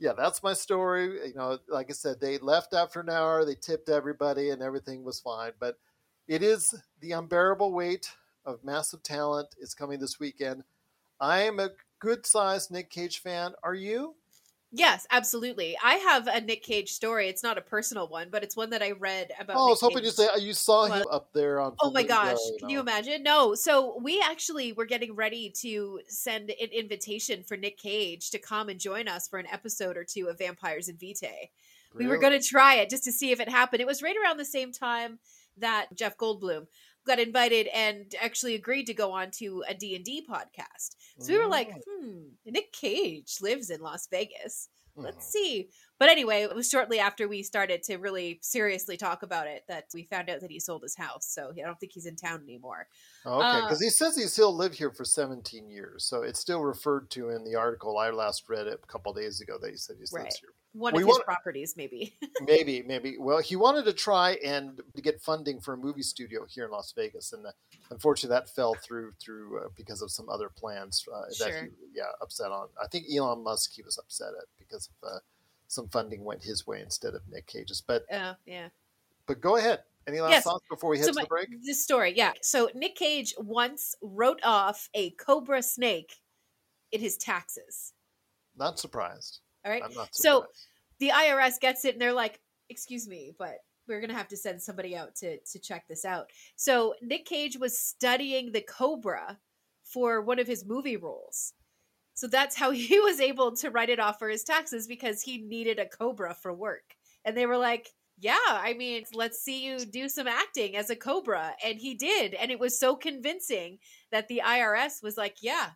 yeah, 0.00 0.14
that's 0.16 0.42
my 0.42 0.54
story. 0.54 1.28
You 1.28 1.34
know, 1.36 1.58
like 1.68 1.90
I 1.90 1.92
said, 1.92 2.20
they 2.20 2.38
left 2.38 2.72
after 2.74 3.00
an 3.00 3.10
hour, 3.10 3.44
they 3.44 3.54
tipped 3.54 3.90
everybody, 3.90 4.50
and 4.50 4.62
everything 4.62 5.04
was 5.04 5.20
fine. 5.20 5.52
But 5.60 5.78
it 6.26 6.42
is 6.42 6.74
the 7.00 7.12
unbearable 7.12 7.72
weight 7.72 8.10
of 8.46 8.64
massive 8.64 9.02
talent. 9.02 9.54
It's 9.60 9.74
coming 9.74 10.00
this 10.00 10.18
weekend. 10.18 10.64
I 11.20 11.42
am 11.42 11.60
a 11.60 11.70
good 11.98 12.24
sized 12.24 12.70
Nick 12.70 12.88
Cage 12.90 13.18
fan. 13.18 13.52
Are 13.62 13.74
you? 13.74 14.14
Yes, 14.72 15.06
absolutely. 15.10 15.76
I 15.82 15.94
have 15.94 16.26
a 16.26 16.40
Nick 16.40 16.62
Cage 16.62 16.92
story. 16.92 17.28
It's 17.28 17.42
not 17.42 17.58
a 17.58 17.60
personal 17.60 18.08
one, 18.08 18.28
but 18.30 18.42
it's 18.42 18.56
one 18.56 18.70
that 18.70 18.82
I 18.82 18.92
read 18.92 19.30
about. 19.38 19.56
Oh, 19.56 19.66
I 19.66 19.70
was 19.70 19.80
hoping 19.80 19.98
Cage. 19.98 20.06
you 20.06 20.10
say 20.10 20.28
uh, 20.28 20.36
you 20.36 20.52
saw 20.52 20.86
him 20.86 21.04
up 21.10 21.32
there 21.32 21.60
on. 21.60 21.74
Oh 21.80 21.90
my 21.90 22.02
gosh, 22.02 22.38
can 22.58 22.68
you 22.68 22.76
know. 22.76 22.82
imagine? 22.82 23.22
No. 23.22 23.54
So 23.54 23.98
we 24.02 24.22
actually 24.22 24.72
were 24.72 24.86
getting 24.86 25.14
ready 25.14 25.50
to 25.60 26.00
send 26.06 26.50
an 26.50 26.68
invitation 26.72 27.42
for 27.42 27.56
Nick 27.56 27.78
Cage 27.78 28.30
to 28.30 28.38
come 28.38 28.68
and 28.68 28.80
join 28.80 29.08
us 29.08 29.28
for 29.28 29.38
an 29.38 29.46
episode 29.46 29.96
or 29.96 30.04
two 30.04 30.28
of 30.28 30.38
Vampires 30.38 30.88
and 30.88 30.98
Vitae. 30.98 31.50
We 31.94 32.06
were 32.06 32.18
going 32.18 32.38
to 32.38 32.46
try 32.46 32.76
it 32.76 32.88
just 32.88 33.02
to 33.04 33.12
see 33.12 33.32
if 33.32 33.40
it 33.40 33.48
happened. 33.48 33.80
It 33.80 33.86
was 33.86 34.02
right 34.02 34.14
around 34.16 34.36
the 34.36 34.44
same 34.44 34.70
time 34.72 35.18
that 35.56 35.88
Jeff 35.94 36.16
Goldblum 36.16 36.66
got 37.06 37.18
invited 37.18 37.66
and 37.68 38.14
actually 38.20 38.54
agreed 38.54 38.86
to 38.86 38.94
go 38.94 39.12
on 39.12 39.30
to 39.32 39.64
a 39.68 39.74
D&D 39.74 40.26
podcast. 40.28 40.96
So 41.18 41.32
we 41.32 41.38
were 41.38 41.48
like, 41.48 41.68
Mm. 41.70 41.82
hmm, 41.86 42.20
Nick 42.46 42.72
Cage 42.72 43.36
lives 43.40 43.70
in 43.70 43.80
Las 43.80 44.06
Vegas. 44.10 44.68
Let's 44.96 45.32
see. 45.32 45.70
But 45.98 46.10
anyway, 46.10 46.42
it 46.42 46.54
was 46.54 46.68
shortly 46.68 46.98
after 46.98 47.26
we 47.26 47.42
started 47.42 47.82
to 47.84 47.96
really 47.96 48.38
seriously 48.42 48.98
talk 48.98 49.22
about 49.22 49.46
it 49.46 49.64
that 49.66 49.84
we 49.94 50.02
found 50.02 50.28
out 50.28 50.40
that 50.40 50.50
he 50.50 50.60
sold 50.60 50.82
his 50.82 50.96
house. 50.96 51.26
So 51.26 51.52
I 51.56 51.66
don't 51.66 51.78
think 51.80 51.92
he's 51.92 52.04
in 52.06 52.16
town 52.16 52.42
anymore. 52.42 52.86
Okay, 53.24 53.46
Uh, 53.46 53.62
because 53.62 53.80
he 53.80 53.88
says 53.88 54.16
he 54.16 54.24
still 54.26 54.54
lived 54.54 54.74
here 54.74 54.90
for 54.90 55.04
17 55.06 55.70
years, 55.70 56.04
so 56.04 56.22
it's 56.22 56.40
still 56.40 56.60
referred 56.62 57.08
to 57.12 57.30
in 57.30 57.44
the 57.44 57.54
article 57.54 57.96
I 57.96 58.10
last 58.10 58.48
read 58.48 58.66
it 58.66 58.80
a 58.82 58.86
couple 58.86 59.12
days 59.14 59.40
ago 59.40 59.56
that 59.62 59.70
he 59.70 59.76
said 59.76 59.96
he 59.98 60.04
still 60.06 60.22
lives 60.22 60.38
here. 60.38 60.50
One 60.72 60.94
We 60.94 61.02
of 61.02 61.08
his 61.08 61.18
properties, 61.20 61.76
maybe. 61.76 62.16
Maybe, 62.46 62.82
maybe. 62.82 63.16
Well, 63.18 63.38
he 63.40 63.56
wanted 63.56 63.84
to 63.86 63.92
try 63.92 64.38
and 64.44 64.80
to 64.94 65.02
get 65.02 65.20
funding 65.20 65.60
for 65.60 65.74
a 65.74 65.76
movie 65.76 66.02
studio 66.02 66.46
here 66.48 66.64
in 66.64 66.70
Las 66.70 66.92
Vegas, 66.96 67.32
and 67.32 67.44
uh, 67.44 67.50
unfortunately 67.90 68.34
that 68.36 68.48
fell 68.48 68.74
through 68.74 69.12
through 69.20 69.58
uh, 69.64 69.68
because 69.76 70.00
of 70.00 70.10
some 70.12 70.28
other 70.28 70.48
plans 70.48 71.04
uh, 71.12 71.22
that 71.40 71.50
Sure. 71.50 71.62
he 71.64 71.68
yeah 71.94 72.04
upset 72.22 72.52
on. 72.52 72.68
I 72.82 72.86
think 72.86 73.06
Elon 73.12 73.42
Musk 73.42 73.72
he 73.74 73.82
was 73.82 73.98
upset 73.98 74.28
at 74.28 74.46
because 74.58 74.88
of 75.02 75.08
uh, 75.08 75.18
some 75.66 75.88
funding 75.88 76.24
went 76.24 76.42
his 76.44 76.66
way 76.66 76.80
instead 76.80 77.14
of 77.14 77.22
Nick 77.28 77.46
Cage's. 77.46 77.80
But 77.80 78.04
uh, 78.12 78.34
yeah. 78.46 78.68
but 79.26 79.40
go 79.40 79.56
ahead. 79.56 79.80
Any 80.06 80.20
last 80.20 80.30
Yes. 80.30 80.44
thoughts 80.44 80.64
before 80.70 80.90
we 80.90 80.98
head 80.98 81.06
So 81.06 81.12
the 81.20 81.26
break? 81.26 81.48
This 81.62 81.82
story, 81.82 82.14
yeah. 82.16 82.32
So 82.42 82.70
Nick 82.74 82.94
Cage 82.94 83.34
once 83.38 83.94
wrote 84.00 84.40
off 84.44 84.88
a 84.94 85.10
cobra 85.10 85.62
snake 85.62 86.20
in 86.90 87.00
his 87.00 87.16
taxes. 87.18 87.92
Not 88.56 88.78
surprised. 88.78 89.40
All 89.64 89.70
right. 89.72 89.86
So- 90.12 90.46
the 90.98 91.10
IRS 91.12 91.58
gets 91.58 91.84
it 91.86 91.94
and 91.94 92.00
they're 92.02 92.12
like, 92.12 92.40
"Excuse 92.68 93.08
me, 93.08 93.32
but 93.38 93.64
we're 93.88 94.00
gonna 94.02 94.12
have 94.14 94.28
to 94.28 94.36
send 94.36 94.62
somebody 94.62 94.94
out 94.96 95.14
to 95.16 95.38
to 95.40 95.58
check 95.58 95.86
this 95.88 96.04
out." 96.04 96.30
So 96.56 96.94
Nick 97.00 97.24
Cage 97.24 97.56
was 97.58 97.78
studying 97.78 98.52
the 98.52 98.60
cobra 98.62 99.40
for 99.82 100.20
one 100.20 100.38
of 100.38 100.46
his 100.46 100.64
movie 100.66 100.96
roles. 100.98 101.54
So 102.14 102.26
that's 102.28 102.56
how 102.56 102.70
he 102.72 103.00
was 103.00 103.20
able 103.20 103.56
to 103.56 103.70
write 103.70 103.90
it 103.90 104.00
off 104.00 104.18
for 104.18 104.28
his 104.28 104.44
taxes 104.44 104.86
because 104.86 105.22
he 105.22 105.38
needed 105.38 105.78
a 105.78 105.86
cobra 105.88 106.34
for 106.34 106.52
work. 106.52 106.96
And 107.24 107.36
they 107.36 107.46
were 107.46 107.58
like, 107.58 107.90
"Yeah, 108.18 108.38
I 108.48 108.74
mean, 108.74 109.04
let's 109.14 109.40
see 109.40 109.64
you 109.66 109.84
do 109.86 110.08
some 110.08 110.28
acting 110.28 110.76
as 110.76 110.90
a 110.90 110.96
cobra." 110.96 111.56
And 111.64 111.78
he 111.80 111.94
did, 111.94 112.34
and 112.34 112.50
it 112.50 112.58
was 112.60 112.78
so 112.78 112.96
convincing 112.96 113.78
that 114.10 114.28
the 114.28 114.42
IRS 114.44 115.02
was 115.02 115.16
like, 115.16 115.38
"Yeah. 115.42 115.72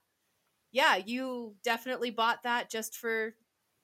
Yeah, 0.73 0.97
you 0.97 1.57
definitely 1.63 2.11
bought 2.11 2.43
that 2.43 2.71
just 2.71 2.97
for 2.97 3.37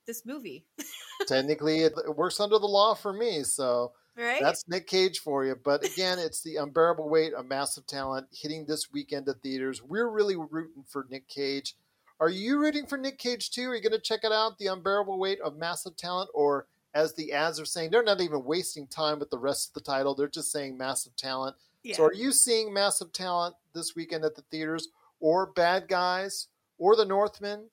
this 0.05 0.25
movie." 0.25 0.65
Technically, 1.27 1.81
it, 1.81 1.93
works 2.15 2.39
under 2.39 2.59
the 2.59 2.67
law 2.67 2.93
for 2.93 3.13
me, 3.13 3.43
so 3.43 3.93
Right? 4.17 4.41
That's 4.41 4.67
Nick 4.67 4.87
Cage 4.87 5.19
for 5.19 5.45
you. 5.45 5.55
But 5.55 5.85
again, 5.85 6.19
it's 6.19 6.41
the 6.41 6.57
unbearable 6.57 7.09
weight 7.09 7.33
of 7.33 7.47
massive 7.47 7.87
talent 7.87 8.27
hitting 8.31 8.65
this 8.65 8.91
weekend 8.91 9.27
at 9.29 9.41
theaters. 9.41 9.81
We're 9.81 10.09
really 10.09 10.35
rooting 10.35 10.83
for 10.87 11.07
Nick 11.09 11.27
Cage. 11.27 11.75
Are 12.19 12.29
you 12.29 12.59
rooting 12.59 12.85
for 12.85 12.97
Nick 12.97 13.17
Cage 13.17 13.51
too? 13.51 13.69
Are 13.69 13.75
you 13.75 13.81
going 13.81 13.93
to 13.93 13.99
check 13.99 14.23
it 14.23 14.31
out, 14.31 14.57
the 14.57 14.67
unbearable 14.67 15.17
weight 15.17 15.39
of 15.41 15.57
massive 15.57 15.95
talent? 15.95 16.29
Or 16.33 16.67
as 16.93 17.13
the 17.13 17.31
ads 17.31 17.59
are 17.59 17.65
saying, 17.65 17.89
they're 17.89 18.03
not 18.03 18.21
even 18.21 18.43
wasting 18.43 18.85
time 18.85 19.17
with 19.17 19.29
the 19.29 19.39
rest 19.39 19.69
of 19.69 19.73
the 19.73 19.89
title. 19.89 20.13
They're 20.13 20.27
just 20.27 20.51
saying 20.51 20.77
massive 20.77 21.15
talent. 21.15 21.55
yeah. 21.83 21.95
So 21.95 22.03
are 22.03 22.13
you 22.13 22.31
seeing 22.31 22.73
massive 22.73 23.13
talent 23.13 23.55
this 23.73 23.95
weekend 23.95 24.25
at 24.25 24.35
the 24.35 24.43
theaters 24.51 24.89
or 25.19 25.47
Bad 25.47 25.87
Guys 25.87 26.47
or 26.77 26.95
The 26.95 27.05
Northman? 27.05 27.69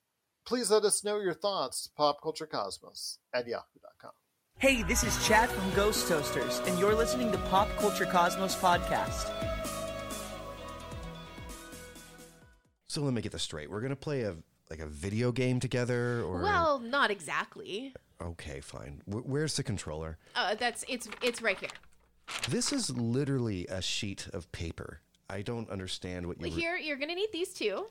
Please 0.49 0.71
let 0.71 0.85
us 0.85 1.05
know 1.05 1.21
your 1.21 1.35
thoughts. 1.35 1.91
Popculturecosmos 1.99 3.19
at 3.35 3.47
yahoo.com. 3.47 4.13
Hey, 4.59 4.83
this 4.83 5.05
is 5.05 5.27
Chad 5.27 5.51
from 5.51 5.71
Ghost 5.75 6.09
Toasters, 6.09 6.63
and 6.67 6.79
you're 6.79 6.95
listening 6.95 7.31
to 7.33 7.37
Pop 7.51 7.69
Culture 7.77 8.07
Cosmos 8.07 8.57
Podcast. 8.57 9.31
So 12.87 13.03
let 13.03 13.13
me 13.13 13.21
get 13.21 13.31
this 13.33 13.43
straight. 13.43 13.71
We're 13.71 13.83
gonna 13.83 13.95
play 13.95 14.23
a 14.23 14.37
like 14.71 14.79
a 14.79 14.87
video 14.87 15.33
game 15.33 15.61
together, 15.61 16.23
or 16.23 16.41
Well, 16.41 16.79
not 16.79 17.11
exactly. 17.11 17.93
okay, 18.19 18.61
fine. 18.63 19.03
Wh- 19.05 19.29
where's 19.29 19.55
the 19.55 19.63
controller? 19.63 20.17
Uh, 20.35 20.55
that's 20.55 20.83
it's 20.89 21.11
it's 21.23 21.43
right 21.43 21.59
here. 21.59 21.69
This 22.49 22.73
is 22.73 22.89
literally 22.89 23.67
a 23.67 23.83
sheet 23.83 24.29
of 24.33 24.51
paper. 24.53 25.03
I 25.29 25.43
don't 25.43 25.69
understand 25.69 26.27
what 26.27 26.41
you 26.41 26.51
Here, 26.51 26.79
you're 26.79 26.97
gonna 26.97 27.15
need 27.15 27.33
these 27.35 27.53
two. 27.53 27.85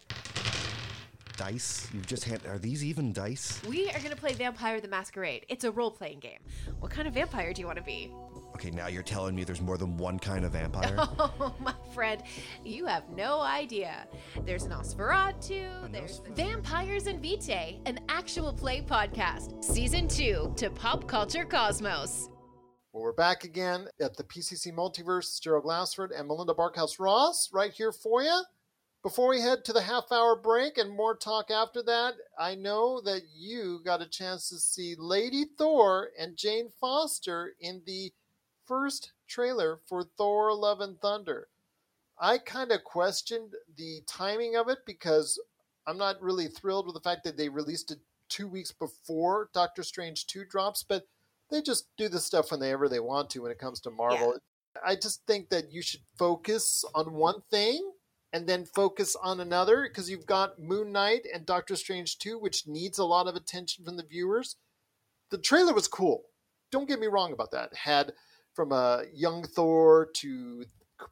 Dice. 1.38 1.88
You've 1.94 2.08
just 2.08 2.24
hand. 2.24 2.42
Are 2.48 2.58
these 2.58 2.84
even 2.84 3.14
dice? 3.14 3.62
We 3.68 3.90
are 3.92 4.00
gonna 4.00 4.16
play 4.16 4.34
Vampire 4.34 4.82
the 4.82 4.88
Masquerade. 4.88 5.46
It's 5.50 5.64
a 5.64 5.72
role-playing 5.72 6.20
game. 6.20 6.40
What 6.80 6.92
kind 6.92 7.08
of 7.08 7.14
vampire 7.14 7.54
do 7.54 7.62
you 7.62 7.68
want 7.68 7.78
to 7.78 7.84
be? 7.84 8.12
Okay, 8.56 8.72
now 8.72 8.88
you're 8.88 9.04
telling 9.04 9.36
me 9.36 9.44
there's 9.44 9.62
more 9.62 9.78
than 9.78 9.98
one 9.98 10.18
kind 10.18 10.44
of 10.44 10.54
vampire. 10.54 10.96
Oh, 11.20 11.56
my 11.60 11.74
friend, 11.94 12.24
you 12.64 12.86
have 12.86 13.08
no 13.10 13.42
idea. 13.42 14.08
There's 14.46 14.64
an 14.64 14.72
Nosferatu. 14.72 15.92
There's 15.92 16.22
Vampires 16.36 17.08
and 17.08 17.22
Vitae, 17.22 17.80
an 17.86 18.00
actual 18.10 18.52
play 18.54 18.82
podcast, 18.82 19.64
season 19.64 20.08
two 20.08 20.54
to 20.58 20.70
Pop 20.70 21.08
Culture 21.08 21.46
Cosmos. 21.46 22.30
Well, 22.94 23.04
we're 23.04 23.14
back 23.14 23.44
again 23.44 23.88
at 24.02 24.18
the 24.18 24.24
PCC 24.24 24.74
Multiverse. 24.74 25.40
Gerald 25.40 25.66
Glassford 25.66 26.12
and 26.12 26.28
Melinda 26.28 26.54
Barkhouse 26.54 27.00
Ross 27.00 27.50
right 27.54 27.72
here 27.72 27.92
for 27.92 28.24
you. 28.24 28.42
Before 29.04 29.30
we 29.30 29.42
head 29.42 29.64
to 29.66 29.74
the 29.74 29.82
half 29.82 30.12
hour 30.12 30.36
break 30.36 30.78
and 30.78 30.90
more 30.90 31.16
talk 31.16 31.52
after 31.52 31.84
that, 31.84 32.16
I 32.38 32.56
know 32.56 33.00
that 33.02 33.22
you 33.34 33.80
got 33.86 34.02
a 34.02 34.10
chance 34.10 34.50
to 34.50 34.58
see 34.58 34.96
Lady 34.98 35.46
Thor 35.58 36.10
and 36.20 36.36
Jane 36.36 36.70
Foster 36.82 37.54
in 37.62 37.84
the 37.86 38.12
first 38.66 39.14
trailer 39.28 39.80
for 39.88 40.04
Thor 40.04 40.54
Love 40.54 40.82
and 40.82 41.00
Thunder. 41.00 41.48
I 42.20 42.40
kind 42.40 42.72
of 42.72 42.84
questioned 42.84 43.54
the 43.78 44.02
timing 44.08 44.56
of 44.56 44.68
it 44.68 44.80
because 44.86 45.40
I'm 45.86 45.98
not 45.98 46.22
really 46.22 46.48
thrilled 46.48 46.88
with 46.88 46.96
the 46.96 47.02
fact 47.02 47.24
that 47.24 47.38
they 47.38 47.50
released 47.50 47.92
it 47.92 48.00
two 48.30 48.48
weeks 48.48 48.72
before 48.72 49.50
Doctor 49.54 49.84
Strange 49.84 50.26
2 50.26 50.44
drops, 50.46 50.84
but 50.84 51.08
they 51.50 51.62
just 51.62 51.88
do 51.98 52.10
this 52.10 52.26
stuff 52.26 52.52
whenever 52.52 52.90
they 52.90 53.00
want 53.00 53.30
to 53.30 53.44
when 53.44 53.52
it 53.52 53.60
comes 53.60 53.80
to 53.82 53.92
Marvel. 53.92 54.38
I 54.86 54.96
just 54.96 55.26
think 55.28 55.50
that 55.50 55.72
you 55.72 55.82
should 55.82 56.02
focus 56.18 56.84
on 56.94 57.14
one 57.14 57.42
thing 57.50 57.92
and 58.38 58.46
then 58.46 58.66
focus 58.66 59.16
on 59.24 59.40
another 59.40 59.82
because 59.82 60.12
you've 60.12 60.28
got 60.28 60.60
Moon 60.60 60.92
Knight 60.92 61.26
and 61.34 61.44
Doctor 61.44 61.76
Strange 61.76 62.20
2, 62.20 62.38
which 62.38 62.68
needs 62.68 63.00
a 63.00 63.04
lot 63.04 63.28
of 63.28 63.36
attention 63.36 63.84
from 63.84 63.98
the 63.98 64.06
viewers. 64.06 64.58
The 65.32 65.40
trailer 65.40 65.74
was 65.74 65.88
cool. 65.88 66.26
Don't 66.72 66.88
get 66.88 67.00
me 67.00 67.08
wrong 67.08 67.34
about 67.34 67.50
that. 67.54 67.72
It 67.72 67.78
had 67.80 68.14
from 68.54 68.72
a 68.72 69.06
young 69.12 69.44
Thor 69.44 70.10
to 70.18 70.66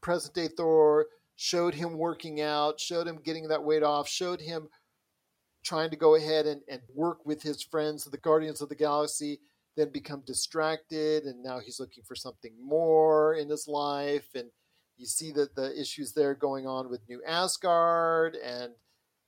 present 0.04 0.36
day 0.36 0.50
Thor, 0.56 1.08
showed 1.36 1.74
him 1.74 1.98
working 1.98 2.42
out, 2.42 2.80
showed 2.80 3.08
him 3.08 3.20
getting 3.24 3.48
that 3.48 3.64
weight 3.64 3.82
off, 3.82 4.08
showed 4.08 4.40
him 4.40 4.68
trying 5.64 5.90
to 5.90 5.98
go 5.98 6.14
ahead 6.14 6.46
and, 6.46 6.62
and 6.70 6.82
work 6.94 7.26
with 7.26 7.42
his 7.42 7.64
friends, 7.64 8.06
the 8.06 8.18
Guardians 8.20 8.62
of 8.62 8.70
the 8.70 8.76
Galaxy, 8.76 9.40
then 9.76 9.90
become 9.90 10.22
distracted, 10.28 11.24
and 11.24 11.42
now 11.42 11.58
he's 11.58 11.80
looking 11.80 12.04
for 12.04 12.14
something 12.14 12.54
more 12.64 13.34
in 13.34 13.50
his 13.50 13.68
life. 13.68 14.28
And 14.36 14.52
you 14.98 15.06
see 15.06 15.32
that 15.34 15.56
the 15.56 15.80
issues 15.80 16.14
there 16.14 16.34
going 16.34 16.68
on 16.68 16.90
with 16.90 17.08
New 17.10 17.22
Asgard, 17.26 18.36
and 18.36 18.74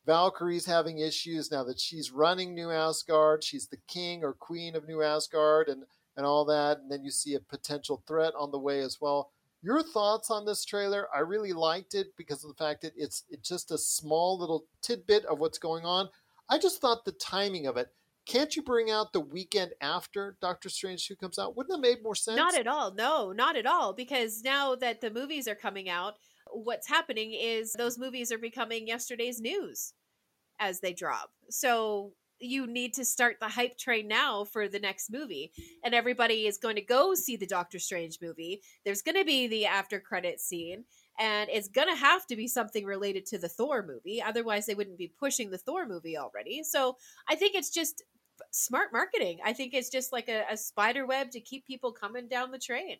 Valkyrie's 0.06 0.66
having 0.66 1.00
issues 1.00 1.52
now 1.52 1.64
that 1.66 1.80
she's 1.80 2.12
running 2.12 2.56
New 2.56 2.72
Asgard. 2.72 3.44
She's 3.44 3.68
the 3.68 3.80
king 3.88 4.24
or 4.24 4.34
queen 4.34 4.76
of 4.76 4.88
New 4.88 5.02
Asgard, 5.02 5.68
and, 5.68 5.84
and 6.16 6.26
all 6.26 6.46
that. 6.46 6.80
And 6.80 6.92
then 6.92 7.04
you 7.04 7.12
see 7.12 7.36
a 7.36 7.40
potential 7.40 8.04
threat 8.08 8.34
on 8.38 8.52
the 8.52 8.60
way 8.60 8.80
as 8.80 9.00
well. 9.02 9.32
Your 9.62 9.82
thoughts 9.84 10.30
on 10.30 10.46
this 10.46 10.64
trailer? 10.64 11.08
I 11.14 11.20
really 11.20 11.52
liked 11.52 11.96
it 11.96 12.16
because 12.16 12.44
of 12.44 12.50
the 12.50 12.64
fact 12.64 12.84
that 12.84 12.94
it's 12.96 13.24
it's 13.30 13.50
just 13.50 13.72
a 13.72 13.78
small 13.78 14.38
little 14.38 14.66
tidbit 14.82 15.26
of 15.26 15.40
what's 15.40 15.58
going 15.58 15.84
on. 15.84 16.10
I 16.50 16.58
just 16.58 16.80
thought 16.80 17.04
the 17.04 17.12
timing 17.12 17.66
of 17.68 17.76
it. 17.76 17.92
Can't 18.28 18.56
you 18.56 18.62
bring 18.62 18.92
out 18.92 19.14
the 19.14 19.22
weekend 19.22 19.72
after 19.80 20.38
Doctor 20.42 20.68
Strange 20.68 21.08
2 21.08 21.16
comes 21.16 21.40
out? 21.40 21.56
Wouldn't 21.56 21.74
that 21.74 21.88
make 21.88 22.04
more 22.04 22.16
sense? 22.16 22.36
Not 22.36 22.56
at 22.56 22.68
all. 22.68 22.94
No, 22.94 23.32
not 23.32 23.56
at 23.56 23.66
all. 23.66 23.94
Because 23.94 24.44
now 24.44 24.76
that 24.76 25.00
the 25.00 25.10
movies 25.10 25.48
are 25.48 25.56
coming 25.56 25.88
out, 25.88 26.16
what's 26.52 26.90
happening 26.90 27.34
is 27.34 27.74
those 27.74 27.98
movies 27.98 28.32
are 28.32 28.38
becoming 28.38 28.88
yesterday's 28.88 29.40
news 29.40 29.94
as 30.60 30.82
they 30.82 30.94
drop. 30.94 31.32
So 31.50 32.14
you 32.40 32.68
need 32.68 32.94
to 32.96 33.06
start 33.06 33.38
the 33.40 33.48
hype 33.48 33.78
train 33.78 34.10
now 34.10 34.44
for 34.44 34.68
the 34.68 34.80
next 34.80 35.10
movie. 35.10 35.54
And 35.84 35.96
everybody 35.96 36.48
is 36.48 36.58
going 36.58 36.76
to 36.76 36.82
go 36.82 37.16
see 37.16 37.38
the 37.38 37.48
Doctor 37.48 37.80
Strange 37.80 38.20
movie. 38.22 38.62
There's 38.84 39.02
going 39.02 39.16
to 39.16 39.26
be 39.26 39.48
the 39.48 39.66
after 39.68 40.02
credit 40.02 40.42
scene 40.42 40.84
and 41.20 41.50
it's 41.50 41.68
going 41.68 41.88
to 41.88 41.96
have 41.96 42.28
to 42.28 42.36
be 42.36 42.48
something 42.48 42.86
related 42.86 43.26
to 43.28 43.38
the 43.38 43.50
Thor 43.50 43.84
movie. 43.86 44.22
Otherwise, 44.22 44.66
they 44.66 44.76
wouldn't 44.76 45.00
be 45.00 45.12
pushing 45.20 45.50
the 45.50 45.58
Thor 45.58 45.88
movie 45.88 46.18
already. 46.18 46.62
So 46.64 46.98
I 47.28 47.36
think 47.36 47.56
it's 47.56 47.72
just 47.72 48.04
smart 48.52 48.92
marketing. 48.92 49.40
I 49.44 49.54
think 49.54 49.74
it's 49.74 49.90
just 49.90 50.12
like 50.12 50.30
a, 50.30 50.44
a 50.52 50.58
spider 50.58 51.06
web 51.06 51.32
to 51.32 51.40
keep 51.40 51.66
people 51.66 51.92
coming 51.92 52.28
down 52.28 52.52
the 52.52 52.60
train. 52.60 52.98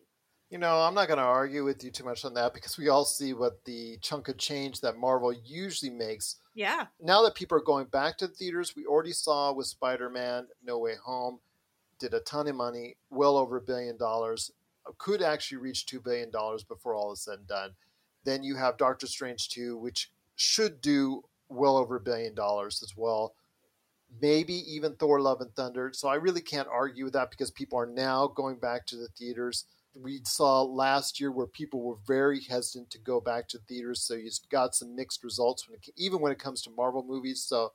You 0.50 0.56
know, 0.56 0.80
I'm 0.80 0.94
not 0.94 1.08
going 1.08 1.18
to 1.18 1.24
argue 1.24 1.64
with 1.64 1.84
you 1.84 1.90
too 1.90 2.04
much 2.04 2.24
on 2.24 2.32
that 2.34 2.54
because 2.54 2.78
we 2.78 2.88
all 2.88 3.04
see 3.04 3.34
what 3.34 3.62
the 3.66 3.98
chunk 4.00 4.28
of 4.28 4.38
change 4.38 4.80
that 4.80 4.96
Marvel 4.96 5.32
usually 5.32 5.90
makes. 5.90 6.36
Yeah. 6.54 6.86
Now 7.02 7.22
that 7.22 7.34
people 7.34 7.58
are 7.58 7.62
going 7.62 7.86
back 7.86 8.16
to 8.18 8.26
the 8.26 8.34
theaters, 8.34 8.74
we 8.74 8.86
already 8.86 9.12
saw 9.12 9.52
with 9.52 9.66
Spider 9.66 10.08
Man 10.08 10.46
No 10.64 10.78
Way 10.78 10.94
Home, 11.04 11.40
did 11.98 12.14
a 12.14 12.20
ton 12.20 12.48
of 12.48 12.54
money, 12.54 12.96
well 13.10 13.36
over 13.36 13.58
a 13.58 13.60
billion 13.60 13.98
dollars, 13.98 14.50
could 14.96 15.20
actually 15.20 15.58
reach 15.58 15.84
$2 15.84 16.02
billion 16.02 16.30
before 16.66 16.94
all 16.94 17.12
is 17.12 17.20
said 17.20 17.40
and 17.40 17.46
done. 17.46 17.70
Then 18.24 18.42
you 18.42 18.56
have 18.56 18.78
Doctor 18.78 19.06
Strange 19.06 19.50
2, 19.50 19.76
which 19.76 20.10
should 20.36 20.80
do 20.80 21.24
well 21.50 21.76
over 21.76 21.96
a 21.96 22.00
billion 22.00 22.34
dollars 22.34 22.82
as 22.82 22.94
well 22.96 23.34
maybe 24.20 24.54
even 24.54 24.94
Thor 24.94 25.20
Love 25.20 25.40
and 25.40 25.54
Thunder. 25.54 25.90
So 25.94 26.08
I 26.08 26.14
really 26.16 26.40
can't 26.40 26.68
argue 26.68 27.04
with 27.04 27.12
that 27.12 27.30
because 27.30 27.50
people 27.50 27.78
are 27.78 27.86
now 27.86 28.26
going 28.26 28.58
back 28.58 28.86
to 28.86 28.96
the 28.96 29.08
theaters. 29.08 29.64
We 29.94 30.20
saw 30.24 30.62
last 30.62 31.20
year 31.20 31.32
where 31.32 31.46
people 31.46 31.82
were 31.82 31.96
very 32.06 32.40
hesitant 32.42 32.90
to 32.90 32.98
go 32.98 33.20
back 33.20 33.48
to 33.48 33.58
theaters, 33.58 34.02
so 34.02 34.14
you 34.14 34.30
got 34.50 34.74
some 34.74 34.94
mixed 34.94 35.24
results 35.24 35.68
when 35.68 35.76
it, 35.76 35.88
even 35.96 36.20
when 36.20 36.30
it 36.30 36.38
comes 36.38 36.62
to 36.62 36.70
Marvel 36.70 37.04
movies. 37.06 37.42
So 37.42 37.72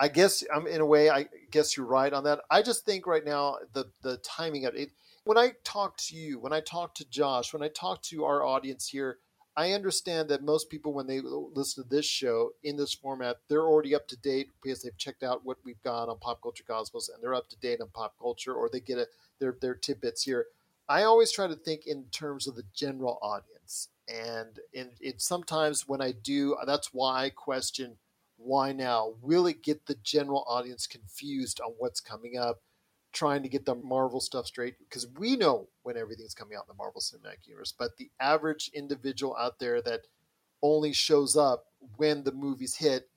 I 0.00 0.08
guess 0.08 0.44
I'm 0.54 0.66
in 0.66 0.80
a 0.80 0.86
way, 0.86 1.10
I 1.10 1.26
guess 1.50 1.76
you're 1.76 1.86
right 1.86 2.12
on 2.12 2.24
that. 2.24 2.40
I 2.50 2.62
just 2.62 2.84
think 2.84 3.06
right 3.06 3.24
now 3.24 3.56
the 3.72 3.86
the 4.02 4.18
timing 4.18 4.64
of 4.66 4.74
it. 4.74 4.90
When 5.24 5.38
I 5.38 5.52
talk 5.64 5.96
to 6.08 6.16
you, 6.16 6.38
when 6.38 6.52
I 6.52 6.60
talk 6.60 6.94
to 6.96 7.08
Josh, 7.08 7.52
when 7.52 7.62
I 7.62 7.68
talk 7.68 8.02
to 8.04 8.24
our 8.24 8.44
audience 8.44 8.88
here, 8.88 9.18
I 9.58 9.72
understand 9.72 10.28
that 10.28 10.44
most 10.44 10.70
people, 10.70 10.92
when 10.92 11.08
they 11.08 11.20
listen 11.20 11.82
to 11.82 11.90
this 11.90 12.06
show 12.06 12.52
in 12.62 12.76
this 12.76 12.94
format, 12.94 13.38
they're 13.48 13.66
already 13.66 13.92
up 13.92 14.06
to 14.06 14.16
date 14.16 14.50
because 14.62 14.82
they've 14.82 14.96
checked 14.96 15.24
out 15.24 15.44
what 15.44 15.56
we've 15.64 15.82
got 15.82 16.08
on 16.08 16.16
Pop 16.20 16.40
Culture 16.40 16.62
Cosmos 16.62 17.08
and 17.08 17.20
they're 17.20 17.34
up 17.34 17.48
to 17.48 17.56
date 17.56 17.80
on 17.80 17.88
pop 17.88 18.14
culture, 18.20 18.54
or 18.54 18.68
they 18.68 18.78
get 18.78 18.98
a, 18.98 19.08
their 19.40 19.56
their 19.60 19.74
tidbits 19.74 20.22
here. 20.22 20.46
I 20.88 21.02
always 21.02 21.32
try 21.32 21.48
to 21.48 21.56
think 21.56 21.88
in 21.88 22.04
terms 22.12 22.46
of 22.46 22.54
the 22.54 22.62
general 22.72 23.18
audience, 23.20 23.88
and 24.08 24.60
it 24.70 25.20
sometimes 25.20 25.88
when 25.88 26.00
I 26.00 26.12
do, 26.12 26.56
that's 26.64 26.94
why 26.94 27.24
I 27.24 27.30
question 27.30 27.96
why 28.36 28.70
now. 28.70 29.14
Will 29.20 29.48
it 29.48 29.64
get 29.64 29.86
the 29.86 29.96
general 30.04 30.44
audience 30.46 30.86
confused 30.86 31.60
on 31.60 31.72
what's 31.78 32.00
coming 32.00 32.38
up? 32.38 32.60
Trying 33.18 33.42
to 33.42 33.48
get 33.48 33.66
the 33.66 33.74
Marvel 33.74 34.20
stuff 34.20 34.46
straight 34.46 34.78
because 34.78 35.08
we 35.18 35.34
know 35.34 35.68
when 35.82 35.96
everything's 35.96 36.34
coming 36.34 36.56
out 36.56 36.64
in 36.64 36.68
the 36.68 36.74
Marvel 36.74 37.00
Cinematic 37.00 37.46
Universe, 37.46 37.74
but 37.76 37.96
the 37.96 38.10
average 38.20 38.70
individual 38.72 39.36
out 39.36 39.58
there 39.58 39.82
that 39.82 40.02
only 40.62 40.92
shows 40.92 41.36
up 41.36 41.64
when 41.96 42.22
the 42.22 42.30
movies 42.30 42.76
hit 42.76 43.08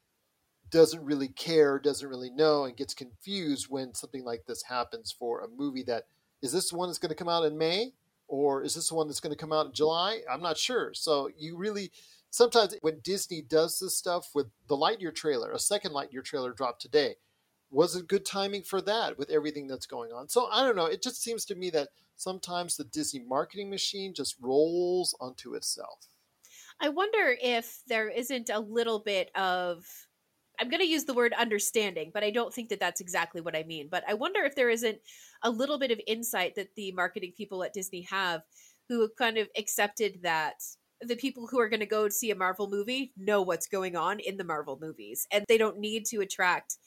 doesn't 0.72 1.06
really 1.06 1.28
care, 1.28 1.78
doesn't 1.78 2.10
really 2.10 2.32
know, 2.32 2.64
and 2.64 2.76
gets 2.76 2.96
confused 2.96 3.68
when 3.70 3.94
something 3.94 4.24
like 4.24 4.46
this 4.48 4.64
happens 4.64 5.12
for 5.12 5.42
a 5.42 5.48
movie 5.48 5.84
that 5.84 6.06
is 6.42 6.52
this 6.52 6.74
one 6.74 6.90
that's 6.90 6.98
going 6.98 7.10
to 7.10 7.16
come 7.16 7.30
out 7.30 7.46
in 7.46 7.56
May 7.56 7.94
or 8.28 8.64
is 8.64 8.74
this 8.74 8.92
one 8.92 9.08
that's 9.08 9.20
going 9.20 9.34
to 9.34 9.40
come 9.40 9.54
out 9.54 9.68
in 9.68 9.74
July? 9.74 10.22
I'm 10.32 10.42
not 10.42 10.58
sure. 10.58 10.96
So 10.96 11.30
you 11.38 11.58
really 11.58 11.92
sometimes 12.32 12.74
when 12.82 13.02
Disney 13.04 13.44
does 13.44 13.78
this 13.78 13.96
stuff 13.96 14.30
with 14.34 14.48
the 14.68 14.76
Lightyear 14.76 15.14
trailer, 15.14 15.52
a 15.52 15.60
second 15.60 15.92
Lightyear 15.92 16.24
trailer 16.24 16.54
dropped 16.54 16.82
today 16.82 17.16
was 17.72 17.96
it 17.96 18.08
good 18.08 18.26
timing 18.26 18.64
for 18.64 18.82
that 18.82 19.18
with 19.18 19.30
everything 19.30 19.66
that's 19.66 19.86
going 19.86 20.12
on? 20.12 20.28
So 20.28 20.48
I 20.52 20.64
don't 20.64 20.76
know. 20.76 20.86
It 20.86 21.02
just 21.02 21.24
seems 21.24 21.46
to 21.46 21.56
me 21.56 21.70
that 21.72 21.90
sometimes 22.18 22.76
the 22.76 22.84
Disney 22.84 23.22
marketing 23.22 23.70
machine 23.70 24.14
just 24.14 24.36
rolls 24.42 25.16
onto 25.20 25.56
itself. 25.56 26.08
I 26.80 26.90
wonder 26.90 27.36
if 27.42 27.80
there 27.88 28.10
isn't 28.10 28.50
a 28.50 28.60
little 28.60 29.00
bit 29.00 29.32
of 29.36 29.86
I'm 30.60 30.70
going 30.70 30.82
to 30.82 30.88
use 30.88 31.06
the 31.06 31.16
word 31.16 31.34
understanding, 31.34 32.12
but 32.14 32.24
I 32.24 32.30
don't 32.30 32.54
think 32.54 32.70
that 32.70 32.80
that's 32.80 33.02
exactly 33.02 33.42
what 33.42 33.56
I 33.56 33.64
mean. 33.64 33.88
But 33.90 34.04
I 34.08 34.14
wonder 34.14 34.42
if 34.42 34.56
there 34.56 34.70
isn't 34.70 35.00
a 35.42 35.50
little 35.50 35.80
bit 35.80 35.90
of 35.90 36.00
insight 36.06 36.54
that 36.56 36.76
the 36.76 36.92
marketing 36.92 37.34
people 37.36 37.64
at 37.64 37.74
Disney 37.74 38.04
have 38.04 38.42
who 38.88 39.10
kind 39.18 39.38
of 39.38 39.48
accepted 39.58 40.20
that 40.22 40.56
the 41.00 41.16
people 41.16 41.48
who 41.48 41.60
are 41.60 41.70
going 41.70 41.80
to 41.80 41.88
go 41.88 42.10
see 42.10 42.30
a 42.30 42.36
Marvel 42.36 42.70
movie 42.70 43.12
know 43.18 43.42
what's 43.42 43.66
going 43.66 43.96
on 43.96 44.20
in 44.20 44.38
the 44.38 44.44
Marvel 44.44 44.78
movies 44.80 45.26
and 45.32 45.46
they 45.48 45.58
don't 45.58 45.80
need 45.80 46.06
to 46.08 46.20
attract 46.20 46.78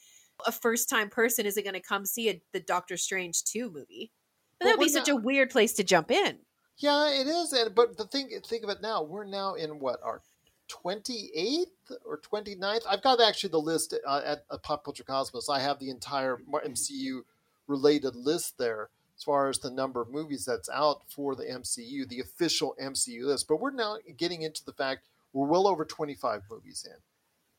a 0.46 0.52
first 0.52 0.88
time 0.88 1.08
person 1.08 1.46
isn't 1.46 1.62
going 1.62 1.74
to 1.74 1.80
come 1.80 2.04
see 2.06 2.30
a, 2.30 2.40
the 2.52 2.60
Doctor 2.60 2.96
Strange 2.96 3.44
2 3.44 3.70
movie. 3.70 4.10
But, 4.58 4.66
that 4.66 4.78
would 4.78 4.84
be 4.84 4.90
such 4.90 5.08
not, 5.08 5.18
a 5.18 5.20
weird 5.20 5.50
place 5.50 5.72
to 5.74 5.84
jump 5.84 6.10
in. 6.10 6.38
Yeah, 6.78 7.08
it 7.10 7.26
is. 7.26 7.52
And 7.52 7.74
but 7.74 7.96
the 7.96 8.06
thing 8.06 8.30
think 8.46 8.64
of 8.64 8.70
it 8.70 8.82
now, 8.82 9.02
we're 9.02 9.24
now 9.24 9.54
in 9.54 9.78
what 9.78 10.00
our 10.02 10.22
28th 10.68 11.66
or 12.04 12.18
29th. 12.18 12.82
I've 12.88 13.02
got 13.02 13.20
actually 13.20 13.50
the 13.50 13.60
list 13.60 13.94
uh, 14.06 14.20
at, 14.24 14.44
at 14.50 14.62
Pop 14.62 14.84
Culture 14.84 15.04
Cosmos. 15.04 15.48
I 15.48 15.60
have 15.60 15.78
the 15.78 15.90
entire 15.90 16.38
MCU 16.52 17.20
related 17.66 18.16
list 18.16 18.58
there 18.58 18.88
as 19.16 19.22
far 19.22 19.48
as 19.48 19.58
the 19.58 19.70
number 19.70 20.00
of 20.00 20.10
movies 20.10 20.44
that's 20.44 20.68
out 20.68 21.02
for 21.08 21.34
the 21.34 21.44
MCU, 21.44 22.08
the 22.08 22.20
official 22.20 22.74
MCU 22.82 23.24
list. 23.24 23.46
But 23.48 23.60
we're 23.60 23.70
now 23.70 23.98
getting 24.16 24.42
into 24.42 24.64
the 24.64 24.72
fact 24.72 25.08
we're 25.32 25.46
well 25.46 25.66
over 25.66 25.84
25 25.84 26.42
movies 26.50 26.86
in 26.88 26.96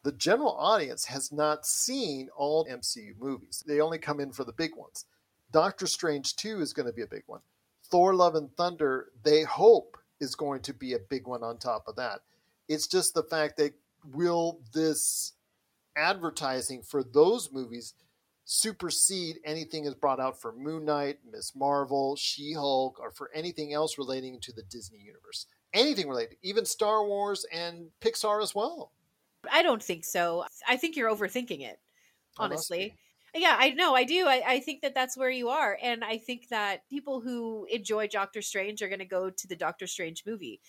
the 0.06 0.12
general 0.12 0.56
audience 0.60 1.06
has 1.06 1.32
not 1.32 1.66
seen 1.66 2.30
all 2.38 2.68
MCU 2.68 3.18
movies. 3.20 3.64
They 3.66 3.82
only 3.82 3.98
come 3.98 4.20
in 4.20 4.32
for 4.32 4.44
the 4.44 4.54
big 4.54 4.76
ones. 4.76 5.06
Doctor 5.52 5.88
Strange 5.88 6.36
2 6.36 6.62
is 6.62 6.74
going 6.74 6.86
to 6.86 6.94
be 6.94 7.02
a 7.02 7.08
big 7.08 7.24
one. 7.26 7.40
Thor 7.86 8.14
Love 8.14 8.36
and 8.36 8.56
Thunder, 8.56 9.08
they 9.24 9.42
hope, 9.42 9.98
is 10.20 10.36
going 10.36 10.62
to 10.62 10.76
be 10.76 10.94
a 10.94 11.00
big 11.00 11.26
one 11.26 11.42
on 11.42 11.58
top 11.58 11.86
of 11.88 11.96
that. 11.96 12.20
It's 12.70 12.86
just 12.86 13.16
the 13.16 13.24
fact 13.24 13.58
that 13.58 13.74
will 14.14 14.60
this 14.76 15.34
advertising 15.98 16.84
for 16.84 17.04
those 17.04 17.52
movies 17.52 17.96
supersede 18.44 19.40
anything 19.44 19.86
is 19.86 19.96
brought 19.96 20.20
out 20.20 20.40
for 20.40 20.54
Moon 20.54 20.86
Knight, 20.86 21.18
Miss 21.32 21.56
Marvel, 21.56 22.16
She 22.16 22.54
Hulk, 22.54 23.00
or 23.00 23.10
for 23.10 23.32
anything 23.34 23.74
else 23.74 23.98
relating 23.98 24.40
to 24.42 24.54
the 24.54 24.62
Disney 24.62 25.00
universe? 25.00 25.48
Anything 25.74 26.08
related, 26.08 26.38
even 26.44 26.64
Star 26.64 27.04
Wars 27.04 27.44
and 27.52 27.88
Pixar 28.02 28.44
as 28.44 28.54
well. 28.54 28.92
I 29.52 29.62
don't 29.64 29.84
think 29.84 30.06
so. 30.06 30.46
I 30.68 30.78
think 30.78 30.96
you're 30.96 31.14
overthinking 31.14 31.62
it, 31.62 31.80
oh, 32.40 32.44
honestly. 32.44 32.96
Yeah, 33.34 33.56
I 33.60 33.72
know. 33.72 33.96
I 33.96 34.06
do. 34.06 34.28
I, 34.28 34.44
I 34.48 34.60
think 34.62 34.82
that 34.82 34.96
that's 34.96 35.18
where 35.18 35.30
you 35.30 35.50
are. 35.50 35.78
And 35.82 36.04
I 36.04 36.18
think 36.18 36.48
that 36.50 36.88
people 36.90 37.20
who 37.20 37.68
enjoy 37.70 38.08
Doctor 38.08 38.42
Strange 38.42 38.82
are 38.82 38.88
going 38.88 39.00
to 39.00 39.06
go 39.06 39.30
to 39.30 39.48
the 39.48 39.58
Doctor 39.58 39.88
Strange 39.88 40.24
movie. 40.26 40.62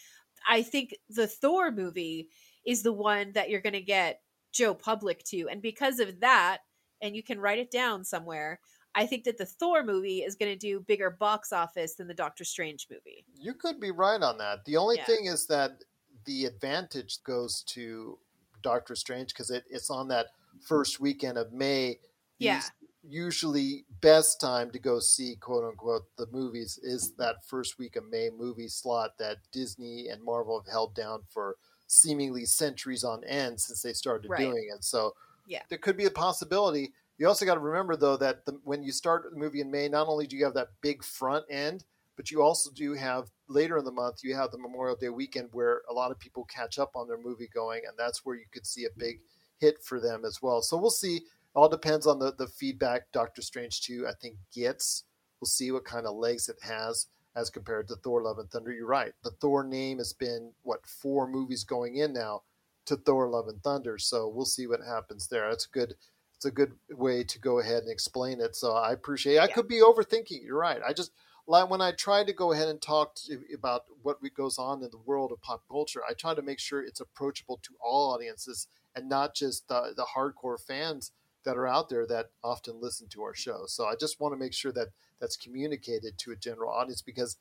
I 0.49 0.63
think 0.63 0.95
the 1.09 1.29
Thor 1.29 1.71
movie 1.71 2.29
is 2.67 2.83
the 2.83 2.93
one 2.93 3.33
that 3.33 3.51
you're 3.51 3.61
going 3.61 3.73
to 3.75 3.81
get 3.81 4.21
Joe 4.53 4.75
Public 4.75 5.23
to. 5.25 5.49
And 5.49 5.63
because 5.63 6.01
of 6.01 6.21
that, 6.21 6.59
and 7.01 7.15
you 7.15 7.23
can 7.23 7.39
write 7.39 7.59
it 7.59 7.71
down 7.71 8.05
somewhere, 8.05 8.59
I 8.97 9.07
think 9.07 9.25
that 9.25 9.39
the 9.39 9.47
Thor 9.47 9.85
movie 9.85 10.21
is 10.21 10.35
going 10.35 10.53
to 10.53 10.59
do 10.59 10.81
bigger 10.81 11.11
box 11.11 11.53
office 11.53 11.95
than 11.95 12.09
the 12.09 12.15
Doctor 12.15 12.45
Strange 12.45 12.89
movie. 12.91 13.25
You 13.39 13.55
could 13.55 13.79
be 13.79 13.91
right 13.91 14.21
on 14.21 14.39
that. 14.39 14.65
The 14.65 14.77
only 14.77 14.97
yeah. 14.97 15.05
thing 15.05 15.27
is 15.27 15.47
that 15.47 15.85
the 16.25 16.47
advantage 16.47 17.23
goes 17.23 17.63
to 17.69 18.19
Doctor 18.67 18.97
Strange 18.97 19.29
because 19.29 19.51
it, 19.51 19.65
it's 19.71 19.91
on 19.91 20.09
that 20.09 20.27
first 20.61 20.99
weekend 20.99 21.39
of 21.39 21.53
May. 21.53 22.01
Yeah. 22.39 22.63
Usually, 23.09 23.85
best 24.01 24.41
time 24.41 24.73
to 24.73 24.81
go 24.81 24.99
see 24.99 25.37
quote 25.37 25.63
unquote 25.65 26.03
the 26.19 26.27
movies 26.33 26.77
is 26.83 27.13
that 27.19 27.47
first 27.47 27.79
week 27.79 27.95
of 27.95 28.11
May 28.11 28.29
movie 28.37 28.67
slot 28.67 29.17
that 29.19 29.37
Disney 29.53 30.09
and 30.09 30.21
Marvel 30.25 30.61
have 30.61 30.69
held 30.71 30.97
down 30.97 31.21
for 31.29 31.55
seemingly 31.87 32.45
centuries 32.45 33.05
on 33.05 33.23
end 33.23 33.61
since 33.61 33.81
they 33.83 33.93
started 33.93 34.29
Right. 34.29 34.41
doing 34.41 34.69
it. 34.77 34.83
So 34.83 35.15
Yeah. 35.47 35.63
there 35.69 35.79
could 35.79 35.97
be 35.97 36.07
a 36.07 36.11
possibility. 36.11 36.93
You 37.19 37.29
also 37.29 37.47
got 37.47 37.55
to 37.55 37.61
remember 37.61 37.95
though 37.95 38.17
that 38.17 38.45
the, 38.45 38.59
when 38.65 38.83
you 38.83 38.91
start 38.91 39.31
the 39.31 39.39
movie 39.39 39.61
in 39.61 39.71
May, 39.71 39.89
not 39.89 40.09
only 40.09 40.27
do 40.27 40.37
you 40.37 40.45
have 40.45 40.55
that 40.55 40.71
big 40.81 41.05
front 41.05 41.45
end, 41.49 41.85
but 42.17 42.33
you 42.33 42.43
also 42.43 42.73
do 42.73 42.95
have 42.95 43.31
later 43.49 43.79
in 43.79 43.85
the 43.85 43.93
month 43.93 44.21
you 44.23 44.35
have 44.35 44.51
the 44.51 44.59
Memorial 44.59 44.97
Day 44.97 45.09
weekend 45.09 45.49
where 45.53 45.83
a 45.89 45.93
lot 45.93 46.11
of 46.11 46.19
people 46.19 46.45
catch 46.45 46.79
up 46.79 46.93
on 46.95 47.09
their 47.09 47.19
movie 47.19 47.49
going, 47.53 47.83
and 47.87 47.97
that's 47.99 48.25
where 48.25 48.37
you 48.37 48.47
could 48.53 48.67
see 48.67 48.85
a 48.85 48.99
big 48.99 49.21
hit 49.59 49.83
for 49.83 50.01
them 50.01 50.25
as 50.25 50.41
well. 50.43 50.63
So 50.63 50.77
we'll 50.77 50.91
see. 50.91 51.23
All 51.55 51.69
depends 51.69 52.07
on 52.07 52.19
the 52.19 52.33
the 52.35 52.49
feedback 52.49 53.11
Doctor 53.13 53.43
Strange 53.43 53.81
two 53.83 54.07
I 54.07 54.13
think 54.21 54.37
gets. 54.55 55.05
We'll 55.41 55.47
see 55.49 55.71
what 55.73 55.85
kind 55.85 56.07
of 56.07 56.17
legs 56.17 56.49
it 56.49 56.59
has 56.63 57.07
as 57.35 57.51
compared 57.51 57.89
to 57.89 57.97
Thor: 57.97 58.23
Love 58.23 58.39
and 58.39 58.51
Thunder. 58.51 58.73
You're 58.73 58.87
right. 58.87 59.13
The 59.25 59.31
Thor 59.31 59.65
name 59.65 59.99
has 59.99 60.13
been 60.13 60.53
what 60.63 60.87
four 60.87 61.27
movies 61.27 61.65
going 61.65 61.97
in 61.97 62.13
now 62.13 62.43
to 62.87 62.97
Thor: 62.97 63.29
Love 63.29 63.49
and 63.49 63.63
Thunder. 63.63 63.99
So 63.99 64.29
we'll 64.29 64.45
see 64.45 64.67
what 64.67 64.81
happens 64.81 65.29
there. 65.29 65.49
That's 65.49 65.67
a 65.67 65.71
good. 65.71 65.95
It's 66.35 66.45
a 66.45 66.51
good 66.51 66.73
way 66.91 67.25
to 67.25 67.39
go 67.39 67.61
ahead 67.61 67.83
and 67.85 67.91
explain 67.91 68.43
it. 68.43 68.55
So 68.57 68.73
I 68.75 68.93
appreciate. 68.93 69.39
I 69.39 69.47
Yeah. 69.47 69.55
could 69.55 69.69
be 69.69 69.81
overthinking. 69.81 70.43
You're 70.45 70.59
right. 70.59 70.83
I 70.87 70.93
just 70.93 71.13
like 71.47 71.71
when 71.71 71.81
I 71.81 71.93
try 71.93 72.25
to 72.25 72.33
go 72.33 72.53
ahead 72.53 72.69
and 72.69 72.81
talk 72.81 73.15
to, 73.27 73.41
about 73.55 73.85
what 74.03 74.19
goes 74.35 74.59
on 74.59 74.83
in 74.83 74.91
the 74.91 74.99
world 74.99 75.33
of 75.33 75.41
pop 75.41 75.63
culture. 75.71 76.03
I 76.09 76.13
try 76.13 76.35
to 76.35 76.43
make 76.43 76.59
sure 76.59 76.83
it's 76.83 77.01
approachable 77.01 77.61
to 77.63 77.75
all 77.81 78.15
audiences 78.15 78.67
and 78.95 79.09
not 79.09 79.35
just 79.35 79.69
the, 79.69 79.93
the 79.97 80.07
hardcore 80.17 80.61
fans 80.61 81.13
that 81.45 81.57
are 81.57 81.67
out 81.67 81.89
there 81.89 82.07
that 82.07 82.31
often 82.43 82.81
listen 82.81 83.07
to 83.09 83.23
our 83.23 83.35
show. 83.35 83.65
So 83.67 83.87
I 83.87 83.95
just 83.95 84.21
want 84.21 84.35
to 84.35 84.39
make 84.39 84.53
sure 84.53 84.73
that 84.73 84.89
that's 85.21 85.37
communicated 85.37 86.19
to 86.19 86.33
a 86.33 86.37
general 86.37 86.71
audience 86.71 87.03
because, 87.03 87.37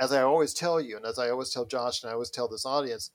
as 0.00 0.12
I 0.12 0.22
always 0.22 0.52
tell 0.52 0.80
you, 0.80 0.96
and 0.96 1.06
as 1.06 1.18
I 1.18 1.30
always 1.30 1.50
tell 1.50 1.64
Josh, 1.64 2.02
and 2.02 2.10
I 2.10 2.14
always 2.14 2.30
tell 2.30 2.48
this 2.48 2.66
audience, 2.66 3.10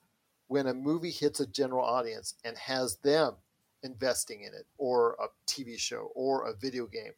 when 0.48 0.66
a 0.66 0.74
movie 0.74 1.10
hits 1.10 1.40
a 1.40 1.46
general 1.46 1.84
audience 1.84 2.34
and 2.44 2.56
has 2.56 2.96
them 2.96 3.34
investing 3.82 4.40
in 4.40 4.54
it, 4.54 4.66
or 4.78 5.16
a 5.20 5.26
TV 5.46 5.78
show, 5.78 6.10
or 6.14 6.48
a 6.48 6.54
video 6.54 6.86
game, 6.86 7.12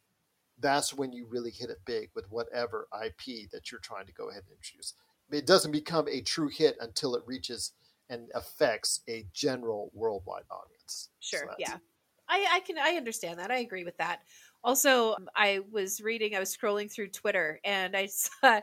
that's 0.64 0.94
when 0.94 1.12
you 1.12 1.26
really 1.28 1.50
hit 1.50 1.68
it 1.68 1.80
big 1.84 2.08
with 2.14 2.24
whatever 2.30 2.88
IP 3.04 3.50
that 3.52 3.70
you're 3.70 3.80
trying 3.80 4.06
to 4.06 4.12
go 4.14 4.30
ahead 4.30 4.42
and 4.48 4.56
introduce. 4.56 4.94
It 5.30 5.46
doesn't 5.46 5.72
become 5.72 6.08
a 6.08 6.22
true 6.22 6.48
hit 6.48 6.76
until 6.80 7.14
it 7.16 7.22
reaches 7.26 7.72
and 8.08 8.28
affects 8.34 9.00
a 9.08 9.26
general 9.34 9.90
worldwide 9.92 10.44
audience. 10.50 11.10
Sure. 11.20 11.40
that's- 11.40 11.56
yeah. 11.58 11.76
I, 12.26 12.46
I 12.52 12.60
can 12.60 12.78
I 12.78 12.96
understand 12.96 13.38
that. 13.38 13.50
I 13.50 13.58
agree 13.58 13.84
with 13.84 13.98
that. 13.98 14.20
Also, 14.62 15.12
um, 15.12 15.28
I 15.36 15.60
was 15.70 16.00
reading, 16.00 16.34
I 16.34 16.38
was 16.40 16.56
scrolling 16.56 16.90
through 16.90 17.08
Twitter 17.08 17.60
and 17.64 17.94
I 17.94 18.06
saw 18.10 18.60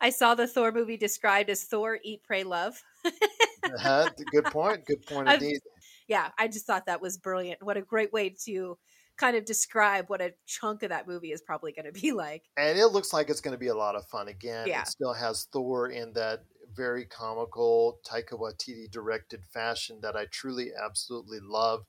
I 0.00 0.10
saw 0.10 0.36
the 0.36 0.46
Thor 0.46 0.70
movie 0.70 0.96
described 0.96 1.50
as 1.50 1.64
Thor 1.64 1.98
Eat 2.04 2.22
Pray 2.22 2.44
Love. 2.44 2.80
Uh-huh. 3.04 4.08
Good 4.30 4.44
point. 4.44 4.86
Good 4.86 5.04
point 5.06 5.28
I've- 5.28 5.58
yeah, 6.06 6.30
I 6.38 6.46
just 6.46 6.66
thought 6.66 6.86
that 6.86 7.00
was 7.02 7.18
brilliant. 7.18 7.62
What 7.62 7.76
a 7.76 7.82
great 7.82 8.12
way 8.12 8.34
to 8.44 8.78
kind 9.20 9.36
of 9.36 9.44
describe 9.44 10.08
what 10.08 10.20
a 10.20 10.32
chunk 10.46 10.82
of 10.82 10.88
that 10.88 11.06
movie 11.06 11.32
is 11.32 11.42
probably 11.42 11.72
going 11.72 11.92
to 11.92 11.92
be 12.00 12.12
like. 12.24 12.44
And 12.56 12.78
it 12.78 12.86
looks 12.86 13.12
like 13.12 13.28
it's 13.30 13.40
going 13.40 13.54
to 13.54 13.58
be 13.58 13.68
a 13.68 13.74
lot 13.74 13.94
of 13.94 14.06
fun 14.06 14.28
again. 14.28 14.66
Yeah. 14.66 14.82
It 14.82 14.88
still 14.88 15.12
has 15.12 15.44
Thor 15.52 15.88
in 15.88 16.12
that 16.14 16.44
very 16.74 17.04
comical 17.04 17.98
Taika 18.08 18.32
Waititi 18.38 18.90
directed 18.90 19.44
fashion 19.52 19.98
that 20.02 20.16
I 20.16 20.26
truly 20.26 20.70
absolutely 20.82 21.38
love. 21.42 21.84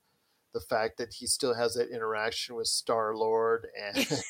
The 0.53 0.59
fact 0.59 0.97
that 0.97 1.13
he 1.13 1.27
still 1.27 1.53
has 1.53 1.75
that 1.75 1.91
interaction 1.91 2.55
with 2.55 2.67
Star 2.67 3.15
Lord 3.15 3.67
and 3.81 3.95
the 3.95 4.23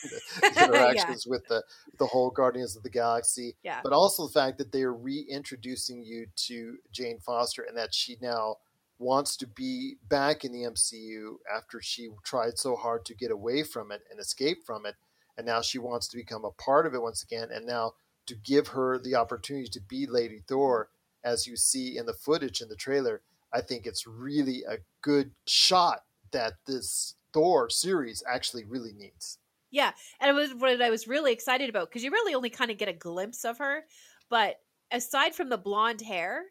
Yeah. 0.55 0.65
interactions 0.65 1.25
with 1.25 1.47
the 1.47 1.63
the 1.97 2.05
whole 2.05 2.29
Guardians 2.29 2.75
of 2.75 2.83
the 2.83 2.91
Galaxy, 2.91 3.55
Yeah. 3.63 3.79
but 3.83 3.91
also 3.91 4.27
the 4.27 4.33
fact 4.33 4.59
that 4.59 4.71
they 4.71 4.83
are 4.83 4.93
reintroducing 4.93 6.03
you 6.03 6.27
to 6.47 6.77
Jane 6.91 7.19
Foster 7.19 7.63
and 7.63 7.75
that 7.75 7.95
she 7.95 8.17
now 8.21 8.57
wants 9.01 9.35
to 9.37 9.47
be 9.47 9.95
back 10.07 10.45
in 10.45 10.51
the 10.51 10.63
MCU 10.63 11.35
after 11.53 11.81
she 11.81 12.09
tried 12.23 12.57
so 12.57 12.75
hard 12.75 13.05
to 13.05 13.15
get 13.15 13.31
away 13.31 13.63
from 13.63 13.91
it 13.91 14.01
and 14.09 14.19
escape 14.19 14.63
from 14.65 14.85
it 14.85 14.95
and 15.37 15.45
now 15.45 15.61
she 15.61 15.79
wants 15.79 16.07
to 16.07 16.17
become 16.17 16.45
a 16.45 16.51
part 16.51 16.85
of 16.85 16.93
it 16.93 17.01
once 17.01 17.23
again 17.23 17.49
and 17.51 17.65
now 17.65 17.93
to 18.27 18.35
give 18.35 18.69
her 18.69 18.99
the 18.99 19.15
opportunity 19.15 19.67
to 19.67 19.81
be 19.81 20.05
lady 20.05 20.41
thor 20.47 20.89
as 21.23 21.47
you 21.47 21.55
see 21.55 21.97
in 21.97 22.05
the 22.05 22.13
footage 22.13 22.61
in 22.61 22.69
the 22.69 22.75
trailer 22.75 23.21
i 23.53 23.59
think 23.59 23.85
it's 23.85 24.05
really 24.05 24.63
a 24.69 24.77
good 25.01 25.31
shot 25.45 26.03
that 26.31 26.53
this 26.65 27.15
thor 27.33 27.69
series 27.69 28.23
actually 28.29 28.63
really 28.65 28.93
needs. 28.93 29.37
Yeah, 29.69 29.91
and 30.19 30.29
it 30.29 30.33
was 30.33 30.53
what 30.53 30.81
I 30.81 30.89
was 30.89 31.07
really 31.07 31.31
excited 31.31 31.69
about 31.69 31.89
because 31.89 32.03
you 32.03 32.11
really 32.11 32.35
only 32.35 32.49
kind 32.49 32.71
of 32.71 32.77
get 32.77 32.89
a 32.89 32.93
glimpse 32.93 33.45
of 33.45 33.57
her, 33.59 33.85
but 34.29 34.57
aside 34.91 35.33
from 35.33 35.49
the 35.49 35.57
blonde 35.57 36.01
hair, 36.01 36.43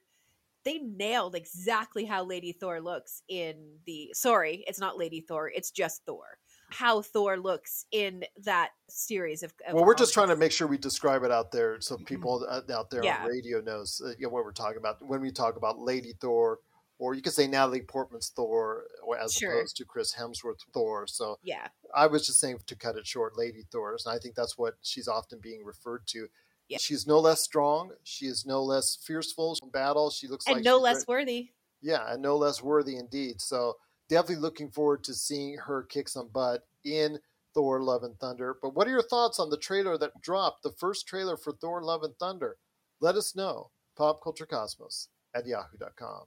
they 0.64 0.78
nailed 0.78 1.34
exactly 1.34 2.04
how 2.04 2.24
Lady 2.24 2.52
Thor 2.52 2.80
looks 2.80 3.22
in 3.28 3.54
the. 3.86 4.10
Sorry, 4.12 4.64
it's 4.66 4.80
not 4.80 4.98
Lady 4.98 5.20
Thor; 5.20 5.50
it's 5.54 5.70
just 5.70 6.02
Thor. 6.06 6.38
How 6.70 7.02
Thor 7.02 7.36
looks 7.36 7.84
in 7.90 8.24
that 8.44 8.70
series 8.88 9.42
of. 9.42 9.52
of 9.66 9.74
well 9.74 9.84
we're 9.84 9.94
just 9.94 10.14
trying 10.14 10.28
to 10.28 10.36
make 10.36 10.52
sure 10.52 10.66
we 10.68 10.78
describe 10.78 11.24
it 11.24 11.30
out 11.32 11.50
there 11.50 11.80
so 11.80 11.96
people 11.96 12.46
uh, 12.48 12.60
out 12.72 12.90
there 12.90 13.02
Yeah. 13.04 13.22
on 13.22 13.28
radio 13.28 13.60
knows 13.60 14.00
uh, 14.04 14.10
you 14.18 14.26
know, 14.26 14.28
what 14.28 14.44
we're 14.44 14.52
talking 14.52 14.76
about 14.78 15.04
when 15.04 15.20
we 15.20 15.32
talk 15.32 15.56
about 15.56 15.80
lady 15.80 16.12
thor 16.20 16.58
or 16.98 17.14
you 17.14 17.22
could 17.22 17.32
say 17.32 17.46
natalie 17.48 17.80
portman's 17.80 18.30
thor 18.36 18.84
or 19.04 19.18
as 19.18 19.32
Sure. 19.32 19.52
opposed 19.52 19.76
to 19.78 19.84
chris 19.84 20.14
hemsworth 20.14 20.60
thor 20.72 21.06
so 21.08 21.38
Yeah, 21.42 21.66
I 21.94 22.06
was 22.06 22.24
just 22.24 22.38
saying 22.38 22.58
to 22.66 22.76
cut 22.76 22.96
it 22.96 23.04
short, 23.06 23.36
Lady 23.36 23.64
Thor's, 23.72 24.06
and 24.06 24.14
I 24.14 24.18
think 24.20 24.36
that's 24.36 24.56
what 24.56 24.74
she's 24.80 25.08
often 25.08 25.40
being 25.42 25.64
referred 25.64 26.06
to. 26.08 26.28
Yeah. 26.70 26.78
She's 26.78 27.06
no 27.06 27.18
less 27.18 27.42
strong. 27.42 27.90
She 28.04 28.26
is 28.26 28.46
no 28.46 28.62
less 28.62 28.96
fearful 29.04 29.58
in 29.62 29.70
battle. 29.70 30.08
She 30.08 30.28
looks 30.28 30.46
and 30.46 30.56
like 30.56 30.64
no 30.64 30.78
less 30.78 30.98
ready- 30.98 31.04
worthy. 31.08 31.50
yeah, 31.82 32.12
and 32.12 32.22
no 32.22 32.36
less 32.36 32.62
worthy 32.62 32.96
indeed. 32.96 33.40
So 33.40 33.76
definitely 34.08 34.36
looking 34.42 34.70
forward 34.70 35.02
to 35.04 35.14
seeing 35.14 35.58
her 35.58 35.82
kick 35.82 36.08
some 36.08 36.28
butt 36.28 36.62
in 36.84 37.18
Thor: 37.54 37.82
Love 37.82 38.04
and 38.04 38.16
Thunder. 38.20 38.56
But 38.62 38.74
what 38.76 38.86
are 38.86 38.90
your 38.92 39.02
thoughts 39.02 39.40
on 39.40 39.50
the 39.50 39.56
trailer 39.58 39.98
that 39.98 40.12
dropped? 40.22 40.62
The 40.62 40.70
first 40.78 41.08
trailer 41.08 41.36
for 41.36 41.52
Thor: 41.52 41.82
Love 41.82 42.04
and 42.04 42.14
Thunder. 42.18 42.56
Let 43.00 43.16
us 43.16 43.34
know. 43.34 43.70
PopCultureCosmos 43.98 45.08
at 45.34 45.46
yahoo.com. 45.46 46.22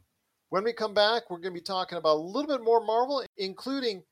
When 0.50 0.64
we 0.64 0.74
come 0.74 0.94
back, 0.94 1.24
we're 1.30 1.38
going 1.38 1.54
to 1.54 1.60
be 1.60 1.64
talking 1.64 1.98
about 1.98 2.18
a 2.18 2.20
little 2.20 2.48
bit 2.48 2.64
more 2.64 2.84
Marvel, 2.86 3.24
including 3.38 4.04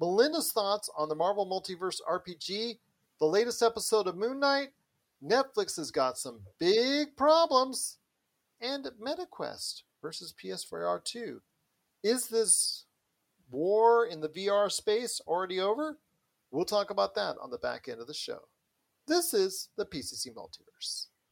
Melinda's 0.00 0.52
thoughts 0.52 0.90
on 0.98 1.08
the 1.08 1.14
Marvel 1.14 1.46
Multiverse 1.46 2.00
RPG, 2.10 2.78
the 3.20 3.26
latest 3.26 3.62
episode 3.62 4.06
of 4.06 4.16
Moon 4.16 4.38
Knight. 4.40 4.68
Netflix 5.22 5.76
has 5.76 5.90
got 5.90 6.18
some 6.18 6.40
big 6.58 7.16
problems, 7.16 7.98
and 8.60 8.84
MetaQuest 9.00 9.82
versus 10.00 10.34
PSVR 10.42 11.02
2. 11.04 11.40
Is 12.04 12.28
this 12.28 12.84
war 13.50 14.06
in 14.06 14.20
the 14.20 14.28
VR 14.28 14.70
space 14.70 15.20
already 15.26 15.60
over? 15.60 15.98
We'll 16.50 16.64
talk 16.64 16.90
about 16.90 17.14
that 17.16 17.36
on 17.42 17.50
the 17.50 17.58
back 17.58 17.88
end 17.88 18.00
of 18.00 18.06
the 18.06 18.14
show. 18.14 18.40
This 19.06 19.34
is 19.34 19.70
the 19.76 19.84
PCC 19.84 20.28
Multiverse. 20.34 21.06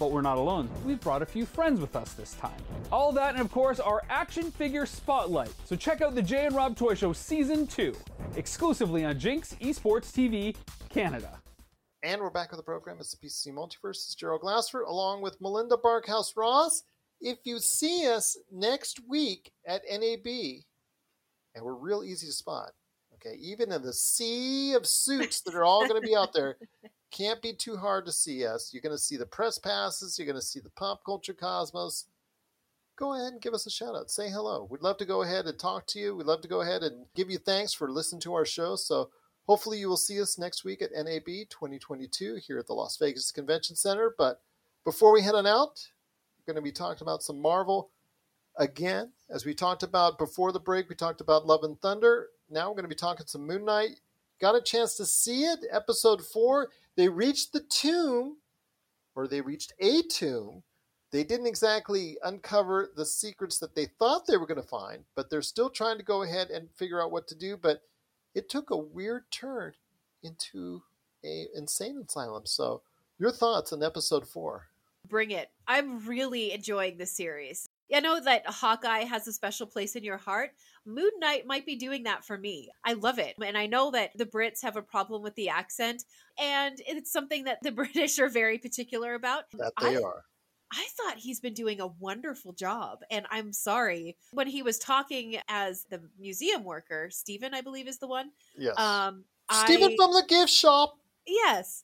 But 0.00 0.12
we're 0.12 0.22
not 0.22 0.38
alone. 0.38 0.70
We've 0.86 0.98
brought 0.98 1.20
a 1.20 1.26
few 1.26 1.44
friends 1.44 1.78
with 1.78 1.94
us 1.94 2.14
this 2.14 2.32
time. 2.32 2.56
All 2.90 3.12
that, 3.12 3.34
and 3.34 3.42
of 3.42 3.52
course, 3.52 3.78
our 3.78 4.02
action 4.08 4.50
figure 4.50 4.86
spotlight. 4.86 5.52
So 5.66 5.76
check 5.76 6.00
out 6.00 6.14
the 6.14 6.22
Jay 6.22 6.46
and 6.46 6.56
Rob 6.56 6.74
Toy 6.74 6.94
Show 6.94 7.12
season 7.12 7.66
two, 7.66 7.94
exclusively 8.34 9.04
on 9.04 9.18
Jinx 9.18 9.54
Esports 9.60 10.10
TV 10.10 10.56
Canada. 10.88 11.38
And 12.02 12.22
we're 12.22 12.30
back 12.30 12.50
with 12.50 12.58
the 12.58 12.64
program. 12.64 12.96
It's 12.98 13.14
the 13.14 13.26
PCC 13.26 13.52
Multiverse. 13.52 13.90
It's 13.90 14.14
Gerald 14.14 14.40
Glassford 14.40 14.86
along 14.88 15.20
with 15.20 15.38
Melinda 15.38 15.76
Barkhouse 15.76 16.34
Ross. 16.34 16.82
If 17.20 17.40
you 17.44 17.58
see 17.58 18.08
us 18.08 18.38
next 18.50 19.00
week 19.06 19.52
at 19.66 19.82
NAB, 19.86 20.62
and 21.54 21.62
we're 21.62 21.74
real 21.74 22.02
easy 22.02 22.26
to 22.26 22.32
spot, 22.32 22.70
okay, 23.16 23.36
even 23.38 23.70
in 23.70 23.82
the 23.82 23.92
sea 23.92 24.72
of 24.72 24.86
suits 24.86 25.42
that 25.42 25.54
are 25.54 25.64
all 25.64 25.86
going 25.86 26.00
to 26.00 26.08
be 26.08 26.16
out 26.16 26.32
there, 26.32 26.56
can't 27.10 27.42
be 27.42 27.52
too 27.52 27.76
hard 27.76 28.06
to 28.06 28.12
see 28.12 28.46
us. 28.46 28.70
You're 28.72 28.82
going 28.82 28.94
to 28.94 29.02
see 29.02 29.16
the 29.16 29.26
press 29.26 29.58
passes, 29.58 30.18
you're 30.18 30.26
going 30.26 30.36
to 30.36 30.42
see 30.42 30.60
the 30.60 30.70
pop 30.70 31.04
culture 31.04 31.34
cosmos. 31.34 32.06
Go 32.96 33.14
ahead 33.14 33.32
and 33.32 33.40
give 33.40 33.54
us 33.54 33.66
a 33.66 33.70
shout 33.70 33.94
out. 33.94 34.10
Say 34.10 34.28
hello. 34.28 34.68
We'd 34.70 34.82
love 34.82 34.98
to 34.98 35.06
go 35.06 35.22
ahead 35.22 35.46
and 35.46 35.58
talk 35.58 35.86
to 35.88 35.98
you. 35.98 36.14
We'd 36.14 36.26
love 36.26 36.42
to 36.42 36.48
go 36.48 36.60
ahead 36.60 36.82
and 36.82 37.06
give 37.14 37.30
you 37.30 37.38
thanks 37.38 37.72
for 37.72 37.90
listening 37.90 38.20
to 38.22 38.34
our 38.34 38.44
show. 38.44 38.76
So 38.76 39.08
Hopefully, 39.50 39.78
you 39.78 39.88
will 39.88 39.96
see 39.96 40.20
us 40.20 40.38
next 40.38 40.64
week 40.64 40.80
at 40.80 40.92
NAB 40.92 41.26
2022 41.48 42.36
here 42.46 42.60
at 42.60 42.68
the 42.68 42.72
Las 42.72 42.96
Vegas 42.98 43.32
Convention 43.32 43.74
Center. 43.74 44.14
But 44.16 44.40
before 44.84 45.12
we 45.12 45.22
head 45.22 45.34
on 45.34 45.44
out, 45.44 45.88
we're 46.38 46.54
going 46.54 46.62
to 46.62 46.68
be 46.68 46.72
talking 46.72 47.02
about 47.02 47.24
some 47.24 47.42
Marvel 47.42 47.90
again. 48.58 49.10
As 49.28 49.44
we 49.44 49.52
talked 49.52 49.82
about 49.82 50.18
before 50.18 50.52
the 50.52 50.60
break, 50.60 50.88
we 50.88 50.94
talked 50.94 51.20
about 51.20 51.46
Love 51.46 51.64
and 51.64 51.76
Thunder. 51.80 52.28
Now 52.48 52.68
we're 52.68 52.76
going 52.76 52.84
to 52.84 52.88
be 52.88 52.94
talking 52.94 53.26
some 53.26 53.44
Moon 53.44 53.64
Knight. 53.64 53.98
Got 54.40 54.56
a 54.56 54.62
chance 54.62 54.94
to 54.96 55.04
see 55.04 55.44
it, 55.44 55.60
episode 55.70 56.24
four. 56.24 56.70
They 56.96 57.08
reached 57.08 57.52
the 57.52 57.60
tomb, 57.60 58.38
or 59.14 59.28
they 59.28 59.42
reached 59.42 59.74
a 59.78 60.02
tomb. 60.02 60.62
They 61.12 61.24
didn't 61.24 61.46
exactly 61.46 62.16
uncover 62.24 62.90
the 62.96 63.04
secrets 63.04 63.58
that 63.58 63.74
they 63.74 63.86
thought 63.98 64.26
they 64.26 64.38
were 64.38 64.46
going 64.46 64.62
to 64.62 64.66
find, 64.66 65.04
but 65.14 65.28
they're 65.28 65.42
still 65.42 65.68
trying 65.68 65.98
to 65.98 66.04
go 66.04 66.22
ahead 66.22 66.50
and 66.50 66.70
figure 66.70 67.02
out 67.02 67.10
what 67.10 67.26
to 67.28 67.34
do. 67.34 67.56
But 67.56 67.82
it 68.34 68.48
took 68.48 68.70
a 68.70 68.76
weird 68.76 69.24
turn 69.30 69.72
into 70.22 70.82
a 71.24 71.46
insane 71.54 72.02
asylum. 72.06 72.46
So, 72.46 72.82
your 73.18 73.32
thoughts 73.32 73.72
on 73.72 73.82
episode 73.82 74.26
four? 74.26 74.68
Bring 75.06 75.32
it. 75.32 75.50
I'm 75.66 76.06
really 76.06 76.52
enjoying 76.52 76.96
this 76.96 77.12
series. 77.12 77.68
I 77.94 78.00
know 78.00 78.20
that 78.20 78.46
Hawkeye 78.46 79.04
has 79.04 79.26
a 79.26 79.32
special 79.32 79.66
place 79.66 79.96
in 79.96 80.04
your 80.04 80.16
heart. 80.16 80.52
Moon 80.86 81.10
Knight 81.18 81.46
might 81.46 81.66
be 81.66 81.76
doing 81.76 82.04
that 82.04 82.24
for 82.24 82.38
me. 82.38 82.70
I 82.84 82.94
love 82.94 83.18
it. 83.18 83.34
And 83.44 83.58
I 83.58 83.66
know 83.66 83.90
that 83.90 84.10
the 84.16 84.26
Brits 84.26 84.62
have 84.62 84.76
a 84.76 84.82
problem 84.82 85.22
with 85.22 85.34
the 85.34 85.48
accent, 85.48 86.04
and 86.38 86.80
it's 86.86 87.12
something 87.12 87.44
that 87.44 87.58
the 87.62 87.72
British 87.72 88.18
are 88.18 88.28
very 88.28 88.58
particular 88.58 89.14
about. 89.14 89.44
That 89.52 89.72
they 89.80 89.96
I, 89.96 90.00
are. 90.00 90.22
I 90.72 90.86
thought 90.96 91.18
he's 91.18 91.40
been 91.40 91.54
doing 91.54 91.80
a 91.80 91.86
wonderful 91.86 92.52
job. 92.52 93.00
And 93.10 93.26
I'm 93.30 93.52
sorry. 93.52 94.16
When 94.32 94.46
he 94.46 94.62
was 94.62 94.78
talking 94.78 95.38
as 95.48 95.84
the 95.90 96.00
museum 96.18 96.64
worker, 96.64 97.08
Stephen, 97.10 97.54
I 97.54 97.60
believe 97.60 97.88
is 97.88 97.98
the 97.98 98.06
one. 98.06 98.30
Yes. 98.56 98.78
Um 98.78 99.24
Stephen 99.50 99.92
I, 99.92 99.96
from 99.96 100.12
the 100.12 100.24
gift 100.28 100.52
shop. 100.52 100.94
Yes. 101.26 101.82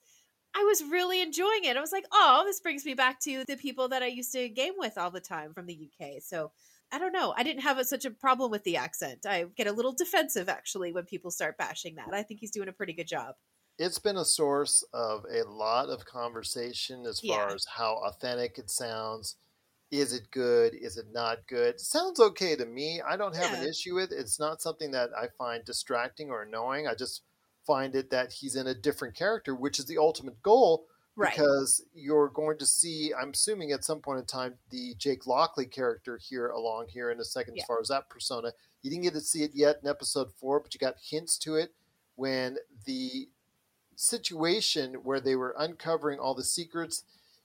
I 0.59 0.65
was 0.65 0.83
really 0.85 1.21
enjoying 1.21 1.65
it. 1.65 1.77
I 1.77 1.81
was 1.83 1.93
like, 1.93 2.07
oh, 2.13 2.43
this 2.47 2.61
brings 2.61 2.87
me 2.87 2.95
back 2.95 3.21
to 3.21 3.45
the 3.47 3.57
people 3.57 3.89
that 3.89 4.03
I 4.03 4.07
used 4.07 4.33
to 4.33 4.49
game 4.49 4.73
with 4.79 4.97
all 4.97 5.11
the 5.11 5.21
time 5.21 5.53
from 5.53 5.67
the 5.67 5.79
UK. 6.01 6.23
So 6.23 6.51
I 6.91 6.99
don't 6.99 7.13
know. 7.13 7.35
I 7.37 7.43
didn't 7.43 7.63
have 7.63 7.77
a, 7.77 7.85
such 7.85 8.07
a 8.07 8.11
problem 8.11 8.51
with 8.51 8.65
the 8.65 8.79
accent. 8.79 9.27
I 9.27 9.45
get 9.57 9.67
a 9.67 9.73
little 9.73 9.93
defensive 9.93 10.49
actually 10.49 10.93
when 10.93 11.05
people 11.05 11.31
start 11.31 11.59
bashing 11.59 11.97
that. 11.97 12.09
I 12.15 12.23
think 12.23 12.41
he's 12.41 12.53
doing 12.53 12.69
a 12.69 12.73
pretty 12.73 12.95
good 12.95 13.07
job. 13.09 13.35
It's 13.79 13.99
been 13.99 14.17
a 14.17 14.25
source 14.25 14.83
of 14.95 15.27
a 15.31 15.43
lot 15.47 15.91
of 15.91 16.07
conversation 16.07 17.05
as 17.05 17.21
far 17.21 17.49
Yeah. 17.49 17.55
as 17.55 17.67
how 17.67 17.97
authentic 18.07 18.57
it 18.57 18.71
sounds. 18.71 19.37
Is 19.91 20.15
it 20.15 20.31
good? 20.31 20.75
Is 20.75 20.97
it 20.97 21.07
not 21.13 21.47
good? 21.47 21.79
sounds 21.81 22.19
okay 22.19 22.57
to 22.57 22.65
me. 22.65 23.03
I 23.07 23.17
don't 23.19 23.37
have 23.37 23.53
an 23.61 23.69
issue 23.69 23.95
with 23.95 24.11
it. 24.11 24.19
It's 24.19 24.41
not 24.41 24.63
something 24.63 24.91
that 24.93 25.11
I 25.17 25.29
find 25.37 25.65
distracting 25.65 26.31
or 26.31 26.43
annoying. 26.43 26.87
I 26.87 26.95
just 26.95 27.23
find 27.67 27.95
it 27.95 28.11
that 28.11 28.33
he's 28.33 28.57
in 28.57 28.67
a 28.67 28.75
different 28.75 29.15
character, 29.15 29.55
which 29.55 29.79
is 29.79 29.87
the 29.87 29.99
ultimate 29.99 30.41
goal. 30.43 30.87
Right. 31.19 31.33
Because 31.33 31.83
you're 31.95 32.29
going 32.29 32.59
to 32.59 32.67
see, 32.67 33.13
I'm 33.19 33.31
assuming 33.31 33.73
at 33.73 33.85
some 33.85 34.01
point 34.01 34.19
in 34.19 34.27
time, 34.27 34.55
the 34.71 34.95
Jake 34.99 35.27
Lockley 35.27 35.65
character 35.65 36.19
here 36.19 36.49
along 36.49 36.89
here 36.89 37.11
in 37.11 37.19
a 37.21 37.25
second, 37.25 37.57
Yeah. 37.57 37.63
as 37.63 37.67
far 37.67 37.81
as 37.81 37.89
that 37.89 38.11
persona. 38.11 38.53
You 38.83 38.91
didn't 38.91 39.05
get 39.05 39.15
to 39.15 39.21
see 39.23 39.43
it 39.43 39.53
yet 39.55 39.81
in 39.83 39.89
episode 39.89 40.31
four, 40.31 40.61
but 40.61 40.75
you 40.75 40.79
got 40.79 40.97
hints 41.01 41.39
to 41.39 41.55
it 41.57 41.73
when 42.17 42.59
the 42.85 43.29
situation 43.97 44.95
where 45.05 45.21
they 45.21 45.37
were 45.37 45.55
uncovering 45.59 46.19
all 46.19 46.35
the 46.35 46.45
secrets 46.45 47.05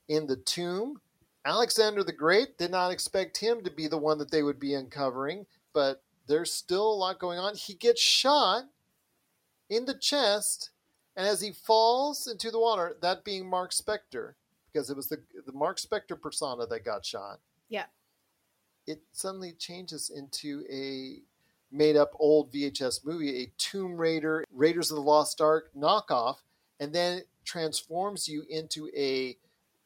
in 0.10 0.28
the 0.28 0.36
tomb. 0.36 1.00
Alexander 1.46 2.04
the 2.04 2.12
Great 2.12 2.58
did 2.58 2.72
not 2.72 2.92
expect 2.92 3.38
him 3.38 3.64
to 3.64 3.72
be 3.72 3.88
the 3.88 3.98
one 3.98 4.18
that 4.18 4.32
they 4.32 4.44
would 4.44 4.60
be 4.60 4.74
uncovering, 4.74 5.46
but 5.74 6.04
there's 6.28 6.54
still 6.54 6.92
a 6.92 6.94
lot 6.94 7.20
going 7.20 7.40
on. 7.40 7.56
He 7.56 7.74
gets 7.74 8.02
shot 8.02 8.66
in 9.72 9.86
the 9.86 9.96
chest, 9.96 10.70
and 11.16 11.26
as 11.26 11.42
he 11.42 11.52
falls 11.52 12.28
into 12.28 12.52
the 12.52 12.60
water, 12.60 12.98
that 13.02 13.24
being 13.24 13.50
Marc 13.50 13.72
Spector, 13.72 14.34
because 14.72 14.90
it 14.90 14.98
was 14.98 15.08
the 15.08 15.22
the 15.48 15.54
Marc 15.54 15.78
Spector 15.78 16.22
persona 16.22 16.68
that 16.68 16.86
got 16.86 17.06
shot. 17.06 17.40
Yeah. 17.70 17.86
It 18.86 19.02
suddenly 19.14 19.54
changes 19.54 20.12
into 20.14 20.64
a 20.70 21.22
made 21.72 21.96
up 21.96 22.12
old 22.20 22.52
VHS 22.52 23.06
movie, 23.06 23.44
a 23.44 23.52
Tomb 23.58 23.96
Raider, 23.96 24.44
Raiders 24.52 24.92
of 24.92 24.98
the 24.98 25.04
Lost 25.04 25.40
Ark 25.40 25.72
knockoff, 25.76 26.38
and 26.80 26.94
then 26.94 27.22
transforms 27.46 28.28
you 28.28 28.44
into 28.50 28.90
a 28.96 29.38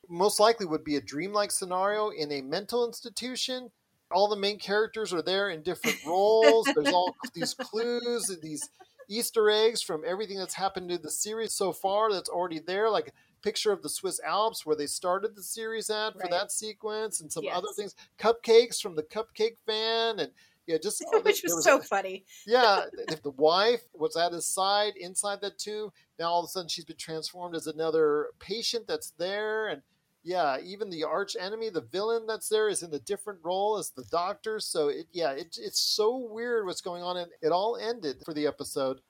most 0.10 0.40
likely 0.40 0.66
would 0.66 0.84
be 0.84 0.96
a 0.96 1.02
dreamlike 1.02 1.52
scenario 1.52 2.10
in 2.10 2.32
a 2.32 2.42
mental 2.42 2.86
institution. 2.88 3.72
All 4.12 4.28
the 4.28 4.36
main 4.36 4.60
characters 4.60 5.14
are 5.14 5.22
there 5.22 5.50
in 5.50 5.62
different 5.62 5.98
roles. 6.06 6.68
There's 6.74 6.94
all 6.94 7.16
these 7.34 7.54
clues 7.54 8.30
and 8.30 8.42
these 8.42 8.68
Easter 9.08 9.50
eggs 9.50 9.82
from 9.82 10.04
everything 10.06 10.38
that's 10.38 10.54
happened 10.54 10.90
to 10.90 10.98
the 10.98 11.12
series 11.12 11.54
so 11.54 11.72
far 11.74 12.12
that's 12.12 12.30
already 12.30 12.60
there, 12.60 12.90
like 12.90 13.08
a 13.10 13.12
picture 13.42 13.72
of 13.72 13.82
the 13.82 13.90
Swiss 13.90 14.20
Alps 14.26 14.66
where 14.66 14.76
they 14.76 14.88
started 14.88 15.36
the 15.36 15.44
series 15.44 15.90
at 15.90 16.14
for 16.14 16.20
Right. 16.20 16.32
that 16.32 16.52
sequence 16.52 17.22
and 17.22 17.32
some 17.32 17.46
other 17.52 17.68
things. 17.76 17.96
Cupcakes 18.20 18.82
from 18.82 18.96
the 18.96 19.04
Cupcake 19.04 19.58
Fan 19.66 20.20
and 20.20 20.32
yeah, 20.68 20.78
just 20.82 21.04
Which 21.24 21.44
was 21.44 21.54
was 21.54 21.64
so 21.64 21.78
a- 21.78 21.82
funny. 21.84 22.26
yeah, 22.48 22.86
if 23.10 23.22
the 23.22 23.30
wife 23.32 23.84
was 23.94 24.16
at 24.18 24.32
his 24.34 24.48
side 24.48 24.94
inside 24.98 25.42
that 25.42 25.60
tomb, 25.60 25.92
now 26.18 26.26
all 26.32 26.40
of 26.40 26.46
a 26.46 26.48
sudden 26.48 26.70
she's 26.70 26.86
been 26.86 26.98
transformed 26.98 27.56
as 27.56 27.68
another 27.68 28.30
patient 28.40 28.88
that's 28.88 29.12
there, 29.20 29.68
and 29.68 29.84
yeah, 30.26 30.58
even 30.60 30.90
the 30.90 31.04
arch 31.04 31.38
enemy, 31.40 31.70
the 31.70 31.82
villain 31.82 32.26
that's 32.26 32.50
there, 32.50 32.68
is 32.68 32.82
in 32.82 32.92
a 32.92 33.00
different 33.00 33.40
role 33.44 33.78
as 33.78 33.92
the 33.92 34.04
doctor. 34.12 34.60
So 34.60 34.88
it, 34.88 35.06
yeah, 35.14 35.32
it, 35.32 35.58
it's 35.62 35.80
so 35.80 36.18
weird 36.18 36.66
what's 36.66 36.82
going 36.82 37.04
on, 37.04 37.16
and 37.16 37.30
it 37.44 37.52
all 37.52 37.78
ended 37.78 38.24
for 38.26 38.34
the 38.34 38.48
episode 38.48 39.02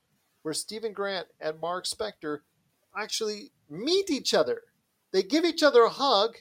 where 0.42 0.54
Stephen 0.54 0.92
Grant 0.92 1.28
and 1.40 1.62
Marc 1.62 1.86
Spector 1.86 2.40
actually 2.98 3.52
meet 3.70 4.12
each 4.12 4.34
other. 4.34 4.64
They 5.14 5.24
give 5.24 5.46
each 5.46 5.64
other 5.64 5.84
a 5.84 5.90
hug, 5.90 6.36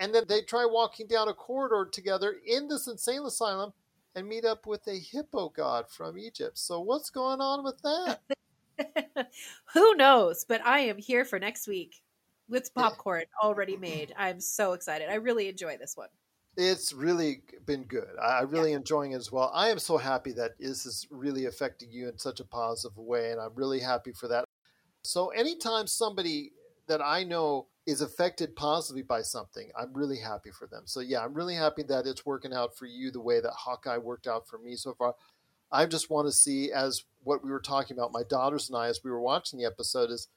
and 0.00 0.12
then 0.12 0.24
they 0.28 0.42
try 0.42 0.66
walking 0.66 1.06
down 1.06 1.28
a 1.28 1.32
corridor 1.32 1.88
together 1.88 2.34
in 2.44 2.66
this 2.66 2.88
insane 2.88 3.22
asylum 3.24 3.72
and 4.16 4.28
meet 4.28 4.44
up 4.44 4.66
with 4.66 4.84
a 4.88 4.98
hippo 4.98 5.48
god 5.48 5.88
from 5.88 6.18
Egypt. 6.18 6.58
So 6.58 6.80
what's 6.80 7.08
going 7.08 7.40
on 7.40 7.62
with 7.62 7.80
that? 7.82 8.20
Who 9.74 9.94
knows? 9.94 10.44
But 10.44 10.66
I 10.66 10.80
am 10.80 10.98
here 10.98 11.24
for 11.24 11.38
next 11.38 11.68
week 11.68 12.01
with 12.52 12.72
popcorn 12.74 13.24
already 13.42 13.76
made. 13.76 14.14
I'm 14.16 14.40
so 14.40 14.74
excited. 14.74 15.08
I 15.10 15.14
really 15.14 15.48
enjoy 15.48 15.76
this 15.78 15.96
one. 15.96 16.08
It's 16.56 16.92
really 16.92 17.42
been 17.64 17.84
good. 17.84 18.14
I- 18.20 18.40
I'm 18.40 18.50
really 18.50 18.74
enjoying 18.74 19.12
it 19.12 19.16
as 19.16 19.32
well. 19.32 19.50
I 19.54 19.70
am 19.70 19.78
so 19.78 19.96
happy 19.96 20.32
that 20.32 20.58
this 20.58 20.84
is 20.84 21.06
really 21.10 21.46
affecting 21.46 21.90
you 21.90 22.08
in 22.08 22.18
such 22.18 22.40
a 22.40 22.44
positive 22.44 22.96
way, 22.98 23.32
and 23.32 23.40
I'm 23.40 23.54
really 23.54 23.80
happy 23.80 24.12
for 24.12 24.28
that. 24.28 24.44
So 25.02 25.30
anytime 25.30 25.86
somebody 25.86 26.52
that 26.88 27.00
I 27.00 27.24
know 27.24 27.68
is 27.86 28.02
affected 28.02 28.54
positively 28.54 29.02
by 29.02 29.22
something, 29.22 29.70
I'm 29.76 29.92
really 29.94 30.18
happy 30.18 30.50
for 30.50 30.66
them. 30.66 30.82
So 30.84 31.00
yeah, 31.00 31.24
I'm 31.24 31.32
really 31.32 31.54
happy 31.54 31.82
that 31.84 32.06
it's 32.06 32.26
working 32.26 32.52
out 32.52 32.76
for 32.76 32.86
you 32.86 33.10
the 33.10 33.20
way 33.20 33.40
that 33.40 33.52
Hawkeye 33.52 33.98
worked 33.98 34.26
out 34.26 34.46
for 34.46 34.58
me 34.58 34.76
so 34.76 34.94
far. 34.94 35.14
I 35.72 35.86
just 35.86 36.10
want 36.10 36.28
to 36.28 36.32
see 36.32 36.70
as 36.70 37.04
what 37.24 37.42
we 37.42 37.50
were 37.50 37.60
talking 37.60 37.96
about, 37.96 38.12
my 38.12 38.24
daughters 38.28 38.68
and 38.68 38.76
I, 38.76 38.88
as 38.88 39.02
we 39.02 39.10
were 39.10 39.22
watching 39.22 39.58
the 39.58 39.64
episode, 39.64 40.10
is 40.10 40.28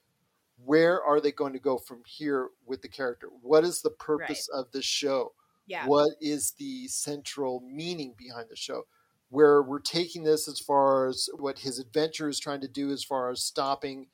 where 0.64 1.02
are 1.02 1.20
they 1.20 1.32
going 1.32 1.52
to 1.52 1.58
go 1.58 1.78
from 1.78 2.02
here 2.06 2.48
with 2.66 2.82
the 2.82 2.88
character? 2.88 3.28
What 3.42 3.64
is 3.64 3.82
the 3.82 3.90
purpose 3.90 4.48
of 4.48 4.70
the 4.72 4.82
show? 4.82 5.32
Yeah. 5.66 5.86
What 5.86 6.10
is 6.20 6.52
the 6.52 6.88
central 6.88 7.60
meaning 7.60 8.14
behind 8.16 8.48
the 8.48 8.56
show? 8.56 8.86
Where 9.30 9.62
we're 9.62 9.80
taking 9.80 10.22
this 10.22 10.48
as 10.48 10.60
far 10.60 11.08
as 11.08 11.28
what 11.36 11.58
his 11.58 11.78
adventure 11.78 12.28
is 12.28 12.38
trying 12.38 12.60
to 12.60 12.68
do, 12.68 12.90
as 12.90 13.02
far 13.04 13.30
as 13.30 13.42
stopping 13.42 14.06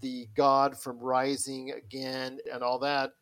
the 0.00 0.28
god 0.34 0.78
from 0.78 0.98
rising 0.98 1.72
again 1.72 2.38
and 2.52 2.62
all 2.62 2.78
that. 2.80 3.12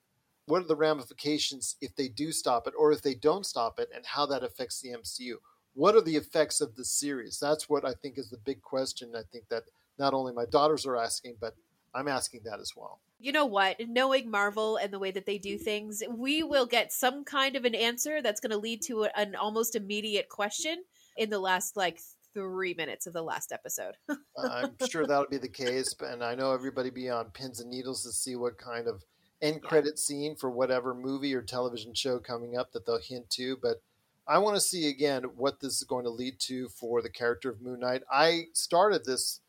What 0.47 0.63
are 0.63 0.67
the 0.67 0.77
ramifications 0.77 1.77
if 1.81 1.95
they 1.95 2.09
do 2.09 2.33
stop 2.33 2.67
it 2.67 2.75
or 2.77 2.93
if 2.93 3.03
they 3.03 3.15
don't 3.15 3.47
stop 3.47 3.79
it 3.79 3.89
and 3.95 4.05
how 4.05 4.27
that 4.27 4.43
affects 4.43 4.81
the 4.81 4.91
MCU? 4.91 5.35
What 5.75 5.95
are 5.95 6.03
the 6.03 6.17
effects 6.17 6.61
of 6.61 6.75
the 6.77 6.85
series? 6.85 7.39
That's 7.39 7.69
what 7.69 7.85
I 7.85 7.93
think 7.95 8.19
is 8.19 8.31
the 8.31 8.39
big 8.39 8.63
question. 8.63 9.13
I 9.17 9.23
think 9.33 9.49
that 9.49 9.65
not 9.99 10.15
only 10.15 10.33
my 10.33 10.45
daughters 10.47 10.87
are 10.87 10.97
asking, 10.97 11.37
but 11.41 11.55
I'm 11.95 12.09
asking 12.09 12.41
that 12.45 12.61
as 12.61 12.73
well. 12.77 13.01
You 13.19 13.33
know 13.33 13.47
what? 13.47 13.77
Knowing 13.89 14.31
Marvel 14.31 14.77
and 14.77 14.93
the 14.93 14.99
way 14.99 15.11
that 15.11 15.27
they 15.27 15.39
do 15.39 15.57
things, 15.57 16.03
we 16.11 16.43
will 16.43 16.67
get 16.67 16.93
some 16.93 17.25
kind 17.25 17.57
of 17.57 17.65
an 17.65 17.75
answer 17.75 18.21
that's 18.21 18.41
going 18.41 18.51
to 18.51 18.59
lead 18.59 18.83
to 18.83 19.05
an 19.17 19.35
almost 19.35 19.77
immediate 19.77 20.29
question 20.29 20.85
in 21.17 21.31
the 21.31 21.39
last 21.39 21.77
like 21.77 22.01
three 22.35 22.75
minutes 22.75 23.07
of 23.07 23.13
the 23.13 23.23
last 23.23 23.53
episode. 23.53 23.95
I'm 24.39 24.75
sure 24.89 25.07
that'll 25.07 25.27
be 25.31 25.39
the 25.39 25.49
case, 25.49 25.95
and 26.01 26.23
I 26.23 26.35
know 26.35 26.53
everybody 26.53 26.91
be 26.91 27.09
on 27.09 27.31
pins 27.31 27.61
and 27.61 27.71
needles 27.71 28.03
to 28.03 28.13
see 28.13 28.37
what 28.37 28.59
kind 28.59 28.89
of 28.89 29.05
end 29.41 29.63
credit 29.63 29.99
scene 29.99 30.35
for 30.35 30.51
whatever 30.51 30.95
movie 30.95 31.35
or 31.35 31.43
television 31.43 31.95
show 31.95 32.19
coming 32.19 32.57
up 32.57 32.73
that 32.73 32.87
they'll 32.87 33.01
hint 33.01 33.31
to. 33.31 33.57
But 33.61 33.83
I 34.27 34.39
want 34.39 34.57
to 34.57 34.61
see 34.61 34.89
again 34.89 35.25
what 35.37 35.61
this 35.61 35.77
is 35.77 35.85
going 35.85 36.05
to 36.05 36.11
lead 36.11 36.41
to 36.41 36.69
for 36.69 37.03
the 37.03 37.11
character 37.11 37.51
of 37.51 37.61
Moon 37.61 37.81
Knight. 37.81 38.03
I 38.11 38.47
started 38.53 39.05
this 39.05 39.41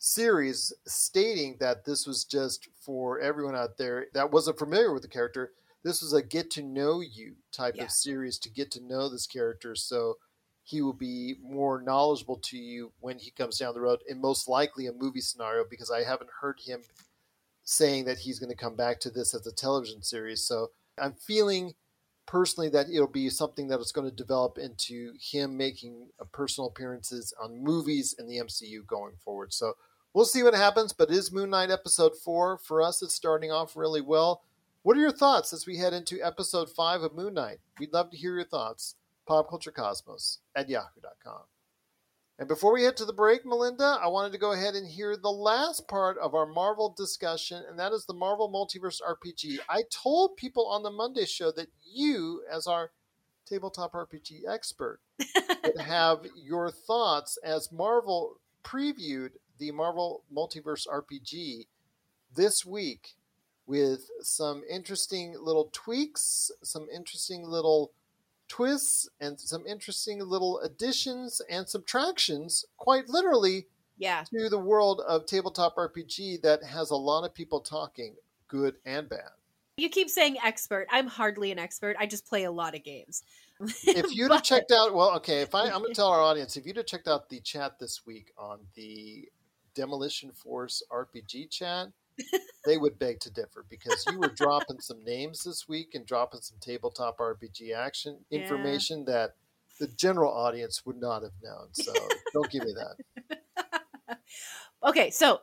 series 0.00 0.72
stating 0.86 1.58
that 1.60 1.84
this 1.84 2.06
was 2.06 2.24
just 2.24 2.68
for 2.80 3.20
everyone 3.20 3.54
out 3.54 3.76
there 3.76 4.06
that 4.14 4.32
wasn't 4.32 4.58
familiar 4.58 4.92
with 4.94 5.02
the 5.02 5.08
character. 5.08 5.52
This 5.84 6.00
was 6.00 6.14
a 6.14 6.22
get 6.22 6.50
to 6.52 6.62
know 6.62 7.00
you 7.00 7.36
type 7.52 7.76
Yeah. 7.76 7.84
of 7.84 7.90
series 7.90 8.38
to 8.40 8.48
get 8.50 8.70
to 8.72 8.80
know 8.80 9.08
this 9.08 9.26
character. 9.26 9.74
So 9.76 10.16
he 10.62 10.80
will 10.80 10.94
be 10.94 11.36
more 11.42 11.82
knowledgeable 11.82 12.38
to 12.38 12.56
you 12.56 12.92
when 13.00 13.18
he 13.18 13.30
comes 13.30 13.58
down 13.58 13.74
the 13.74 13.80
road, 13.80 14.02
and 14.08 14.20
most 14.20 14.48
likely 14.48 14.86
a 14.86 14.92
movie 14.92 15.20
scenario 15.20 15.64
because 15.68 15.90
I 15.90 16.02
haven't 16.02 16.30
heard 16.40 16.60
him 16.60 16.82
saying 17.62 18.06
that 18.06 18.20
he's 18.20 18.38
going 18.38 18.50
to 18.50 18.56
come 18.56 18.76
back 18.76 19.00
to 19.00 19.10
this 19.10 19.34
as 19.34 19.46
a 19.46 19.52
television 19.52 20.02
series. 20.02 20.42
So 20.42 20.70
I'm 20.96 21.12
feeling 21.12 21.74
personally 22.26 22.70
that 22.70 22.88
it'll 22.88 23.06
be 23.06 23.28
something 23.28 23.68
that 23.68 23.80
is 23.80 23.92
going 23.92 24.08
to 24.08 24.14
develop 24.14 24.56
into 24.56 25.12
him 25.20 25.56
making 25.58 26.10
personal 26.32 26.68
appearances 26.68 27.34
on 27.38 27.62
movies 27.62 28.14
in 28.18 28.26
the 28.26 28.38
MCU 28.38 28.86
going 28.86 29.16
forward. 29.16 29.52
So 29.52 29.74
we'll 30.14 30.24
see 30.24 30.42
what 30.42 30.54
happens, 30.54 30.92
but 30.92 31.10
it 31.10 31.16
is 31.16 31.32
Moon 31.32 31.50
Knight 31.50 31.70
episode 31.70 32.16
four. 32.16 32.58
For 32.58 32.82
us, 32.82 33.02
it's 33.02 33.14
starting 33.14 33.50
off 33.50 33.76
really 33.76 34.00
well. 34.00 34.42
What 34.82 34.96
are 34.96 35.00
your 35.00 35.12
thoughts 35.12 35.52
as 35.52 35.66
we 35.66 35.76
head 35.76 35.92
into 35.92 36.22
episode 36.22 36.70
five 36.70 37.02
of 37.02 37.14
Moon 37.14 37.34
Knight? 37.34 37.58
We'd 37.78 37.92
love 37.92 38.10
to 38.10 38.16
hear 38.16 38.34
your 38.34 38.44
thoughts. 38.44 38.96
Popculturecosmos 39.28 40.38
at 40.56 40.68
yahoo.com. 40.68 41.42
And 42.38 42.48
before 42.48 42.72
we 42.72 42.84
head 42.84 42.96
to 42.96 43.04
the 43.04 43.12
break, 43.12 43.44
Melinda, 43.44 43.98
I 44.02 44.08
wanted 44.08 44.32
to 44.32 44.38
go 44.38 44.52
ahead 44.52 44.74
and 44.74 44.88
hear 44.88 45.14
the 45.14 45.30
last 45.30 45.86
part 45.86 46.16
of 46.16 46.34
our 46.34 46.46
Marvel 46.46 46.94
discussion, 46.96 47.62
and 47.68 47.78
that 47.78 47.92
is 47.92 48.06
the 48.06 48.14
Marvel 48.14 48.50
Multiverse 48.50 49.02
RPG. 49.02 49.58
I 49.68 49.82
told 49.90 50.38
people 50.38 50.66
on 50.66 50.82
the 50.82 50.90
Monday 50.90 51.26
show 51.26 51.52
that 51.52 51.68
you, 51.84 52.42
as 52.50 52.66
our 52.66 52.92
tabletop 53.46 53.92
RPG 53.92 54.48
expert, 54.48 55.00
would 55.64 55.82
have 55.82 56.26
your 56.34 56.70
thoughts 56.70 57.38
as 57.44 57.70
Marvel 57.70 58.40
previewed 58.64 59.32
the 59.60 59.70
Marvel 59.70 60.24
Multiverse 60.34 60.88
RPG 60.88 61.66
this 62.34 62.64
week 62.66 63.14
with 63.66 64.10
some 64.22 64.62
interesting 64.68 65.36
little 65.38 65.68
tweaks, 65.72 66.50
some 66.62 66.88
interesting 66.92 67.44
little 67.46 67.92
twists 68.48 69.08
and 69.20 69.38
some 69.38 69.64
interesting 69.66 70.18
little 70.18 70.58
additions 70.60 71.40
and 71.48 71.68
subtractions, 71.68 72.64
quite 72.78 73.08
literally, 73.08 73.66
Yeah. 73.98 74.24
to 74.32 74.48
the 74.48 74.58
world 74.58 75.02
of 75.06 75.26
tabletop 75.26 75.76
RPG 75.76 76.38
that 76.42 76.64
has 76.64 76.90
a 76.90 76.96
lot 76.96 77.22
of 77.24 77.32
people 77.32 77.60
talking, 77.60 78.16
good 78.48 78.76
and 78.84 79.08
bad. 79.08 79.30
You 79.76 79.88
keep 79.88 80.10
saying 80.10 80.36
expert. 80.42 80.88
I'm 80.90 81.06
hardly 81.06 81.52
an 81.52 81.58
expert. 81.58 81.96
I 81.98 82.06
just 82.06 82.26
play 82.26 82.44
a 82.44 82.50
lot 82.50 82.74
of 82.74 82.82
games. 82.82 83.22
If 83.84 84.14
you'd 84.16 84.32
have 84.32 84.42
checked 84.52 84.72
out, 84.72 84.94
well, 84.94 85.14
okay, 85.16 85.42
if 85.42 85.54
I, 85.54 85.66
I'm 85.66 85.82
going 85.82 85.88
to 85.88 85.94
tell 85.94 86.08
our 86.08 86.20
audience, 86.20 86.56
if 86.56 86.66
you'd 86.66 86.76
have 86.76 86.86
checked 86.86 87.06
out 87.06 87.28
the 87.28 87.40
chat 87.40 87.78
this 87.78 88.04
week 88.04 88.32
on 88.36 88.60
the 88.74 89.28
Demolition 89.74 90.32
Force 90.32 90.82
RPG 90.90 91.50
chat, 91.50 91.88
they 92.64 92.76
would 92.76 92.98
beg 92.98 93.20
to 93.20 93.30
differ 93.30 93.64
because 93.68 94.06
you 94.10 94.18
were 94.18 94.30
dropping 94.30 94.80
some 94.80 95.02
names 95.04 95.44
this 95.44 95.68
week 95.68 95.94
and 95.94 96.06
dropping 96.06 96.40
some 96.40 96.58
tabletop 96.60 97.18
RPG 97.18 97.74
action 97.74 98.24
Yeah. 98.30 98.40
information 98.40 99.04
that 99.06 99.36
the 99.78 99.88
general 99.88 100.32
audience 100.32 100.84
would 100.84 101.00
not 101.00 101.22
have 101.22 101.32
known. 101.42 101.68
So 101.72 101.92
don't 102.32 102.50
give 102.50 102.64
me 102.64 102.74
that. 102.74 102.96
Okay, 104.82 105.10
so 105.10 105.40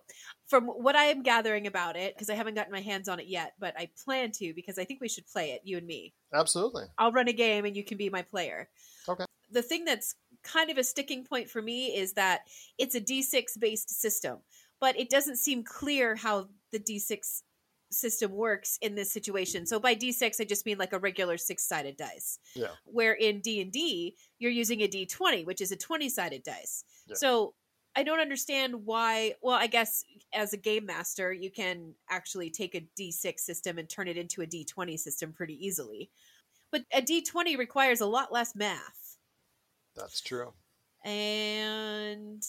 from 0.47 0.65
what 0.65 0.95
I 0.95 1.05
am 1.05 1.21
gathering 1.21 1.67
about 1.67 1.95
it, 1.95 2.15
because 2.15 2.29
I 2.29 2.33
haven't 2.33 2.55
gotten 2.55 2.71
my 2.71 2.81
hands 2.81 3.07
on 3.07 3.19
it 3.19 3.27
yet, 3.27 3.53
but 3.59 3.75
I 3.77 3.89
plan 4.03 4.31
to 4.33 4.53
because 4.55 4.79
I 4.79 4.83
think 4.83 4.99
we 4.99 5.07
should 5.07 5.27
play 5.27 5.51
it, 5.51 5.61
you 5.63 5.77
and 5.77 5.85
me. 5.85 6.15
Absolutely. 6.33 6.85
I'll 6.97 7.11
run 7.11 7.27
a 7.27 7.33
game 7.33 7.63
and 7.65 7.75
you 7.75 7.83
can 7.83 7.97
be 7.97 8.09
my 8.09 8.23
player. 8.23 8.67
Okay. 9.07 9.25
The 9.51 9.61
thing 9.61 9.85
that's 9.85 10.15
kind 10.47 10.69
of 10.69 10.77
a 10.77 10.83
sticking 10.83 11.23
point 11.23 11.49
for 11.49 11.61
me 11.61 11.95
is 11.95 12.13
that 12.13 12.41
it's 12.77 12.95
a 12.95 13.01
D6 13.01 13.59
based 13.59 13.89
system, 13.89 14.37
but 14.79 14.97
it 14.99 15.09
doesn't 15.09 15.37
seem 15.37 15.63
clear 15.63 16.15
how 16.15 16.47
the 16.71 16.79
D6 16.79 17.43
system 17.89 18.31
works 18.31 18.77
in 18.81 18.95
this 18.95 19.11
situation. 19.11 19.65
So 19.65 19.79
by 19.79 19.95
D6 19.95 20.41
I 20.41 20.43
just 20.43 20.65
mean 20.65 20.77
like 20.77 20.93
a 20.93 20.99
regular 20.99 21.37
six-sided 21.37 21.97
dice. 21.97 22.39
Yeah. 22.55 22.67
Where 22.85 23.13
in 23.13 23.39
D&D 23.39 24.15
you're 24.39 24.51
using 24.51 24.81
a 24.81 24.87
D20, 24.87 25.45
which 25.45 25.61
is 25.61 25.71
a 25.71 25.77
20-sided 25.77 26.43
dice. 26.43 26.83
Yeah. 27.07 27.15
So 27.15 27.53
I 27.95 28.03
don't 28.03 28.19
understand 28.19 28.75
why. 28.85 29.33
Well, 29.41 29.55
I 29.55 29.65
guess 29.67 30.03
as 30.33 30.53
a 30.53 30.57
game 30.57 30.85
master, 30.85 31.33
you 31.33 31.49
can 31.49 31.93
actually 32.09 32.51
take 32.51 32.75
a 32.75 32.87
D6 32.99 33.39
system 33.39 33.79
and 33.79 33.89
turn 33.89 34.07
it 34.07 34.17
into 34.17 34.43
a 34.43 34.45
D20 34.45 34.99
system 34.99 35.33
pretty 35.33 35.65
easily. 35.65 36.11
But 36.71 36.83
a 36.93 37.01
D20 37.01 37.57
requires 37.57 38.01
a 38.01 38.05
lot 38.05 38.31
less 38.31 38.53
math. 38.55 39.06
That's 39.97 40.21
true. 40.21 40.53
And 41.03 42.43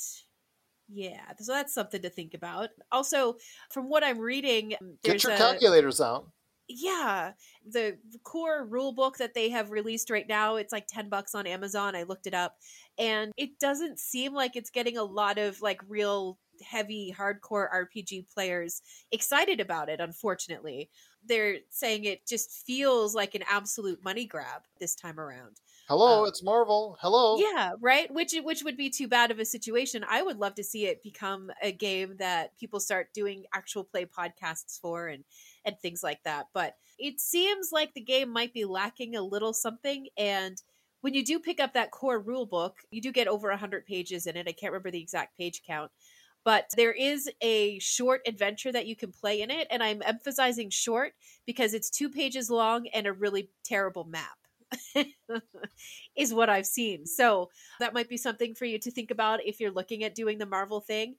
yeah, 0.88 1.32
so 1.38 1.52
that's 1.52 1.74
something 1.74 2.02
to 2.02 2.10
think 2.10 2.34
about. 2.34 2.70
Also, 2.92 3.36
from 3.70 3.88
what 3.88 4.04
I'm 4.04 4.18
reading, 4.18 4.70
Get 4.70 4.80
there's 5.04 5.24
your 5.24 5.32
a, 5.32 5.36
calculators 5.36 6.00
out. 6.00 6.28
yeah 6.68 7.32
the 7.70 7.96
core 8.24 8.66
rule 8.66 8.92
book 8.92 9.16
that 9.16 9.32
they 9.34 9.48
have 9.48 9.70
released 9.70 10.10
right 10.10 10.28
now 10.28 10.56
it's 10.56 10.72
like 10.72 10.86
10 10.86 11.08
bucks 11.08 11.34
on 11.34 11.46
amazon 11.46 11.96
i 11.96 12.02
looked 12.02 12.26
it 12.26 12.34
up 12.34 12.56
and 12.98 13.32
it 13.38 13.58
doesn't 13.58 13.98
seem 13.98 14.34
like 14.34 14.54
it's 14.54 14.68
getting 14.68 14.98
a 14.98 15.02
lot 15.02 15.38
of 15.38 15.62
like 15.62 15.80
real 15.88 16.38
heavy 16.62 17.14
hardcore 17.16 17.68
rpg 17.72 18.26
players 18.34 18.82
excited 19.12 19.60
about 19.60 19.88
it 19.88 19.98
unfortunately 19.98 20.90
they're 21.24 21.56
saying 21.70 22.04
it 22.04 22.26
just 22.26 22.50
feels 22.66 23.14
like 23.14 23.34
an 23.34 23.44
absolute 23.50 24.04
money 24.04 24.26
grab 24.26 24.60
this 24.78 24.94
time 24.94 25.18
around 25.18 25.56
Hello, 25.88 26.22
Um, 26.22 26.24
it's 26.24 26.40
Marvel. 26.42 26.96
Hello. 27.00 27.50
yeah, 27.52 27.72
right. 27.80 28.12
Which 28.12 28.34
which 28.42 28.62
would 28.64 28.76
be 28.76 28.90
too 28.90 29.08
bad 29.08 29.30
of 29.30 29.38
a 29.38 29.44
situation. 29.44 30.04
I 30.08 30.22
would 30.22 30.38
love 30.38 30.54
to 30.56 30.64
see 30.64 30.86
it 30.86 31.02
become 31.02 31.50
a 31.62 31.72
game 31.72 32.16
that 32.18 32.56
people 32.58 32.80
start 32.80 33.12
doing 33.14 33.44
actual 33.54 33.84
play 33.84 34.06
podcasts 34.06 34.80
for 34.80 35.08
and 35.08 35.24
and 35.64 35.78
things 35.78 36.02
like 36.02 36.22
that. 36.24 36.46
But 36.52 36.76
it 36.98 37.20
seems 37.20 37.70
like 37.72 37.94
the 37.94 38.00
game 38.00 38.30
might 38.30 38.52
be 38.52 38.64
lacking 38.64 39.14
a 39.16 39.22
little 39.22 39.52
something. 39.52 40.08
And 40.16 40.60
when 41.00 41.14
you 41.14 41.24
do 41.24 41.38
pick 41.38 41.60
up 41.60 41.74
that 41.74 41.90
core 41.92 42.18
rule 42.20 42.46
book, 42.46 42.78
you 42.90 43.00
do 43.00 43.12
get 43.12 43.28
over 43.28 43.54
hundred 43.56 43.86
pages 43.86 44.26
in 44.26 44.36
it. 44.36 44.48
I 44.48 44.52
can't 44.52 44.72
remember 44.72 44.90
the 44.90 45.02
exact 45.02 45.36
page 45.36 45.62
count. 45.66 45.92
But 46.44 46.70
there 46.76 46.92
is 46.92 47.30
a 47.42 47.78
short 47.80 48.22
adventure 48.26 48.72
that 48.72 48.86
you 48.86 48.96
can 48.96 49.12
play 49.12 49.42
in 49.42 49.50
it, 49.50 49.66
and 49.70 49.82
I'm 49.82 50.02
emphasizing 50.02 50.70
short 50.70 51.14
because 51.46 51.74
it's 51.74 51.90
two 51.90 52.08
pages 52.10 52.50
long 52.50 52.88
and 52.88 53.06
a 53.06 53.12
really 53.12 53.50
terrible 53.64 54.04
map. 54.04 54.38
is 56.16 56.34
what 56.34 56.50
I've 56.50 56.66
seen. 56.66 57.06
So 57.06 57.50
that 57.80 57.94
might 57.94 58.08
be 58.08 58.16
something 58.16 58.54
for 58.54 58.64
you 58.64 58.78
to 58.80 58.90
think 58.90 59.10
about 59.10 59.44
if 59.44 59.60
you're 59.60 59.70
looking 59.70 60.04
at 60.04 60.14
doing 60.14 60.38
the 60.38 60.46
Marvel 60.46 60.80
thing. 60.80 61.16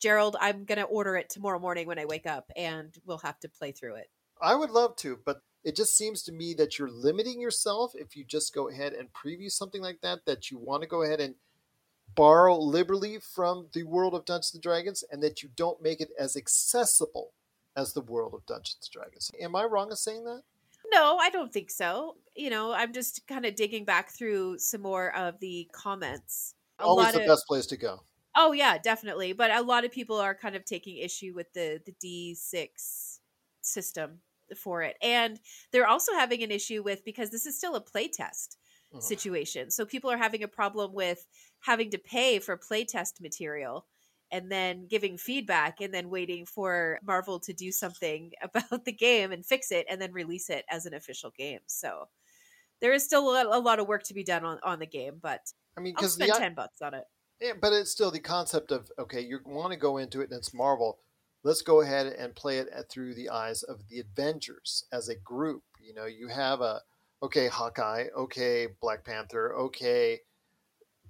Gerald, 0.00 0.36
I'm 0.40 0.64
going 0.64 0.78
to 0.78 0.84
order 0.84 1.16
it 1.16 1.28
tomorrow 1.28 1.58
morning 1.58 1.86
when 1.86 1.98
I 1.98 2.06
wake 2.06 2.26
up 2.26 2.50
and 2.56 2.96
we'll 3.04 3.18
have 3.18 3.38
to 3.40 3.48
play 3.48 3.72
through 3.72 3.96
it. 3.96 4.10
I 4.40 4.54
would 4.54 4.70
love 4.70 4.96
to, 4.96 5.18
but 5.24 5.42
it 5.62 5.76
just 5.76 5.96
seems 5.96 6.22
to 6.22 6.32
me 6.32 6.54
that 6.54 6.78
you're 6.78 6.90
limiting 6.90 7.40
yourself 7.40 7.92
if 7.94 8.16
you 8.16 8.24
just 8.24 8.54
go 8.54 8.68
ahead 8.68 8.94
and 8.94 9.08
preview 9.12 9.50
something 9.50 9.82
like 9.82 10.00
that, 10.00 10.24
that 10.24 10.50
you 10.50 10.58
want 10.58 10.82
to 10.82 10.88
go 10.88 11.02
ahead 11.02 11.20
and 11.20 11.34
borrow 12.14 12.56
liberally 12.56 13.18
from 13.18 13.68
the 13.72 13.82
world 13.82 14.14
of 14.14 14.24
Dungeons 14.24 14.54
and 14.54 14.62
Dragons 14.62 15.04
and 15.10 15.22
that 15.22 15.42
you 15.42 15.50
don't 15.54 15.82
make 15.82 16.00
it 16.00 16.10
as 16.18 16.36
accessible 16.36 17.32
as 17.76 17.92
the 17.92 18.00
world 18.00 18.34
of 18.34 18.46
Dungeons 18.46 18.78
and 18.82 18.90
Dragons. 18.90 19.30
Am 19.40 19.54
I 19.54 19.64
wrong 19.64 19.90
in 19.90 19.96
saying 19.96 20.24
that? 20.24 20.42
No, 20.92 21.16
I 21.18 21.30
don't 21.30 21.52
think 21.52 21.70
so. 21.70 22.16
You 22.34 22.50
know, 22.50 22.72
I'm 22.72 22.92
just 22.92 23.26
kind 23.26 23.44
of 23.44 23.54
digging 23.54 23.84
back 23.84 24.10
through 24.10 24.58
some 24.58 24.82
more 24.82 25.14
of 25.14 25.38
the 25.40 25.68
comments. 25.72 26.54
A 26.78 26.84
Always 26.84 27.12
the 27.12 27.20
of, 27.20 27.26
best 27.26 27.46
place 27.46 27.66
to 27.66 27.76
go. 27.76 28.00
Oh 28.36 28.52
yeah, 28.52 28.78
definitely. 28.78 29.32
But 29.32 29.50
a 29.50 29.62
lot 29.62 29.84
of 29.84 29.92
people 29.92 30.16
are 30.16 30.34
kind 30.34 30.56
of 30.56 30.64
taking 30.64 30.96
issue 30.96 31.32
with 31.34 31.52
the 31.52 31.80
the 31.84 31.92
D6 32.02 33.18
system 33.60 34.20
for 34.56 34.82
it. 34.82 34.96
And 35.02 35.38
they're 35.72 35.86
also 35.86 36.12
having 36.14 36.42
an 36.42 36.50
issue 36.50 36.82
with 36.82 37.04
because 37.04 37.30
this 37.30 37.46
is 37.46 37.56
still 37.56 37.76
a 37.76 37.84
playtest 37.84 38.56
situation. 38.98 39.70
So 39.70 39.84
people 39.84 40.10
are 40.10 40.16
having 40.16 40.42
a 40.42 40.48
problem 40.48 40.92
with 40.92 41.24
having 41.60 41.90
to 41.90 41.98
pay 41.98 42.40
for 42.40 42.56
playtest 42.56 43.20
material 43.20 43.86
and 44.32 44.50
then 44.50 44.86
giving 44.88 45.18
feedback 45.18 45.80
and 45.80 45.92
then 45.92 46.08
waiting 46.08 46.46
for 46.46 46.98
Marvel 47.04 47.40
to 47.40 47.52
do 47.52 47.72
something 47.72 48.32
about 48.42 48.84
the 48.84 48.92
game 48.92 49.32
and 49.32 49.44
fix 49.44 49.72
it 49.72 49.86
and 49.90 50.00
then 50.00 50.12
release 50.12 50.50
it 50.50 50.64
as 50.70 50.86
an 50.86 50.94
official 50.94 51.30
game. 51.36 51.60
So 51.66 52.08
there 52.80 52.92
is 52.92 53.04
still 53.04 53.30
a 53.30 53.58
lot, 53.58 53.78
of 53.78 53.88
work 53.88 54.04
to 54.04 54.14
be 54.14 54.24
done 54.24 54.44
on, 54.44 54.58
on 54.62 54.78
the 54.78 54.86
game, 54.86 55.18
but 55.20 55.40
I 55.76 55.80
mean, 55.80 55.94
because 55.94 56.14
spend 56.14 56.32
the 56.32 56.38
10 56.38 56.54
bucks 56.54 56.80
on 56.80 56.94
it. 56.94 57.04
Yeah, 57.40 57.52
but 57.60 57.72
it's 57.72 57.90
still 57.90 58.10
the 58.10 58.20
concept 58.20 58.70
of 58.70 58.90
okay, 58.98 59.20
you 59.20 59.38
want 59.46 59.72
to 59.72 59.78
go 59.78 59.96
into 59.96 60.20
it 60.20 60.30
and 60.30 60.38
it's 60.38 60.52
Marvel. 60.52 60.98
Let's 61.42 61.62
go 61.62 61.80
ahead 61.80 62.06
and 62.06 62.34
play 62.34 62.58
it 62.58 62.68
at, 62.68 62.90
through 62.90 63.14
the 63.14 63.30
eyes 63.30 63.62
of 63.62 63.88
the 63.88 64.00
Avengers 64.00 64.84
as 64.92 65.08
a 65.08 65.14
group. 65.14 65.62
You 65.80 65.94
know, 65.94 66.04
you 66.04 66.28
have 66.28 66.60
a 66.60 66.80
okay 67.22 67.48
Hawkeye, 67.48 68.06
okay 68.16 68.68
Black 68.82 69.04
Panther, 69.04 69.54
okay 69.56 70.20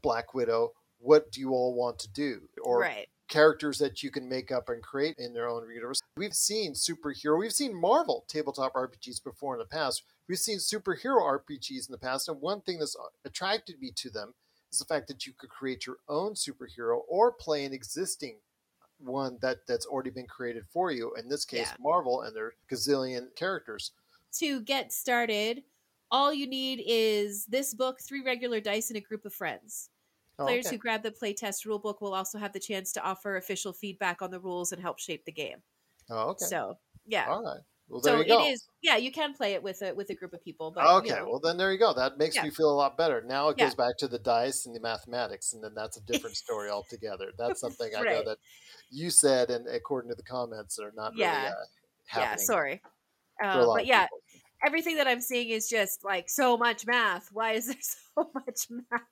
Black 0.02 0.34
Widow. 0.34 0.72
What 1.00 1.32
do 1.32 1.40
you 1.40 1.50
all 1.50 1.74
want 1.74 1.98
to 2.00 2.08
do? 2.12 2.42
Or 2.62 2.80
right. 2.80 3.08
characters 3.28 3.78
that 3.78 4.02
you 4.02 4.10
can 4.10 4.28
make 4.28 4.52
up 4.52 4.68
and 4.68 4.82
create 4.82 5.16
in 5.18 5.32
their 5.32 5.48
own 5.48 5.68
universe. 5.72 6.00
We've 6.16 6.34
seen 6.34 6.74
superhero, 6.74 7.38
we've 7.38 7.52
seen 7.52 7.74
Marvel 7.74 8.24
tabletop 8.28 8.74
RPGs 8.74 9.24
before 9.24 9.54
in 9.54 9.58
the 9.58 9.64
past. 9.64 10.02
We've 10.28 10.38
seen 10.38 10.58
superhero 10.58 11.22
RPGs 11.22 11.88
in 11.88 11.92
the 11.92 11.98
past, 11.98 12.28
and 12.28 12.40
one 12.40 12.60
thing 12.60 12.78
that's 12.78 12.94
uh, 12.96 13.08
attracted 13.24 13.80
me 13.80 13.90
to 13.96 14.10
them 14.10 14.34
is 14.70 14.78
the 14.78 14.84
fact 14.84 15.08
that 15.08 15.26
you 15.26 15.32
could 15.36 15.48
create 15.50 15.86
your 15.86 15.96
own 16.08 16.34
superhero 16.34 17.00
or 17.08 17.32
play 17.32 17.64
an 17.64 17.72
existing 17.72 18.36
one 18.98 19.38
that 19.40 19.66
that's 19.66 19.86
already 19.86 20.10
been 20.10 20.26
created 20.26 20.64
for 20.70 20.92
you. 20.92 21.14
In 21.14 21.28
this 21.28 21.44
case, 21.44 21.68
Yeah. 21.70 21.76
Marvel 21.80 22.22
and 22.22 22.36
their 22.36 22.52
gazillion 22.70 23.34
characters. 23.34 23.92
to 24.32 24.60
get 24.60 24.92
started 24.92 25.64
All 26.12 26.34
you 26.34 26.46
need 26.48 26.82
is 26.84 27.46
this 27.46 27.72
book, 27.72 28.00
three 28.00 28.20
regular 28.20 28.60
dice, 28.60 28.90
and 28.90 28.96
a 28.96 29.00
group 29.00 29.24
of 29.24 29.32
friends. 29.32 29.90
Oh, 30.40 30.46
Players 30.46 30.66
okay. 30.66 30.76
who 30.76 30.78
grab 30.78 31.02
the 31.02 31.10
playtest 31.10 31.66
rulebook 31.66 32.00
will 32.00 32.14
also 32.14 32.38
have 32.38 32.52
the 32.52 32.60
chance 32.60 32.92
to 32.92 33.02
offer 33.02 33.36
official 33.36 33.72
feedback 33.72 34.22
on 34.22 34.30
the 34.30 34.40
rules 34.40 34.72
and 34.72 34.80
help 34.80 34.98
shape 34.98 35.24
the 35.24 35.32
game. 35.32 35.62
Oh, 36.10 36.30
okay. 36.30 36.46
So, 36.46 36.78
yeah. 37.06 37.26
All 37.28 37.42
right. 37.42 37.60
Well, 37.88 38.00
there 38.00 38.14
so 38.14 38.20
you 38.20 38.28
go. 38.28 38.38
it 38.40 38.52
is. 38.52 38.68
Yeah, 38.82 38.96
you 38.96 39.10
can 39.12 39.34
play 39.34 39.54
it 39.54 39.62
with 39.62 39.82
a 39.82 39.92
with 39.92 40.10
a 40.10 40.14
group 40.14 40.32
of 40.32 40.42
people. 40.42 40.70
But 40.70 40.86
okay, 40.92 41.08
you 41.08 41.16
know, 41.20 41.28
well 41.30 41.40
then 41.40 41.56
there 41.56 41.72
you 41.72 41.78
go. 41.78 41.92
That 41.92 42.18
makes 42.18 42.36
Yeah. 42.36 42.44
me 42.44 42.50
feel 42.50 42.70
a 42.70 42.74
lot 42.74 42.96
better. 42.96 43.20
Now 43.20 43.48
it 43.48 43.58
Yeah. 43.58 43.64
goes 43.66 43.74
back 43.74 43.96
to 43.98 44.08
the 44.08 44.18
dice 44.18 44.64
and 44.66 44.74
the 44.74 44.80
mathematics, 44.80 45.52
and 45.52 45.62
then 45.62 45.74
that's 45.74 45.96
a 45.96 46.00
different 46.02 46.36
story 46.36 46.70
altogether. 46.70 47.32
That's 47.36 47.60
something 47.60 47.90
I 47.96 48.04
know 48.04 48.22
that 48.22 48.38
you 48.90 49.10
said, 49.10 49.50
and 49.50 49.66
according 49.68 50.10
to 50.10 50.14
the 50.16 50.22
comments, 50.22 50.78
are 50.78 50.92
not 50.94 51.14
really 51.16 51.20
Yeah. 51.22 51.48
uh, 51.48 51.64
yeah. 52.16 52.36
Sorry. 52.36 52.80
Uh, 53.42 53.66
but 53.72 53.86
yeah, 53.86 54.04
people. 54.04 54.20
everything 54.66 54.96
that 54.96 55.08
I'm 55.08 55.20
seeing 55.20 55.50
is 55.50 55.68
just 55.68 56.04
like 56.04 56.30
so 56.30 56.56
much 56.56 56.86
math. 56.86 57.30
Why 57.32 57.52
is 57.52 57.66
there 57.68 57.76
so 58.16 58.30
much 58.34 58.68
math? 58.70 59.02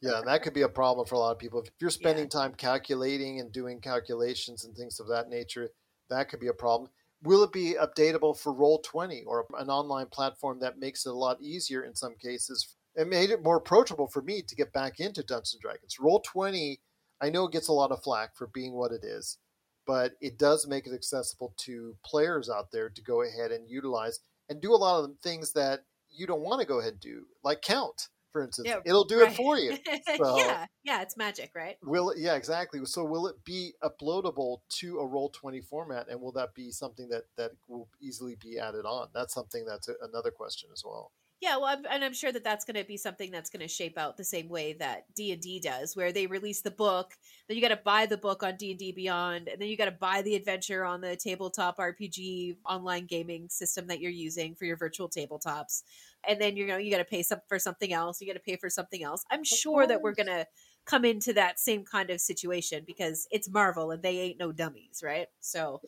Yeah, 0.00 0.18
and 0.18 0.28
that 0.28 0.42
could 0.42 0.54
be 0.54 0.62
a 0.62 0.68
problem 0.68 1.06
for 1.06 1.14
a 1.14 1.18
lot 1.18 1.32
of 1.32 1.38
people. 1.38 1.60
If 1.60 1.70
you're 1.80 1.90
spending 1.90 2.28
time 2.28 2.54
calculating 2.54 3.40
and 3.40 3.52
doing 3.52 3.80
calculations 3.80 4.64
and 4.64 4.76
things 4.76 5.00
of 5.00 5.08
that 5.08 5.28
nature, 5.28 5.70
that 6.10 6.28
could 6.28 6.40
be 6.40 6.48
a 6.48 6.52
problem. 6.52 6.90
Will 7.22 7.44
it 7.44 7.52
be 7.52 7.74
updatable 7.80 8.36
for 8.36 8.52
Roll20 8.52 9.22
or 9.26 9.46
an 9.58 9.70
online 9.70 10.06
platform 10.06 10.58
that 10.60 10.78
makes 10.78 11.06
it 11.06 11.10
a 11.10 11.14
lot 11.14 11.40
easier 11.40 11.82
in 11.82 11.94
some 11.94 12.14
cases? 12.16 12.76
It 12.94 13.08
made 13.08 13.30
it 13.30 13.44
more 13.44 13.56
approachable 13.56 14.08
for 14.08 14.22
me 14.22 14.42
to 14.42 14.56
get 14.56 14.72
back 14.72 14.98
into 14.98 15.22
Dungeons 15.22 15.54
and 15.54 15.62
Dragons. 15.62 15.96
Roll20, 16.00 16.78
I 17.20 17.30
know 17.30 17.46
it 17.46 17.52
gets 17.52 17.68
a 17.68 17.72
lot 17.72 17.92
of 17.92 18.02
flack 18.02 18.36
for 18.36 18.48
being 18.48 18.74
what 18.74 18.92
it 18.92 19.04
is, 19.04 19.38
but 19.86 20.12
it 20.20 20.38
does 20.38 20.66
make 20.66 20.86
it 20.86 20.94
accessible 20.94 21.54
to 21.58 21.96
players 22.04 22.50
out 22.50 22.70
there 22.72 22.90
to 22.90 23.02
go 23.02 23.22
ahead 23.22 23.52
and 23.52 23.70
utilize 23.70 24.20
and 24.48 24.60
do 24.60 24.74
a 24.74 24.76
lot 24.76 25.02
of 25.02 25.08
the 25.08 25.16
things 25.22 25.52
that 25.52 25.80
you 26.10 26.26
don't 26.26 26.42
want 26.42 26.60
to 26.60 26.66
go 26.66 26.80
ahead 26.80 26.92
and 26.92 27.00
do, 27.00 27.24
like 27.42 27.62
count, 27.62 28.08
for 28.32 28.42
instance. 28.42 28.68
Yeah, 28.68 28.78
It'll 28.84 29.04
do 29.04 29.20
right. 29.20 29.30
it 29.30 29.36
for 29.36 29.58
you. 29.58 29.76
So- 30.16 30.36
yeah, 30.36 30.66
yeah, 30.84 31.02
it's 31.02 31.16
magic, 31.16 31.52
right? 31.54 31.76
Will 31.82 32.10
it, 32.10 32.18
yeah, 32.18 32.34
exactly. 32.34 32.80
So 32.84 33.04
will 33.04 33.26
it 33.26 33.36
be 33.44 33.72
uploadable 33.82 34.58
to 34.80 34.98
a 34.98 35.06
roll 35.06 35.30
twenty 35.30 35.60
format, 35.60 36.08
and 36.08 36.20
will 36.20 36.32
that 36.32 36.54
be 36.54 36.70
something 36.70 37.08
that 37.10 37.24
that 37.36 37.52
will 37.68 37.88
easily 38.00 38.36
be 38.40 38.58
added 38.58 38.84
on? 38.84 39.08
That's 39.14 39.34
something 39.34 39.64
that's 39.66 39.88
a, 39.88 39.94
another 40.02 40.30
question 40.30 40.70
as 40.72 40.82
well. 40.84 41.12
Yeah, 41.42 41.56
well, 41.56 41.66
I'm, 41.66 41.84
and 41.90 42.04
I'm 42.04 42.12
sure 42.12 42.30
that 42.30 42.44
that's 42.44 42.64
going 42.64 42.76
to 42.76 42.84
be 42.84 42.96
something 42.96 43.32
that's 43.32 43.50
going 43.50 43.66
to 43.66 43.68
shape 43.68 43.98
out 43.98 44.16
the 44.16 44.22
same 44.22 44.48
way 44.48 44.74
that 44.74 45.06
D 45.16 45.32
and 45.32 45.40
D 45.42 45.58
does, 45.58 45.96
where 45.96 46.12
they 46.12 46.28
release 46.28 46.60
the 46.60 46.70
book, 46.70 47.14
then 47.48 47.56
you 47.56 47.60
got 47.60 47.74
to 47.74 47.80
buy 47.84 48.06
the 48.06 48.16
book 48.16 48.44
on 48.44 48.54
D 48.56 48.70
and 48.70 48.78
D 48.78 48.92
Beyond, 48.92 49.48
and 49.48 49.60
then 49.60 49.66
you 49.66 49.76
got 49.76 49.86
to 49.86 49.90
buy 49.90 50.22
the 50.22 50.36
adventure 50.36 50.84
on 50.84 51.00
the 51.00 51.16
tabletop 51.16 51.78
RPG 51.78 52.58
online 52.64 53.06
gaming 53.06 53.48
system 53.48 53.88
that 53.88 54.00
you're 54.00 54.12
using 54.12 54.54
for 54.54 54.66
your 54.66 54.76
virtual 54.76 55.08
tabletops, 55.08 55.82
and 56.26 56.40
then 56.40 56.56
you 56.56 56.66
know 56.66 56.76
you 56.76 56.90
got 56.90 56.98
to 56.98 57.04
pay 57.04 57.22
some 57.22 57.40
for 57.48 57.58
something 57.58 57.92
else, 57.92 58.20
you 58.20 58.26
got 58.26 58.34
to 58.34 58.40
pay 58.40 58.56
for 58.56 58.70
something 58.70 59.02
else. 59.02 59.24
I'm 59.30 59.44
sure 59.44 59.86
that 59.86 60.02
we're 60.02 60.14
going 60.14 60.26
to 60.26 60.46
come 60.84 61.04
into 61.04 61.32
that 61.34 61.60
same 61.60 61.84
kind 61.84 62.10
of 62.10 62.20
situation 62.20 62.84
because 62.86 63.26
it's 63.30 63.48
Marvel 63.48 63.90
and 63.90 64.02
they 64.02 64.18
ain't 64.18 64.38
no 64.38 64.52
dummies, 64.52 65.00
right? 65.02 65.28
So 65.40 65.80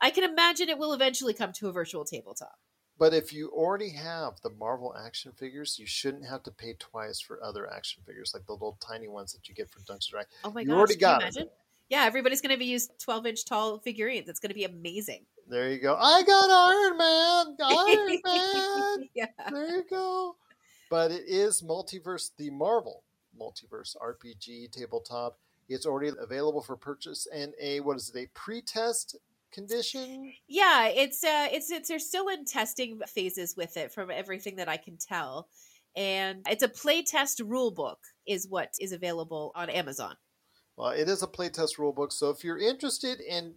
I 0.00 0.10
can 0.10 0.24
imagine 0.24 0.68
it 0.68 0.78
will 0.78 0.92
eventually 0.92 1.34
come 1.34 1.52
to 1.54 1.68
a 1.68 1.72
virtual 1.72 2.04
tabletop. 2.04 2.58
But 2.98 3.14
if 3.14 3.32
you 3.32 3.48
already 3.50 3.90
have 3.90 4.40
the 4.42 4.50
Marvel 4.50 4.94
action 4.96 5.32
figures, 5.32 5.78
you 5.78 5.86
shouldn't 5.86 6.26
have 6.28 6.42
to 6.44 6.50
pay 6.52 6.74
twice 6.74 7.20
for 7.20 7.42
other 7.42 7.70
action 7.70 8.02
figures, 8.06 8.32
like 8.34 8.46
the 8.46 8.52
little 8.52 8.78
tiny 8.80 9.08
ones 9.08 9.32
that 9.32 9.48
you 9.48 9.54
get 9.54 9.70
from 9.70 9.82
Dungeons 9.84 10.06
and 10.06 10.12
Dragons. 10.12 10.34
Oh 10.44 10.52
my 10.52 10.62
You 10.62 10.74
gosh, 10.74 10.76
already 10.76 10.96
can 10.96 11.08
got 11.08 11.22
you 11.22 11.24
it. 11.24 11.34
imagine? 11.36 11.48
Yeah, 11.92 12.04
everybody's 12.04 12.40
going 12.40 12.54
to 12.54 12.58
be 12.58 12.64
used 12.64 12.98
12 13.00 13.26
inch 13.26 13.44
tall 13.44 13.78
figurines. 13.78 14.26
It's 14.26 14.40
going 14.40 14.48
to 14.48 14.54
be 14.54 14.64
amazing. 14.64 15.26
There 15.46 15.70
you 15.70 15.78
go. 15.78 15.94
I 16.00 16.22
got 16.22 16.50
Iron 16.50 16.96
Man. 16.96 17.56
Iron 17.62 18.20
Man. 18.24 19.08
yeah. 19.14 19.26
There 19.50 19.76
you 19.76 19.84
go. 19.90 20.36
But 20.88 21.10
it 21.10 21.24
is 21.26 21.60
multiverse, 21.60 22.30
the 22.38 22.48
Marvel 22.48 23.02
multiverse 23.38 23.94
RPG 24.02 24.72
tabletop. 24.72 25.38
It's 25.68 25.84
already 25.84 26.12
available 26.18 26.62
for 26.62 26.78
purchase 26.78 27.28
in 27.30 27.52
a 27.60 27.80
what 27.80 27.98
is 27.98 28.10
it? 28.14 28.18
A 28.18 28.26
pre-test 28.32 29.18
condition. 29.52 30.32
Yeah, 30.48 30.86
it's 30.86 31.22
uh 31.22 31.48
it's 31.52 31.70
it's 31.70 31.90
they're 31.90 31.98
still 31.98 32.28
in 32.28 32.46
testing 32.46 33.02
phases 33.06 33.54
with 33.54 33.76
it 33.76 33.92
from 33.92 34.10
everything 34.10 34.56
that 34.56 34.68
I 34.70 34.78
can 34.78 34.96
tell. 34.96 35.46
And 35.94 36.40
it's 36.48 36.62
a 36.62 36.68
playtest 36.68 37.42
rule 37.46 37.70
book 37.70 37.98
is 38.26 38.48
what 38.48 38.70
is 38.80 38.92
available 38.92 39.52
on 39.54 39.68
Amazon. 39.68 40.16
Well, 40.76 40.90
it 40.90 41.08
is 41.08 41.22
a 41.22 41.26
playtest 41.26 41.76
rulebook, 41.76 42.12
so 42.12 42.30
if 42.30 42.44
you're 42.44 42.58
interested 42.58 43.20
in 43.20 43.54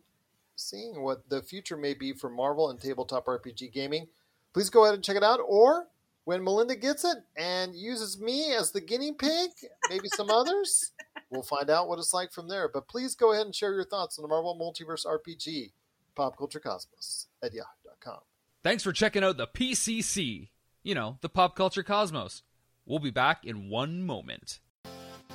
seeing 0.55 1.01
what 1.01 1.30
the 1.30 1.41
future 1.41 1.78
may 1.78 1.93
be 1.93 2.13
for 2.13 2.30
Marvel 2.30 2.70
and 2.70 2.80
tabletop 2.80 3.26
RPG 3.26 3.72
gaming, 3.74 4.07
please 4.53 4.70
go 4.70 4.84
ahead 4.84 4.95
and 4.95 5.03
check 5.03 5.18
it 5.18 5.24
out. 5.24 5.39
Or 5.45 5.88
when 6.26 6.43
Melinda 6.43 6.76
gets 6.76 7.03
it 7.05 7.18
and 7.38 7.76
uses 7.76 8.20
me 8.20 8.53
as 8.53 8.72
the 8.72 8.82
guinea 8.82 9.13
pig, 9.13 9.51
maybe 9.89 10.07
some 10.09 10.30
others, 10.32 10.91
we'll 11.30 11.43
find 11.43 11.70
out 11.70 11.88
what 11.88 11.99
it's 11.99 12.13
like 12.13 12.32
from 12.32 12.47
there. 12.47 12.68
But 12.68 12.88
please 12.88 13.16
go 13.16 13.32
ahead 13.32 13.45
and 13.45 13.55
share 13.55 13.74
your 13.74 13.86
thoughts 13.86 14.18
on 14.18 14.24
the 14.24 14.30
Marvel 14.30 14.57
Multiverse 14.59 15.05
RPG, 15.05 15.72
Pop 16.16 16.38
Culture 16.38 16.59
Cosmos 16.59 17.28
at 17.41 17.53
yahoo.com. 17.53 18.20
Thanks 18.63 18.84
for 18.84 18.91
checking 18.91 19.24
out 19.24 19.38
the 19.38 19.47
PCC. 19.47 20.49
You 20.84 20.95
know, 20.95 21.18
the 21.22 21.30
Pop 21.30 21.55
Culture 21.55 21.84
Cosmos. 21.84 22.43
We'll 22.86 22.99
be 22.99 23.11
back 23.11 23.43
in 23.43 23.70
one 23.70 24.03
moment. 24.03 24.59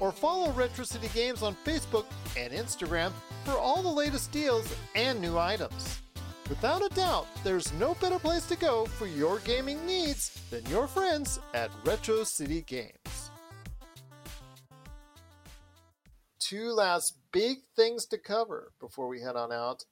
or 0.00 0.12
follow 0.12 0.50
Retro 0.52 0.84
City 0.84 1.08
Games 1.14 1.42
on 1.42 1.56
Facebook 1.64 2.04
and 2.36 2.52
Instagram 2.52 3.12
for 3.44 3.52
all 3.52 3.82
the 3.82 3.88
latest 3.88 4.32
deals 4.32 4.72
and 4.94 5.20
new 5.20 5.38
items. 5.38 6.00
Without 6.48 6.84
a 6.84 6.94
doubt, 6.94 7.26
there's 7.42 7.72
no 7.74 7.94
better 7.94 8.18
place 8.18 8.46
to 8.46 8.56
go 8.56 8.86
for 8.86 9.06
your 9.06 9.40
gaming 9.40 9.84
needs 9.84 10.40
than 10.50 10.64
your 10.66 10.86
friends 10.86 11.40
at 11.54 11.70
Retro 11.84 12.22
City 12.24 12.62
Games. 12.62 12.92
Two 16.38 16.70
last 16.70 17.18
big 17.32 17.58
things 17.74 18.06
to 18.06 18.18
cover 18.18 18.72
before 18.80 19.08
we 19.08 19.20
head 19.20 19.34
on 19.36 19.50
out, 19.52 19.84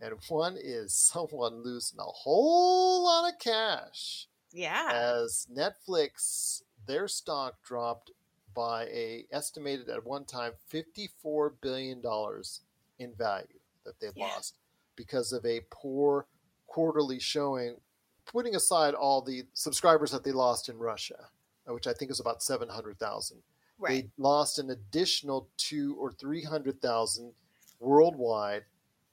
and 0.00 0.14
one 0.28 0.56
is 0.62 0.92
someone 1.12 1.62
losing 1.62 1.98
a 1.98 2.02
whole 2.02 3.04
lot 3.04 3.32
of 3.32 3.38
cash 3.38 4.26
Yeah. 4.52 4.90
as 4.92 5.46
Netflix 5.50 6.62
their 6.86 7.08
stock 7.08 7.54
dropped 7.64 8.10
by 8.54 8.84
a 8.86 9.26
estimated 9.32 9.88
at 9.88 10.04
one 10.04 10.24
time 10.24 10.52
54 10.68 11.50
billion 11.60 12.00
dollars 12.00 12.60
in 12.98 13.12
value 13.14 13.58
that 13.84 13.98
they 14.00 14.08
Yeah. 14.14 14.26
lost 14.26 14.54
because 14.96 15.32
of 15.32 15.44
a 15.44 15.60
poor 15.70 16.26
quarterly 16.66 17.18
showing 17.18 17.76
putting 18.24 18.54
aside 18.54 18.94
all 18.94 19.20
the 19.20 19.44
subscribers 19.52 20.10
that 20.12 20.24
they 20.24 20.32
lost 20.32 20.68
in 20.68 20.78
Russia 20.78 21.28
uh, 21.68 21.74
which 21.74 21.86
I 21.86 21.92
think 21.92 22.10
is 22.10 22.20
about 22.20 22.42
700,000 22.42 23.42
right. 23.78 23.90
they 24.04 24.10
lost 24.16 24.58
an 24.58 24.70
additional 24.70 25.48
2 25.58 25.96
or 25.98 26.12
300,000 26.12 27.32
worldwide 27.80 28.64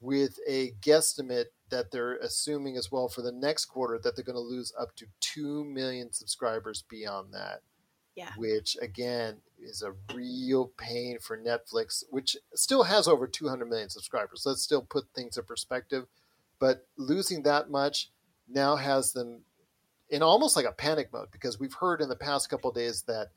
with 0.02 0.40
a 0.48 0.72
guesstimate 0.82 1.46
that 1.70 1.92
they're 1.92 2.16
assuming 2.18 2.78
as 2.78 2.92
well 2.92 3.08
for 3.10 3.22
the 3.22 3.32
next 3.32 3.66
quarter 3.66 4.00
that 4.00 4.16
they're 4.16 4.24
going 4.26 4.36
to 4.36 4.40
lose 4.40 4.72
up 4.80 4.96
to 4.96 5.06
2 5.20 5.66
million 5.66 6.12
subscribers 6.12 6.84
beyond 6.90 7.34
that. 7.34 7.62
Yeah. 8.20 8.32
Which 8.36 8.76
again 8.82 9.38
is 9.62 9.82
a 9.82 9.94
real 10.14 10.68
pain 10.78 11.20
for 11.20 11.38
Netflix, 11.38 12.04
which 12.10 12.36
still 12.54 12.84
has 12.84 13.08
over 13.08 13.28
200 13.28 13.66
million 13.66 13.90
subscribers. 13.90 14.44
Let's 14.46 14.62
still 14.62 14.82
put 14.82 15.06
things 15.16 15.38
in 15.38 15.44
perspective. 15.46 16.06
But 16.60 16.86
losing 16.98 17.44
that 17.44 17.70
much 17.70 18.10
now 18.48 18.76
has 18.76 19.14
them 19.14 19.42
in 20.10 20.22
almost 20.22 20.56
like 20.56 20.66
a 20.66 20.72
panic 20.74 21.14
mode 21.14 21.32
because 21.32 21.60
we've 21.60 21.76
heard 21.76 22.02
in 22.02 22.10
the 22.10 22.16
past 22.16 22.50
couple 22.50 22.70
of 22.70 22.76
days 22.76 23.04
that 23.04 23.28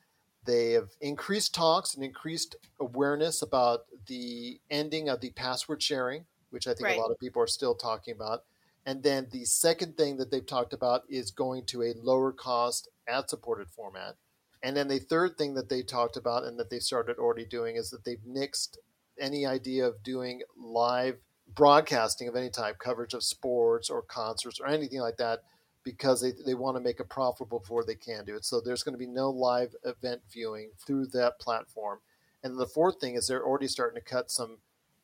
they 0.45 0.72
have 0.72 0.91
increased 1.01 1.55
talks 1.55 1.95
and 1.95 2.03
increased 2.03 2.57
awareness 2.80 3.43
about 3.43 3.85
the 4.07 4.61
ending 4.70 5.09
of 5.09 5.20
the 5.20 5.30
password 5.30 5.80
sharing, 5.80 6.24
which 6.51 6.66
I 6.66 6.74
think 6.74 6.87
Right. 6.87 6.99
a 6.99 7.01
lot 7.01 7.12
of 7.12 7.18
people 7.20 7.41
are 7.41 7.47
still 7.47 7.76
talking 7.76 8.14
about. 8.14 8.45
And 8.85 9.05
then 9.05 9.28
the 9.30 9.45
second 9.45 9.97
thing 9.97 10.16
that 10.16 10.33
they've 10.33 10.45
talked 10.45 10.72
about 10.72 11.05
is 11.09 11.30
going 11.30 11.66
to 11.66 11.83
a 11.85 11.95
lower 11.95 12.33
cost 12.33 12.89
ad 13.07 13.30
supported 13.30 13.68
format. 13.70 14.16
And 14.62 14.76
then 14.76 14.88
the 14.88 14.98
third 14.98 15.36
thing 15.36 15.54
that 15.54 15.68
they 15.68 15.82
talked 15.82 16.16
about 16.16 16.44
and 16.44 16.58
that 16.58 16.70
they 16.70 16.78
started 16.78 17.18
already 17.18 17.44
doing 17.44 17.76
is 17.76 17.90
that 17.90 18.04
they've 18.04 18.22
nixed 18.28 18.76
any 19.18 19.44
idea 19.44 19.86
of 19.86 20.02
doing 20.02 20.42
live 20.56 21.16
broadcasting 21.54 22.28
of 22.28 22.36
any 22.36 22.48
type, 22.48 22.78
coverage 22.78 23.12
of 23.12 23.22
sports 23.22 23.90
or 23.90 24.02
concerts 24.02 24.60
or 24.60 24.68
anything 24.68 25.00
like 25.00 25.16
that, 25.16 25.40
because 25.84 26.22
they, 26.22 26.32
they 26.46 26.54
want 26.54 26.76
to 26.76 26.80
make 26.82 27.00
it 27.00 27.08
profitable 27.08 27.58
before 27.58 27.84
they 27.84 27.96
can 27.96 28.24
do 28.24 28.36
it. 28.36 28.44
So 28.44 28.60
there's 28.60 28.82
going 28.82 28.94
to 28.94 28.98
be 28.98 29.06
no 29.06 29.30
live 29.30 29.74
event 29.84 30.22
viewing 30.30 30.70
through 30.78 31.06
that 31.08 31.40
platform. 31.40 31.98
And 32.42 32.58
the 32.58 32.66
fourth 32.66 33.00
thing 33.00 33.16
is 33.16 33.26
they're 33.26 33.44
already 33.44 33.68
starting 33.68 34.00
to 34.00 34.08
cut 34.08 34.30
some 34.30 34.58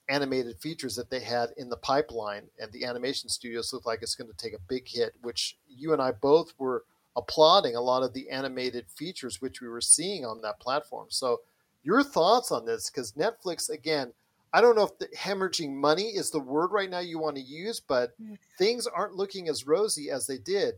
animated 0.09 0.57
features 0.57 0.97
that 0.97 1.11
they 1.11 1.21
had 1.21 1.51
in 1.57 1.69
the 1.69 1.77
pipeline, 1.77 2.45
and 2.59 2.73
the 2.73 2.85
animation 2.85 3.29
studios 3.29 3.73
look 3.73 3.85
like 3.85 4.01
it's 4.03 4.15
going 4.15 4.31
to 4.31 4.37
take 4.37 4.55
a 4.55 4.69
big 4.69 4.89
hit, 4.89 5.15
which 5.21 5.59
you 5.69 5.93
and 5.93 6.01
I 6.01 6.13
both 6.13 6.55
were 6.59 6.85
applauding 7.19 7.75
a 7.75 7.81
lot 7.81 8.05
of 8.05 8.15
the 8.15 8.31
animated 8.31 8.87
features 8.89 9.43
which 9.43 9.61
we 9.61 9.69
were 9.69 9.81
seeing 9.81 10.25
on 10.25 10.41
that 10.41 10.61
platform. 10.61 11.07
So 11.11 11.41
your 11.83 12.03
thoughts 12.03 12.53
on 12.53 12.65
this? 12.65 12.89
Because 12.89 13.13
Netflix, 13.13 13.69
again, 13.69 14.13
I 14.53 14.61
don't 14.61 14.77
know 14.77 14.85
if 14.85 14.99
the 14.99 15.09
hemorrhaging 15.17 15.75
money 15.75 16.05
is 16.05 16.31
the 16.31 16.41
word 16.41 16.71
right 16.71 16.89
now 16.89 17.01
you 17.01 17.19
want 17.19 17.37
to 17.37 17.43
use, 17.43 17.81
but 17.81 18.11
mm. 18.23 18.39
things 18.57 18.87
aren't 18.87 19.15
looking 19.15 19.49
as 19.49 19.67
rosy 19.67 20.11
as 20.11 20.27
they 20.27 20.39
did 20.39 20.77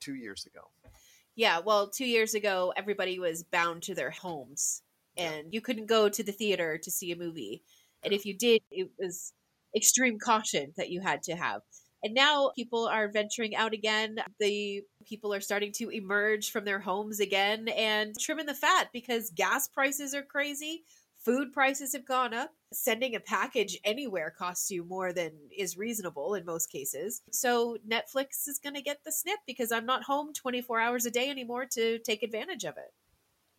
two 0.00 0.14
years 0.14 0.46
ago. 0.46 0.62
Yeah, 1.36 1.60
well, 1.60 1.88
two 1.88 2.06
years 2.06 2.34
ago, 2.34 2.72
everybody 2.76 3.18
was 3.18 3.42
bound 3.42 3.82
to 3.84 3.94
their 3.94 4.10
homes, 4.10 4.82
and 5.16 5.52
you 5.52 5.60
couldn't 5.60 5.86
go 5.86 6.08
to 6.08 6.22
the 6.22 6.32
theater 6.32 6.78
to 6.78 6.90
see 6.90 7.12
a 7.12 7.16
movie. 7.16 7.62
And 8.02 8.12
if 8.12 8.24
you 8.24 8.34
did, 8.34 8.62
it 8.70 8.90
was 8.98 9.32
extreme 9.76 10.18
caution 10.18 10.72
that 10.76 10.90
you 10.90 11.00
had 11.00 11.22
to 11.24 11.34
have. 11.34 11.62
And 12.04 12.12
now 12.12 12.52
people 12.54 12.86
are 12.86 13.08
venturing 13.08 13.56
out 13.56 13.72
again. 13.72 14.18
The 14.38 14.82
people 15.06 15.32
are 15.32 15.40
starting 15.40 15.72
to 15.76 15.88
emerge 15.88 16.50
from 16.50 16.66
their 16.66 16.78
homes 16.78 17.18
again 17.18 17.66
and 17.68 18.14
trimming 18.20 18.44
the 18.44 18.52
fat 18.54 18.90
because 18.92 19.30
gas 19.30 19.68
prices 19.68 20.14
are 20.14 20.22
crazy. 20.22 20.84
Food 21.24 21.54
prices 21.54 21.94
have 21.94 22.04
gone 22.04 22.34
up. 22.34 22.50
Sending 22.74 23.14
a 23.14 23.20
package 23.20 23.78
anywhere 23.84 24.34
costs 24.36 24.70
you 24.70 24.84
more 24.84 25.14
than 25.14 25.30
is 25.56 25.78
reasonable 25.78 26.34
in 26.34 26.44
most 26.44 26.70
cases. 26.70 27.22
So 27.30 27.78
Netflix 27.88 28.46
is 28.48 28.60
going 28.62 28.74
to 28.74 28.82
get 28.82 28.98
the 29.02 29.12
snip 29.12 29.38
because 29.46 29.72
I'm 29.72 29.86
not 29.86 30.02
home 30.02 30.34
24 30.34 30.80
hours 30.80 31.06
a 31.06 31.10
day 31.10 31.30
anymore 31.30 31.64
to 31.72 31.98
take 32.00 32.22
advantage 32.22 32.64
of 32.64 32.76
it. 32.76 32.92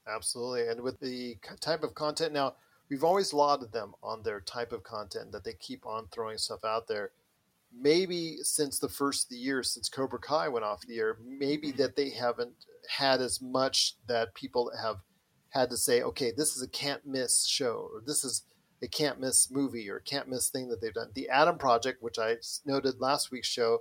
Absolutely. 0.07 0.67
And 0.67 0.81
with 0.81 0.99
the 0.99 1.37
type 1.61 1.81
of 1.81 1.95
content 1.95 2.31
now, 2.31 2.53
we've 2.89 3.03
always 3.03 3.33
lauded 3.33 3.71
them 3.71 3.95
on 4.03 4.21
their 4.21 4.41
type 4.41 4.71
of 4.71 4.83
content 4.83 5.31
that 5.31 5.43
they 5.43 5.53
keep 5.53 5.87
on 5.87 6.07
throwing 6.11 6.37
stuff 6.37 6.63
out 6.63 6.87
there. 6.87 7.09
Maybe 7.77 8.37
since 8.41 8.79
the 8.79 8.89
first 8.89 9.25
of 9.25 9.29
the 9.29 9.37
year, 9.37 9.61
since 9.63 9.89
Cobra 9.89 10.19
Kai 10.19 10.47
went 10.47 10.65
off 10.65 10.85
the 10.87 10.97
air, 10.97 11.17
maybe 11.23 11.69
mm-hmm. 11.69 11.77
that 11.81 11.95
they 11.95 12.09
haven't 12.09 12.53
had 12.89 13.21
as 13.21 13.41
much 13.41 13.95
that 14.07 14.33
people 14.33 14.71
have 14.81 14.97
had 15.49 15.69
to 15.69 15.77
say, 15.77 16.01
okay, 16.01 16.31
this 16.35 16.55
is 16.55 16.61
a 16.61 16.67
can't 16.67 17.05
miss 17.05 17.45
show, 17.45 17.89
or 17.93 18.01
this 18.05 18.23
is 18.23 18.43
a 18.81 18.87
can't 18.87 19.19
miss 19.19 19.49
movie, 19.51 19.89
or 19.89 19.99
can't 19.99 20.27
miss 20.27 20.49
thing 20.49 20.67
that 20.69 20.81
they've 20.81 20.93
done. 20.93 21.09
The 21.13 21.29
Adam 21.29 21.57
Project, 21.57 22.03
which 22.03 22.19
I 22.19 22.37
noted 22.65 22.99
last 22.99 23.31
week's 23.31 23.47
show, 23.47 23.79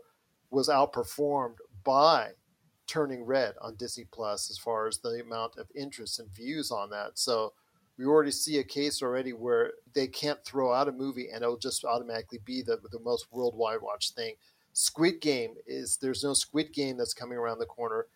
was 0.51 0.69
outperformed 0.69 1.57
by 1.83 2.31
Turning 2.87 3.25
Red 3.25 3.55
on 3.61 3.77
Disney 3.77 4.07
Plus 4.13 4.51
as 4.51 4.59
far 4.59 4.87
as 4.87 4.99
the 4.99 5.21
amount 5.21 5.57
of 5.57 5.69
interest 5.75 6.21
and 6.21 6.31
views 6.31 6.71
on 6.71 6.91
that. 6.91 7.19
So 7.19 7.55
we 7.99 8.05
already 8.07 8.31
see 8.31 8.59
a 8.59 8.65
case 8.65 9.03
already 9.03 9.33
where 9.33 9.73
they 9.95 10.07
can't 10.07 10.45
throw 10.45 10.73
out 10.73 10.89
a 10.89 10.93
movie 10.93 11.29
and 11.33 11.43
it'll 11.43 11.57
just 11.57 11.85
automatically 11.85 12.41
be 12.45 12.63
the, 12.63 12.79
the 12.91 12.99
most 13.01 13.27
worldwide 13.31 13.81
watched 13.83 14.15
thing. 14.15 14.35
Squid 14.73 15.21
Game 15.21 15.55
is 15.67 15.99
there's 15.99 16.25
no 16.25 16.35
Squid 16.35 16.73
Game 16.73 16.97
that's 16.97 17.15
coming 17.15 17.39
around 17.39 17.59
the 17.61 17.67
corner, 17.67 18.07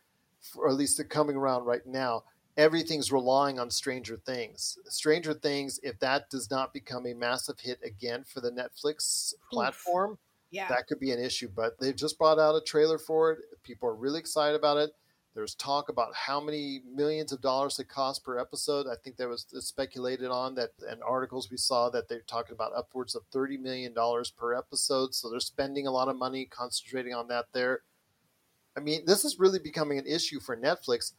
or 0.56 0.68
at 0.68 0.74
least 0.74 0.96
they're 0.96 1.06
coming 1.06 1.36
around 1.36 1.64
right 1.64 1.86
now. 1.86 2.24
Everything's 2.56 3.12
relying 3.12 3.60
on 3.60 3.70
Stranger 3.70 4.16
Things. 4.16 4.76
Stranger 4.86 5.32
Things, 5.32 5.78
if 5.84 6.00
that 6.00 6.28
does 6.28 6.50
not 6.50 6.72
become 6.72 7.06
a 7.06 7.14
massive 7.14 7.60
hit 7.60 7.78
again 7.84 8.24
for 8.24 8.40
the 8.40 8.50
Netflix 8.50 9.32
platform, 9.52 10.18
Yeah. 10.50 10.66
that 10.68 10.88
could 10.88 10.98
be 10.98 11.12
an 11.12 11.20
issue. 11.20 11.48
But 11.54 11.78
they've 11.78 11.94
just 11.94 12.18
brought 12.18 12.40
out 12.40 12.56
a 12.56 12.60
trailer 12.60 12.98
for 12.98 13.30
it. 13.30 13.38
People 13.62 13.88
are 13.88 13.94
really 13.94 14.18
excited 14.18 14.56
about 14.56 14.78
it. 14.78 14.90
There's 15.38 15.54
talk 15.54 15.88
about 15.88 16.16
how 16.16 16.40
many 16.40 16.80
millions 16.92 17.30
of 17.30 17.40
dollars 17.40 17.78
it 17.78 17.88
costs 17.88 18.18
per 18.18 18.40
episode. 18.40 18.88
I 18.88 18.96
think 18.96 19.16
there 19.16 19.28
was 19.28 19.46
speculated 19.60 20.32
on 20.32 20.56
that, 20.56 20.70
and 20.90 21.00
articles 21.00 21.48
we 21.48 21.56
saw 21.56 21.90
that 21.90 22.08
they're 22.08 22.22
talking 22.22 22.54
about 22.54 22.72
upwards 22.74 23.14
of 23.14 23.22
thirty 23.30 23.56
million 23.56 23.94
dollars 23.94 24.32
per 24.32 24.52
episode. 24.52 25.14
So 25.14 25.30
they're 25.30 25.38
spending 25.38 25.86
a 25.86 25.92
lot 25.92 26.08
of 26.08 26.16
money 26.16 26.44
concentrating 26.44 27.14
on 27.14 27.28
that. 27.28 27.44
There, 27.52 27.82
I 28.76 28.80
mean, 28.80 29.06
this 29.06 29.24
is 29.24 29.38
really 29.38 29.60
becoming 29.60 29.96
an 29.96 30.08
issue 30.08 30.40
for 30.40 30.56
Netflix. 30.56 31.12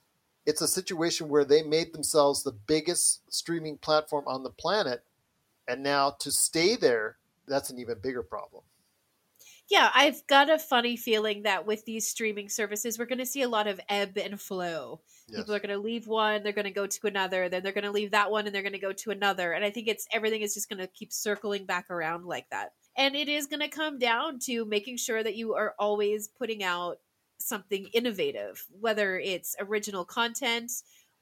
It's 0.45 0.59
a 0.61 0.67
situation 0.67 1.29
where 1.29 1.45
they 1.45 1.63
made 1.63 1.93
themselves 1.93 2.43
the 2.43 2.51
biggest 2.51 3.21
streaming 3.33 3.77
platform 3.77 4.25
on 4.27 4.43
the 4.43 4.49
planet, 4.49 5.01
and 5.65 5.81
now 5.81 6.09
to 6.19 6.29
stay 6.29 6.75
there, 6.75 7.15
that's 7.47 7.69
an 7.69 7.79
even 7.79 7.99
bigger 7.99 8.23
problem. 8.23 8.63
Yeah, 9.69 9.91
I've 9.93 10.25
got 10.25 10.49
a 10.49 10.57
funny 10.57 10.97
feeling 10.97 11.43
that 11.43 11.67
with 11.67 11.85
these 11.85 12.07
streaming 12.07 12.49
services, 12.49 12.97
we're 12.97 13.05
going 13.05 13.19
to 13.19 13.25
see 13.25 13.43
a 13.43 13.49
lot 13.49 13.67
of 13.67 13.79
ebb 13.87 14.17
and 14.17 14.41
flow. 14.41 15.01
Yes. 15.27 15.41
People 15.41 15.53
are 15.53 15.59
going 15.59 15.75
to 15.75 15.77
leave 15.77 16.07
one, 16.07 16.41
they're 16.41 16.53
going 16.53 16.65
to 16.65 16.71
go 16.71 16.87
to 16.87 17.07
another, 17.07 17.49
then 17.49 17.61
they're 17.61 17.71
going 17.71 17.83
to 17.83 17.91
leave 17.91 18.11
that 18.11 18.31
one, 18.31 18.47
and 18.47 18.55
they're 18.55 18.63
going 18.63 18.73
to 18.73 18.79
go 18.79 18.93
to 18.93 19.11
another. 19.11 19.51
And 19.51 19.63
I 19.63 19.69
think 19.69 19.87
it's 19.87 20.07
everything 20.11 20.41
is 20.41 20.55
just 20.55 20.69
going 20.69 20.79
to 20.79 20.87
keep 20.87 21.13
circling 21.13 21.65
back 21.65 21.91
around 21.91 22.25
like 22.25 22.49
that. 22.49 22.73
And 22.97 23.15
it 23.15 23.29
is 23.29 23.45
going 23.45 23.59
to 23.59 23.67
come 23.67 23.99
down 23.99 24.39
to 24.45 24.65
making 24.65 24.97
sure 24.97 25.21
that 25.21 25.35
you 25.35 25.53
are 25.53 25.75
always 25.77 26.27
putting 26.27 26.63
out 26.63 26.97
something 27.37 27.87
innovative, 27.93 28.65
whether 28.79 29.19
it's 29.19 29.55
original 29.59 30.03
content 30.03 30.71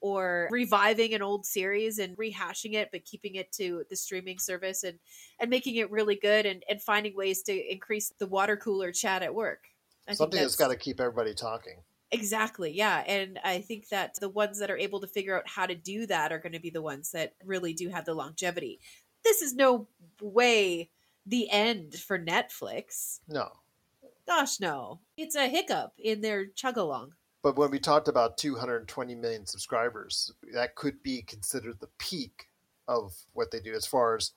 or 0.02 0.48
reviving 0.52 1.14
an 1.14 1.22
old 1.22 1.46
series 1.46 2.00
and 2.00 2.18
rehashing 2.18 2.74
it 2.74 2.90
but 2.92 3.06
keeping 3.06 3.36
it 3.36 3.52
to 3.52 3.84
the 3.90 3.96
streaming 3.96 4.40
service 4.40 4.84
and 4.84 5.00
and 5.40 5.50
making 5.50 5.76
it 5.76 5.90
really 5.92 6.16
good 6.16 6.46
and 6.46 6.64
and 6.70 6.82
finding 6.82 7.16
ways 7.16 7.42
to 7.42 7.72
increase 7.72 8.12
the 8.20 8.28
water 8.28 8.56
cooler 8.58 8.92
chat 8.92 9.24
at 9.24 9.34
work 9.34 9.68
I 10.08 10.14
Something 10.14 10.40
that's 10.40 10.56
got 10.56 10.70
to 10.70 10.78
keep 10.78 11.02
everybody 11.02 11.34
talking. 11.34 11.82
Exactly. 12.12 12.72
Yeah. 12.72 13.04
And 13.06 13.40
I 13.44 13.60
think 13.60 13.90
that 13.90 14.16
the 14.22 14.30
ones 14.30 14.60
that 14.60 14.72
are 14.72 14.78
able 14.78 15.02
to 15.02 15.08
figure 15.08 15.38
out 15.38 15.50
how 15.50 15.66
to 15.66 15.76
do 15.76 16.06
that 16.06 16.32
are 16.32 16.40
going 16.40 16.54
to 16.54 16.62
be 16.62 16.70
the 16.70 16.82
ones 16.82 17.12
that 17.12 17.34
really 17.44 17.74
do 17.74 17.90
have 17.90 18.06
the 18.06 18.14
longevity. 18.14 18.80
This 19.26 19.42
is 19.42 19.54
no 19.54 19.88
way 20.22 20.90
the 21.26 21.50
end 21.52 21.96
for 21.96 22.18
Netflix. 22.18 23.20
No, 23.28 23.50
Gosh, 24.28 24.60
no. 24.60 25.00
It's 25.16 25.36
a 25.36 25.48
hiccup 25.48 25.94
in 25.98 26.20
their 26.20 26.48
chug 26.48 26.76
along. 26.76 27.14
But 27.48 27.56
when 27.56 27.72
we 27.72 27.80
talked 27.80 28.10
about 28.10 28.38
220 28.38 29.16
million 29.16 29.46
subscribers, 29.46 30.34
that 30.52 30.76
could 30.76 31.02
be 31.02 31.22
considered 31.22 31.80
the 31.80 31.88
peak 31.98 32.50
of 32.90 33.14
what 33.32 33.52
they 33.52 33.62
do 33.62 33.74
as 33.74 33.86
far 33.86 34.18
as 34.18 34.34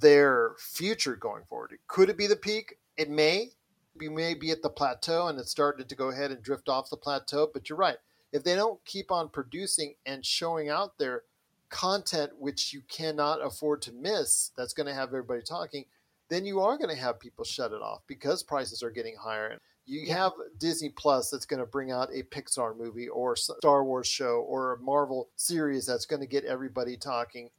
their 0.00 0.50
future 0.58 1.16
going 1.16 1.44
forward. 1.48 1.78
Could 1.86 2.10
it 2.10 2.18
be 2.18 2.26
the 2.26 2.36
peak? 2.36 2.74
It 2.98 3.08
may. 3.08 3.52
We 3.96 4.10
may 4.10 4.34
be 4.34 4.50
at 4.50 4.60
the 4.60 4.68
plateau 4.68 5.28
and 5.28 5.38
it's 5.38 5.50
started 5.50 5.88
to 5.88 5.94
go 5.94 6.10
ahead 6.10 6.30
and 6.30 6.42
drift 6.42 6.68
off 6.68 6.90
the 6.90 6.98
plateau. 6.98 7.48
But 7.50 7.70
you're 7.70 7.78
right. 7.78 7.96
If 8.32 8.44
they 8.44 8.54
don't 8.54 8.84
keep 8.84 9.10
on 9.10 9.30
producing 9.30 9.94
and 10.04 10.22
showing 10.22 10.68
out 10.68 10.98
their 10.98 11.22
content, 11.70 12.32
which 12.38 12.74
you 12.74 12.82
cannot 12.86 13.42
afford 13.42 13.80
to 13.80 13.92
miss, 13.92 14.50
that's 14.58 14.74
going 14.74 14.88
to 14.88 14.94
have 14.94 15.08
everybody 15.08 15.40
talking, 15.40 15.86
then 16.28 16.44
you 16.44 16.60
are 16.60 16.76
going 16.76 16.94
to 16.94 17.02
have 17.02 17.18
people 17.18 17.46
shut 17.46 17.72
it 17.72 17.80
off 17.80 18.02
because 18.06 18.42
prices 18.42 18.82
are 18.82 18.90
getting 18.90 19.16
higher. 19.16 19.58
You 19.84 20.12
have 20.12 20.32
Disney 20.58 20.90
Plus 20.90 21.30
that's 21.30 21.46
going 21.46 21.60
to 21.60 21.66
bring 21.66 21.90
out 21.90 22.10
a 22.12 22.22
Pixar 22.22 22.76
movie 22.76 23.08
or 23.08 23.34
Star 23.36 23.84
Wars 23.84 24.06
show 24.06 24.44
or 24.48 24.72
a 24.72 24.78
Marvel 24.78 25.28
series 25.36 25.86
that's 25.86 26.06
going 26.06 26.20
to 26.20 26.26
get 26.26 26.44
everybody 26.44 26.96
talking. 26.96 27.50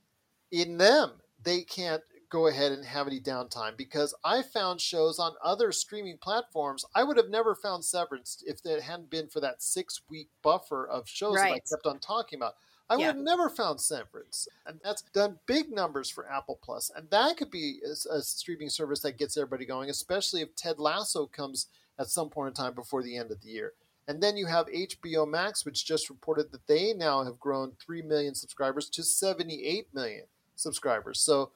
In 0.52 0.78
them, 0.78 1.12
they 1.44 1.62
can't 1.62 2.02
go 2.30 2.48
ahead 2.48 2.72
and 2.72 2.84
have 2.84 3.06
any 3.06 3.20
downtime 3.20 3.78
because 3.78 4.16
I 4.24 4.42
found 4.42 4.82
shows 4.82 5.20
on 5.20 5.34
other 5.44 5.72
streaming 5.72 6.18
platforms. 6.18 6.84
I 6.96 7.04
would 7.04 7.18
have 7.18 7.30
never 7.30 7.54
found 7.54 7.86
Severance 7.86 8.44
if 8.48 8.66
it 8.66 8.82
hadn't 8.82 9.12
been 9.12 9.28
for 9.28 9.40
that 9.42 9.62
six 9.62 10.02
week 10.10 10.30
buffer 10.42 10.88
of 10.88 11.08
shows 11.08 11.36
that 11.36 11.52
I 11.52 11.60
kept 11.60 11.86
on 11.86 12.00
talking 12.00 12.40
about. 12.40 12.56
I 12.90 12.98
would 12.98 13.06
have 13.06 13.18
never 13.18 13.50
found 13.50 13.80
Severance. 13.80 14.48
And 14.66 14.80
that's 14.84 15.04
done 15.14 15.38
big 15.46 15.72
numbers 15.72 16.10
for 16.10 16.30
Apple 16.32 16.60
Plus. 16.62 16.92
And 16.96 17.10
that 17.12 17.38
could 17.38 17.52
be 17.52 17.80
a, 17.86 18.16
a 18.16 18.22
streaming 18.22 18.70
service 18.70 19.00
that 19.02 19.18
gets 19.18 19.38
everybody 19.38 19.66
going, 19.66 19.90
especially 19.90 20.42
if 20.42 20.56
Ted 20.56 20.80
Lasso 20.80 21.28
comes 21.28 21.68
at 22.00 22.08
some 22.08 22.30
point 22.30 22.50
in 22.50 22.54
time 22.64 22.74
before 22.74 23.04
the 23.04 23.18
end 23.18 23.32
of 23.32 23.42
the 23.42 23.50
year. 23.50 23.74
And 24.08 24.22
then 24.22 24.36
you 24.36 24.46
have 24.48 24.68
HBO 24.68 25.30
Max, 25.30 25.66
which 25.66 25.86
just 25.86 26.10
reported 26.10 26.52
that 26.52 26.68
they 26.68 26.94
now 26.94 27.24
have 27.24 27.40
grown 27.40 27.72
3 27.84 28.02
million 28.02 28.36
subscribers 28.36 28.90
to 28.90 29.04
78 29.04 29.88
million 29.94 30.26
subscribers. 30.56 31.22
So 31.22 31.52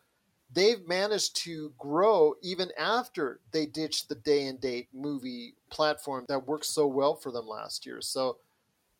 they've 0.53 0.87
managed 0.87 1.35
to 1.43 1.73
grow 1.77 2.35
even 2.41 2.69
after 2.77 3.41
they 3.51 3.65
ditched 3.65 4.07
the 4.07 4.15
day 4.15 4.45
and 4.45 4.61
date 4.61 4.87
movie 4.93 5.55
platform 5.69 6.25
that 6.29 6.47
worked 6.47 6.65
so 6.65 6.87
well 6.87 7.15
for 7.15 7.31
them 7.31 7.47
last 7.47 7.85
year. 7.85 7.99
So 8.01 8.37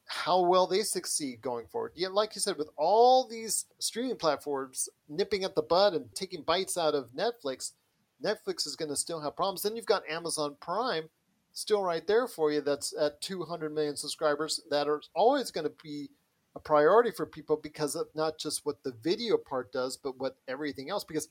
how 0.08 0.42
well 0.42 0.68
they 0.68 0.84
succeed 0.84 1.42
going 1.42 1.68
forward? 1.68 1.92
Yeah, 1.96 2.10
like 2.10 2.36
you 2.36 2.42
said, 2.42 2.58
with 2.58 2.70
all 2.78 3.28
these 3.28 3.66
streaming 3.80 4.16
platforms 4.16 4.90
nipping 5.10 5.44
at 5.44 5.56
the 5.56 5.62
bud 5.62 5.94
and 5.94 6.14
taking 6.16 6.44
bites 6.44 6.78
out 6.78 6.96
of 6.96 7.10
Netflix, 7.16 7.74
Netflix 8.24 8.66
is 8.66 8.76
going 8.76 8.90
to 8.90 8.96
still 8.96 9.22
have 9.22 9.36
problems. 9.36 9.62
Then 9.62 9.76
you've 9.76 9.86
got 9.86 10.08
Amazon 10.10 10.56
Prime 10.60 11.10
still 11.58 11.82
right 11.82 12.06
there 12.06 12.28
for 12.28 12.52
you 12.52 12.62
that's 12.62 12.94
at 13.00 13.20
200 13.20 13.74
million 13.74 13.96
subscribers 13.96 14.62
that 14.70 14.88
are 14.88 15.02
always 15.16 15.50
going 15.50 15.66
to 15.66 15.74
be 15.84 16.08
a 16.56 16.60
priority 16.60 17.10
for 17.10 17.26
people 17.26 17.58
because 17.58 17.96
of 17.96 18.06
not 18.14 18.38
just 18.38 18.64
what 18.64 18.84
the 18.84 18.94
video 19.02 19.38
part 19.38 19.72
does, 19.72 19.98
but 19.98 20.20
what 20.20 20.38
everything 20.48 20.92
else. 20.92 21.04
Because 21.04 21.30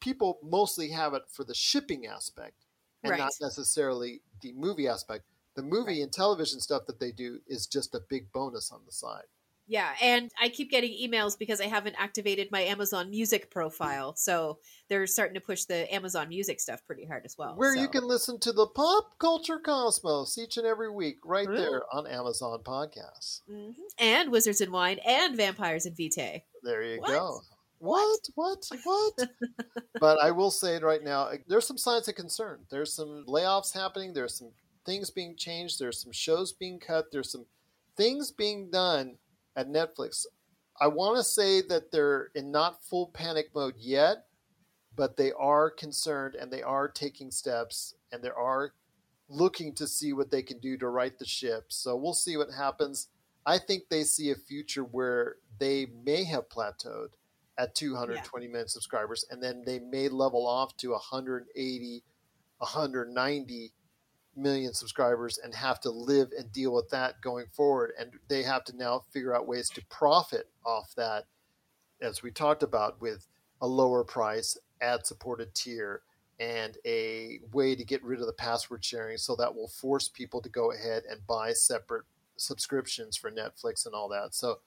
people 0.00 0.40
mostly 0.42 0.88
have 0.88 1.14
it 1.14 1.22
for 1.30 1.44
the 1.44 1.54
shipping 1.54 2.06
aspect 2.08 2.66
and 3.04 3.16
not 3.16 3.32
necessarily 3.40 4.20
the 4.40 4.52
movie 4.54 4.88
aspect. 4.88 5.24
The 5.54 5.62
movie 5.62 6.02
and 6.02 6.12
television 6.12 6.58
stuff 6.58 6.86
that 6.86 6.98
they 6.98 7.12
do 7.12 7.38
is 7.46 7.68
just 7.68 7.94
a 7.94 8.00
big 8.08 8.32
bonus 8.32 8.72
on 8.72 8.80
the 8.84 8.92
side. 8.92 9.26
Yeah, 9.70 9.92
and 10.00 10.30
I 10.40 10.48
keep 10.48 10.70
getting 10.70 10.92
emails 10.92 11.38
because 11.38 11.60
I 11.60 11.66
haven't 11.66 11.94
activated 11.98 12.48
my 12.50 12.62
Amazon 12.62 13.10
Music 13.10 13.50
profile. 13.50 14.16
So 14.16 14.60
they're 14.88 15.06
starting 15.06 15.34
to 15.34 15.40
push 15.42 15.64
the 15.64 15.92
Amazon 15.94 16.30
Music 16.30 16.58
stuff 16.58 16.84
pretty 16.86 17.04
hard 17.04 17.26
as 17.26 17.36
well. 17.36 17.54
Where 17.54 17.76
you 17.76 17.86
can 17.88 18.04
listen 18.08 18.40
to 18.40 18.52
the 18.52 18.66
Pop 18.66 19.18
Culture 19.18 19.58
Cosmos 19.58 20.38
each 20.38 20.56
and 20.56 20.66
every 20.66 20.90
week 20.90 21.18
right 21.22 21.46
Ooh. 21.48 21.54
there 21.56 21.82
on 21.94 22.06
Amazon 22.06 22.60
Podcasts. 22.64 23.42
Mhm. 23.50 23.74
and 23.98 24.32
Wizards 24.32 24.62
and 24.62 24.72
Wine 24.72 25.00
and 25.04 25.36
Vampires 25.36 25.84
and 25.84 25.94
Vitae. 25.94 26.44
There 26.62 26.82
you 26.82 27.00
What? 27.00 27.08
go. 27.08 27.40
What? 27.78 28.20
What? 28.34 28.68
What? 28.84 29.28
but 30.00 30.18
I 30.18 30.30
will 30.30 30.50
say 30.50 30.76
it 30.76 30.82
right 30.82 31.02
now, 31.04 31.30
there's 31.46 31.66
some 31.66 31.78
signs 31.78 32.08
of 32.08 32.14
concern. 32.14 32.64
There's 32.70 32.94
some 32.94 33.24
layoffs 33.28 33.74
happening. 33.74 34.14
There's 34.14 34.34
some 34.34 34.52
things 34.86 35.10
being 35.10 35.36
changed. 35.36 35.78
There's 35.78 36.00
some 36.02 36.12
shows 36.12 36.52
being 36.54 36.80
cut. 36.80 37.12
There's 37.12 37.30
some 37.30 37.44
things 37.96 38.30
being 38.30 38.70
done 38.70 39.18
at 39.58 39.68
Netflix. 39.68 40.24
I 40.80 40.86
want 40.86 41.16
to 41.16 41.24
say 41.24 41.60
that 41.62 41.90
they're 41.90 42.30
in 42.36 42.52
not 42.52 42.84
full 42.84 43.08
panic 43.08 43.50
mode 43.54 43.74
yet, 43.76 44.26
but 44.94 45.16
they 45.16 45.32
are 45.32 45.68
concerned 45.68 46.36
and 46.36 46.50
they 46.50 46.62
are 46.62 46.88
taking 46.88 47.32
steps 47.32 47.94
and 48.12 48.22
they 48.22 48.30
are 48.30 48.72
looking 49.28 49.74
to 49.74 49.88
see 49.88 50.12
what 50.12 50.30
they 50.30 50.42
can 50.42 50.60
do 50.60 50.78
to 50.78 50.88
right 50.88 51.18
the 51.18 51.26
ship. 51.26 51.66
So 51.68 51.96
we'll 51.96 52.14
see 52.14 52.36
what 52.36 52.48
happens. 52.56 53.08
I 53.44 53.58
think 53.58 53.88
they 53.88 54.04
see 54.04 54.30
a 54.30 54.36
future 54.36 54.84
where 54.84 55.36
they 55.58 55.88
may 56.04 56.22
have 56.24 56.48
plateaued 56.48 57.08
at 57.58 57.74
220 57.74 58.46
million 58.46 58.68
subscribers 58.68 59.24
and 59.30 59.42
then 59.42 59.64
they 59.66 59.80
may 59.80 60.08
level 60.08 60.46
off 60.46 60.76
to 60.76 60.90
180 60.90 62.04
190 62.58 63.72
million 64.38 64.72
subscribers 64.72 65.38
and 65.42 65.54
have 65.54 65.80
to 65.80 65.90
live 65.90 66.30
and 66.38 66.52
deal 66.52 66.72
with 66.72 66.88
that 66.90 67.20
going 67.20 67.46
forward 67.52 67.92
and 67.98 68.12
they 68.28 68.42
have 68.42 68.64
to 68.64 68.76
now 68.76 69.02
figure 69.12 69.34
out 69.34 69.46
ways 69.46 69.68
to 69.68 69.84
profit 69.86 70.48
off 70.64 70.94
that 70.96 71.24
as 72.00 72.22
we 72.22 72.30
talked 72.30 72.62
about 72.62 73.00
with 73.00 73.26
a 73.60 73.66
lower 73.66 74.04
price 74.04 74.56
ad 74.80 75.06
supported 75.06 75.54
tier 75.54 76.02
and 76.40 76.76
a 76.86 77.40
way 77.52 77.74
to 77.74 77.84
get 77.84 78.02
rid 78.04 78.20
of 78.20 78.26
the 78.26 78.32
password 78.32 78.84
sharing 78.84 79.18
so 79.18 79.34
that 79.34 79.54
will 79.54 79.68
force 79.68 80.08
people 80.08 80.40
to 80.40 80.48
go 80.48 80.70
ahead 80.72 81.02
and 81.10 81.26
buy 81.26 81.52
separate 81.52 82.04
subscriptions 82.36 83.16
for 83.16 83.30
Netflix 83.30 83.84
and 83.84 83.94
all 83.94 84.08
that. 84.08 84.34
So 84.34 84.60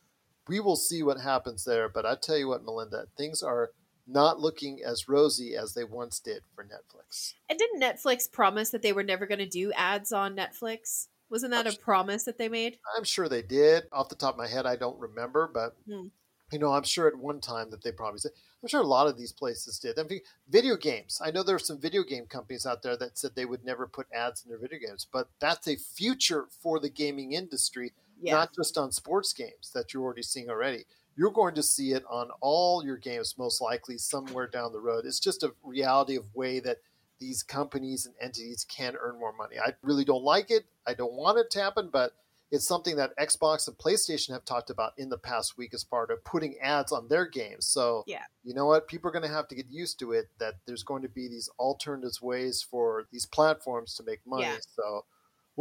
we 0.48 0.60
will 0.60 0.76
see 0.76 1.02
what 1.02 1.22
happens 1.22 1.64
there. 1.64 1.88
But 1.88 2.06
I 2.06 2.16
tell 2.22 2.38
you 2.38 2.50
what, 2.50 2.66
Melinda, 2.66 3.06
things 3.18 3.42
are 3.42 3.72
not 4.08 4.40
looking 4.40 4.82
as 4.84 5.08
rosy 5.08 5.56
as 5.56 5.74
they 5.74 5.84
once 5.84 6.20
did 6.20 6.44
for 6.56 6.64
Netflix. 6.64 7.34
And 7.50 7.58
didn't 7.60 7.82
Netflix 7.82 8.32
promise 8.32 8.70
that 8.72 8.82
they 8.82 8.94
were 8.94 9.04
never 9.04 9.26
going 9.26 9.40
to 9.40 9.46
do 9.46 9.72
ads 9.74 10.12
on 10.12 10.36
Netflix? 10.36 11.08
Wasn't 11.30 11.52
that 11.52 11.68
a 11.68 11.78
promise 11.78 12.24
that 12.26 12.38
they 12.38 12.50
made? 12.50 12.78
I'm 12.98 13.06
sure 13.06 13.30
they 13.30 13.42
did. 13.42 13.84
Off 13.94 14.10
the 14.10 14.16
top 14.16 14.34
of 14.34 14.38
my 14.38 14.48
head, 14.48 14.66
I 14.66 14.76
don't 14.76 15.00
remember, 15.00 15.50
but 15.54 15.78
Hmm. 15.88 16.08
you 16.52 16.60
know, 16.60 16.74
I'm 16.74 16.84
sure 16.84 17.08
at 17.08 17.16
one 17.16 17.40
time 17.40 17.70
that 17.72 17.82
they 17.84 17.92
probably 17.94 18.20
said. 18.20 18.32
I'm 18.62 18.68
sure 18.68 18.82
a 18.82 18.86
lot 18.86 19.08
of 19.08 19.18
these 19.18 19.32
places 19.32 19.80
did. 19.80 19.98
I 19.98 20.04
mean, 20.04 20.20
video 20.50 20.76
games. 20.76 21.20
I 21.24 21.32
know 21.32 21.42
there 21.42 21.56
are 21.56 21.60
some 21.60 21.80
video 21.80 22.04
game 22.04 22.26
companies 22.28 22.66
out 22.66 22.84
there 22.84 22.96
that 22.98 23.18
said 23.18 23.32
they 23.34 23.46
would 23.46 23.64
never 23.66 23.88
put 23.88 24.08
ads 24.14 24.44
in 24.44 24.50
their 24.50 24.60
video 24.60 24.78
games, 24.78 25.08
but 25.12 25.30
that's 25.40 25.68
a 25.68 25.78
future 25.78 26.48
for 26.62 26.80
the 26.80 26.90
gaming 26.90 27.32
industry, 27.32 27.94
Yeah. 28.22 28.34
not 28.34 28.54
just 28.54 28.78
on 28.78 28.92
sports 28.92 29.32
games 29.34 29.72
that 29.74 29.94
you're 29.94 30.04
already 30.04 30.22
seeing 30.22 30.50
already. 30.50 30.86
You're 31.16 31.32
going 31.32 31.56
to 31.56 31.64
see 31.64 31.92
it 31.92 32.04
on 32.10 32.30
all 32.40 32.84
your 32.86 32.98
games, 32.98 33.36
most 33.38 33.62
likely 33.62 33.98
somewhere 33.98 34.48
down 34.48 34.72
the 34.72 34.80
road. 34.80 35.06
It's 35.06 35.20
just 35.20 35.44
a 35.44 35.54
reality 35.64 36.16
of 36.16 36.34
way 36.34 36.60
that 36.62 36.78
these 37.20 37.44
companies 37.44 38.06
and 38.06 38.16
entities 38.20 38.66
can 38.68 38.96
earn 39.00 39.20
more 39.20 39.34
money. 39.34 39.58
I 39.60 39.74
really 39.84 40.06
don't 40.06 40.24
like 40.24 40.50
it. 40.50 40.66
I 40.88 40.94
don't 40.94 41.14
want 41.14 41.38
it 41.38 41.52
to 41.52 41.60
happen, 41.62 41.90
but 41.92 42.14
it's 42.50 42.68
something 42.68 42.98
that 42.98 43.16
Xbox 43.18 43.68
and 43.68 43.78
PlayStation 43.78 44.32
have 44.32 44.44
talked 44.44 44.70
about 44.70 44.94
in 44.98 45.08
the 45.10 45.18
past 45.18 45.58
week 45.58 45.74
as 45.74 45.84
part 45.84 46.12
of 46.12 46.24
putting 46.26 46.58
ads 46.60 46.92
on 46.92 47.08
their 47.08 47.26
games. 47.26 47.66
So, 47.66 48.04
Yeah. 48.08 48.24
you 48.44 48.54
know 48.54 48.66
what? 48.66 48.88
People 48.88 49.08
are 49.10 49.14
going 49.14 49.24
to 49.24 49.30
have 49.34 49.48
to 49.50 49.56
get 49.56 49.68
used 49.70 50.00
to 50.00 50.12
it 50.12 50.30
that 50.40 50.56
there's 50.66 50.84
going 50.84 51.02
to 51.04 51.08
be 51.10 51.28
these 51.30 51.50
alternative 51.60 52.22
ways 52.22 52.62
for 52.62 53.06
these 53.12 53.26
platforms 53.26 53.96
to 53.96 54.04
make 54.04 54.26
money. 54.26 54.44
Yeah. 54.44 54.58
So, 54.76 55.06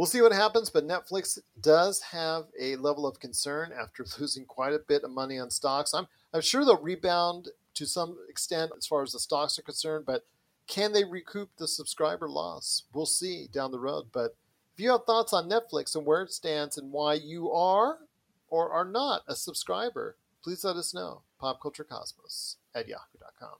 we'll 0.01 0.07
see 0.07 0.21
what 0.23 0.31
happens. 0.31 0.71
But 0.71 0.87
Netflix 0.87 1.37
does 1.61 2.01
have 2.01 2.45
a 2.59 2.75
level 2.77 3.05
of 3.05 3.19
concern 3.19 3.71
after 3.71 4.03
losing 4.19 4.45
quite 4.45 4.73
a 4.73 4.79
bit 4.79 5.03
of 5.03 5.11
money 5.11 5.37
on 5.37 5.51
stocks. 5.51 5.93
I'm, 5.93 6.07
I'm 6.33 6.41
sure 6.41 6.65
they'll 6.65 6.81
rebound 6.81 7.49
to 7.75 7.85
some 7.85 8.17
extent 8.27 8.71
as 8.75 8.87
far 8.87 9.03
as 9.03 9.11
the 9.11 9.19
stocks 9.19 9.59
are 9.59 9.61
concerned, 9.61 10.05
but 10.07 10.25
can 10.65 10.91
they 10.91 11.03
recoup 11.03 11.51
the 11.57 11.67
subscriber 11.67 12.27
loss? 12.27 12.85
We'll 12.95 13.05
see 13.05 13.47
down 13.53 13.71
the 13.71 13.79
road. 13.79 14.07
But 14.11 14.35
if 14.73 14.79
you 14.79 14.89
have 14.89 15.05
thoughts 15.05 15.33
on 15.33 15.47
Netflix 15.47 15.95
and 15.95 16.03
where 16.03 16.23
it 16.23 16.31
stands 16.31 16.79
and 16.79 16.91
why 16.91 17.13
you 17.13 17.51
are 17.51 17.99
or 18.47 18.71
are 18.71 18.85
not 18.85 19.21
a 19.27 19.35
subscriber, 19.35 20.15
please 20.43 20.63
let 20.63 20.77
us 20.77 20.95
know. 20.95 21.21
PopCultureCosmos 21.39 22.55
at 22.73 22.87
yahoo.com. 22.87 23.55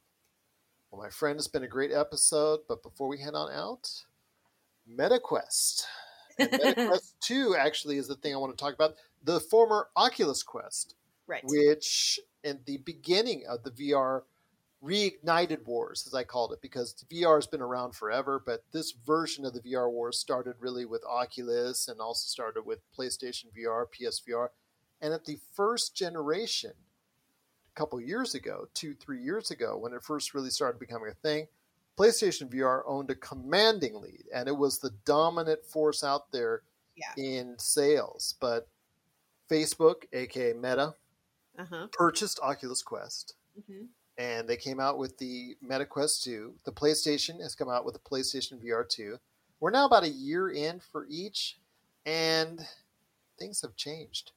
Well, 0.90 1.04
my 1.04 1.10
friend, 1.10 1.38
it's 1.38 1.48
been 1.48 1.64
a 1.64 1.68
great 1.68 1.92
episode, 1.92 2.62
but 2.68 2.82
before 2.82 3.08
we 3.08 3.20
head 3.20 3.36
on 3.36 3.52
out, 3.52 4.06
MetaQuest. 4.90 5.84
And 6.40 6.52
MetaQuest 6.52 7.14
2 7.22 7.56
actually 7.56 7.98
is 7.98 8.08
the 8.08 8.16
thing 8.16 8.34
I 8.34 8.38
want 8.38 8.58
to 8.58 8.62
talk 8.64 8.74
about. 8.74 8.96
The 9.24 9.40
former 9.40 9.90
Oculus 9.96 10.44
Quest, 10.44 10.96
Right. 11.28 11.44
which 11.46 12.20
in 12.44 12.60
the 12.66 12.78
beginning 12.78 13.44
of 13.48 13.64
the 13.64 13.72
VR 13.72 14.24
reignited 14.84 15.66
wars, 15.66 16.06
as 16.08 16.14
I 16.16 16.24
called 16.24 16.54
it, 16.54 16.62
because 16.62 16.96
VR 17.12 17.36
has 17.38 17.46
been 17.48 17.62
around 17.62 17.94
forever, 17.94 18.42
but 18.44 18.64
this 18.72 18.92
version 18.92 19.46
of 19.46 19.54
the 19.54 19.62
VR 19.62 19.92
wars 19.92 20.18
started 20.18 20.56
really 20.60 20.86
with 20.86 21.04
Oculus 21.06 21.88
and 21.88 22.00
also 22.02 22.26
started 22.28 22.66
with 22.66 22.80
PlayStation 22.98 23.46
VR, 23.56 23.86
PSVR. 23.86 24.50
And 25.00 25.14
at 25.14 25.26
the 25.26 25.38
first 25.54 25.96
generation, 25.96 26.74
a 27.68 27.80
couple 27.80 28.02
years 28.02 28.34
ago, 28.34 28.68
two, 28.74 28.96
three 28.96 29.22
years 29.22 29.52
ago, 29.52 29.78
when 29.78 29.94
it 29.94 30.04
first 30.04 30.34
really 30.34 30.50
started 30.50 30.80
becoming 30.80 31.10
a 31.12 31.14
thing, 31.14 31.48
PlayStation 31.98 32.50
VR 32.50 32.84
owned 32.86 33.10
a 33.12 33.16
commanding 33.16 34.02
lead, 34.02 34.24
and 34.34 34.48
it 34.48 34.56
was 34.58 34.80
the 34.80 34.92
dominant 35.06 35.66
force 35.66 36.04
out 36.04 36.32
there 36.32 36.64
Yeah. 36.96 37.14
in 37.18 37.58
sales. 37.60 38.36
But 38.40 38.68
Facebook, 39.50 40.06
aka 40.14 40.54
Meta, 40.54 40.96
Uh 41.58 41.66
huh. 41.66 41.88
purchased 41.92 42.40
Oculus 42.42 42.82
Quest 42.82 43.36
hmm 43.68 43.86
and 44.18 44.48
they 44.48 44.58
came 44.58 44.80
out 44.80 44.98
with 45.00 45.18
the 45.18 45.56
Meta 45.62 45.86
Quest 45.86 46.24
2. 46.26 46.54
The 46.66 46.72
PlayStation 46.72 47.42
has 47.42 47.56
come 47.56 47.70
out 47.70 47.86
with 47.86 47.94
the 47.96 48.00
PlayStation 48.02 48.62
VR 48.62 48.84
2. 48.88 49.18
We're 49.60 49.72
now 49.72 49.86
about 49.86 50.04
a 50.04 50.10
year 50.10 50.50
in 50.50 50.80
for 50.80 51.08
each, 51.10 51.58
and 52.06 52.68
things 53.40 53.62
have 53.62 53.76
changed. 53.76 54.32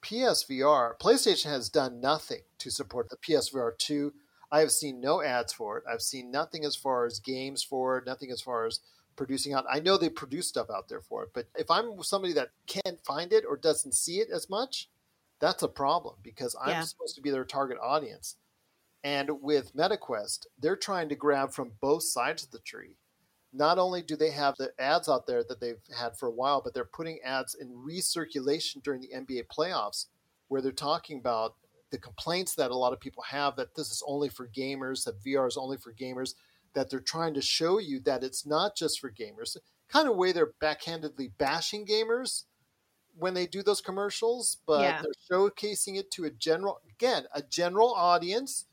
PSVR, 0.00 0.96
PlayStation 0.98 1.46
has 1.50 1.68
done 1.68 2.00
nothing 2.00 2.42
to 2.58 2.70
support 2.70 3.10
the 3.10 3.16
PSVR 3.16 3.76
2. 3.76 4.14
I 4.50 4.60
have 4.60 4.72
seen 4.72 5.00
no 5.00 5.22
ads 5.22 5.52
for 5.52 5.78
it. 5.78 5.84
I've 5.90 6.02
seen 6.02 6.30
nothing 6.30 6.64
as 6.64 6.76
far 6.76 7.06
as 7.06 7.20
games 7.20 7.62
for 7.62 7.98
it, 7.98 8.06
nothing 8.06 8.30
as 8.30 8.40
far 8.40 8.66
as 8.66 8.80
producing 9.16 9.54
out. 9.54 9.64
I 9.68 9.80
know 9.80 9.96
they 9.96 10.10
produce 10.10 10.48
stuff 10.48 10.68
out 10.70 10.88
there 10.88 11.00
for 11.00 11.22
it, 11.24 11.30
but 11.34 11.46
if 11.56 11.70
I'm 11.70 12.02
somebody 12.02 12.32
that 12.34 12.50
can't 12.66 13.00
find 13.04 13.32
it 13.32 13.44
or 13.48 13.56
doesn't 13.56 13.92
see 13.94 14.20
it 14.20 14.28
as 14.30 14.48
much, 14.50 14.88
that's 15.38 15.62
a 15.62 15.68
problem 15.68 16.16
because 16.22 16.54
I'm 16.60 16.70
Yeah. 16.72 16.80
supposed 16.82 17.14
to 17.16 17.20
be 17.22 17.30
their 17.30 17.44
target 17.44 17.78
audience. 17.82 18.36
And 19.04 19.40
with 19.42 19.74
MetaQuest, 19.74 20.46
they're 20.58 20.76
trying 20.76 21.08
to 21.10 21.14
grab 21.16 21.52
from 21.52 21.72
both 21.80 22.02
sides 22.04 22.42
of 22.44 22.50
the 22.50 22.58
tree. 22.58 22.96
Not 23.52 23.78
only 23.78 24.02
do 24.02 24.16
they 24.16 24.30
have 24.30 24.56
the 24.56 24.72
ads 24.78 25.08
out 25.08 25.26
there 25.26 25.42
that 25.44 25.60
they've 25.60 25.80
had 25.96 26.18
for 26.18 26.26
a 26.26 26.32
while, 26.32 26.60
but 26.60 26.74
they're 26.74 26.84
putting 26.84 27.20
ads 27.22 27.54
in 27.54 27.70
recirculation 27.70 28.82
during 28.82 29.00
the 29.00 29.12
NBA 29.14 29.44
playoffs, 29.44 30.06
where 30.48 30.60
they're 30.60 30.72
talking 30.72 31.18
about 31.18 31.56
the 31.90 31.98
complaints 31.98 32.54
that 32.56 32.70
a 32.70 32.76
lot 32.76 32.92
of 32.92 33.00
people 33.00 33.22
have 33.22 33.56
that 33.56 33.74
this 33.74 33.90
is 33.90 34.02
only 34.06 34.28
for 34.28 34.48
gamers, 34.48 35.04
that 35.04 35.22
VR 35.22 35.46
is 35.46 35.56
only 35.56 35.76
for 35.76 35.92
gamers, 35.92 36.34
that 36.74 36.90
they're 36.90 37.00
trying 37.00 37.34
to 37.34 37.40
show 37.42 37.78
you 37.78 38.00
that 38.00 38.24
it's 38.24 38.44
not 38.46 38.76
just 38.76 39.00
for 39.00 39.10
gamers. 39.10 39.56
Kind 39.88 40.08
of 40.08 40.16
way 40.16 40.32
they're 40.32 40.52
backhandedly 40.60 41.32
bashing 41.38 41.86
gamers 41.86 42.44
when 43.16 43.34
they 43.34 43.46
do 43.46 43.62
those 43.62 43.80
commercials, 43.80 44.58
but 44.66 44.82
Yeah. 44.82 45.00
they're 45.00 45.38
showcasing 45.38 45.96
it 45.96 46.10
to 46.12 46.24
a 46.24 46.30
general, 46.30 46.80
again, 46.88 47.26
a 47.32 47.42
general 47.42 47.94
audience 47.94 48.66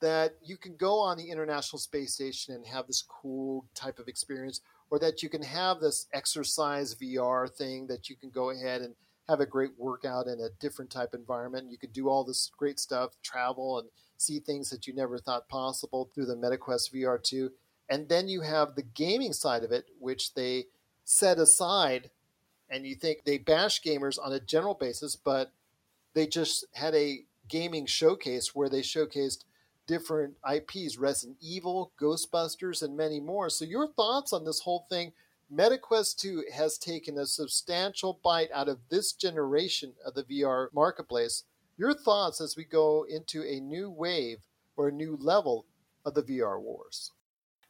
that 0.00 0.36
you 0.42 0.56
can 0.56 0.76
go 0.76 0.98
on 0.98 1.16
the 1.16 1.30
International 1.30 1.78
Space 1.78 2.14
Station 2.14 2.54
and 2.54 2.66
have 2.66 2.86
this 2.86 3.02
cool 3.02 3.66
type 3.74 3.98
of 3.98 4.08
experience, 4.08 4.60
or 4.90 4.98
that 4.98 5.22
you 5.22 5.28
can 5.28 5.42
have 5.42 5.80
this 5.80 6.06
exercise 6.12 6.94
VR 6.94 7.46
thing 7.48 7.86
that 7.86 8.10
you 8.10 8.16
can 8.16 8.30
go 8.30 8.50
ahead 8.50 8.82
and 8.82 8.96
have 9.28 9.40
a 9.40 9.46
great 9.46 9.72
workout 9.78 10.26
in 10.26 10.40
a 10.40 10.50
different 10.60 10.90
type 10.90 11.14
environment. 11.14 11.70
You 11.70 11.78
could 11.78 11.92
do 11.92 12.08
all 12.08 12.24
this 12.24 12.50
great 12.56 12.78
stuff, 12.78 13.12
travel 13.22 13.78
and 13.78 13.88
see 14.16 14.38
things 14.38 14.70
that 14.70 14.86
you 14.86 14.94
never 14.94 15.18
thought 15.18 15.48
possible 15.48 16.10
through 16.14 16.26
the 16.26 16.36
MetaQuest 16.36 16.92
VR 16.92 17.22
2. 17.22 17.50
And 17.88 18.08
then 18.08 18.28
you 18.28 18.42
have 18.42 18.74
the 18.74 18.82
gaming 18.82 19.32
side 19.32 19.62
of 19.62 19.72
it, 19.72 19.86
which 19.98 20.34
they 20.34 20.66
set 21.04 21.38
aside. 21.38 22.10
And 22.70 22.86
you 22.86 22.94
think 22.94 23.24
they 23.24 23.38
bash 23.38 23.82
gamers 23.82 24.18
on 24.22 24.32
a 24.32 24.40
general 24.40 24.74
basis, 24.74 25.16
but 25.16 25.52
they 26.14 26.26
just 26.26 26.66
had 26.72 26.94
a 26.94 27.24
gaming 27.48 27.86
showcase 27.86 28.54
where 28.54 28.68
they 28.68 28.80
showcased 28.80 29.44
different 29.86 30.34
IPs, 30.50 30.96
Resident 30.96 31.36
Evil, 31.42 31.92
Ghostbusters, 32.00 32.82
and 32.82 32.96
many 32.96 33.20
more. 33.20 33.50
So, 33.50 33.64
your 33.64 33.86
thoughts 33.86 34.32
on 34.32 34.44
this 34.44 34.60
whole 34.60 34.86
thing 34.88 35.12
MetaQuest 35.56 36.16
2 36.16 36.44
has 36.52 36.78
taken 36.78 37.18
a 37.18 37.26
substantial 37.26 38.18
bite 38.24 38.48
out 38.52 38.68
of 38.68 38.78
this 38.90 39.12
generation 39.12 39.92
of 40.04 40.14
the 40.14 40.24
VR 40.24 40.68
marketplace. 40.74 41.44
Your 41.76 41.94
thoughts 41.94 42.40
as 42.40 42.56
we 42.56 42.64
go 42.64 43.04
into 43.08 43.42
a 43.42 43.60
new 43.60 43.90
wave 43.90 44.38
or 44.76 44.88
a 44.88 44.92
new 44.92 45.16
level 45.20 45.66
of 46.04 46.14
the 46.14 46.22
VR 46.22 46.60
wars? 46.60 47.12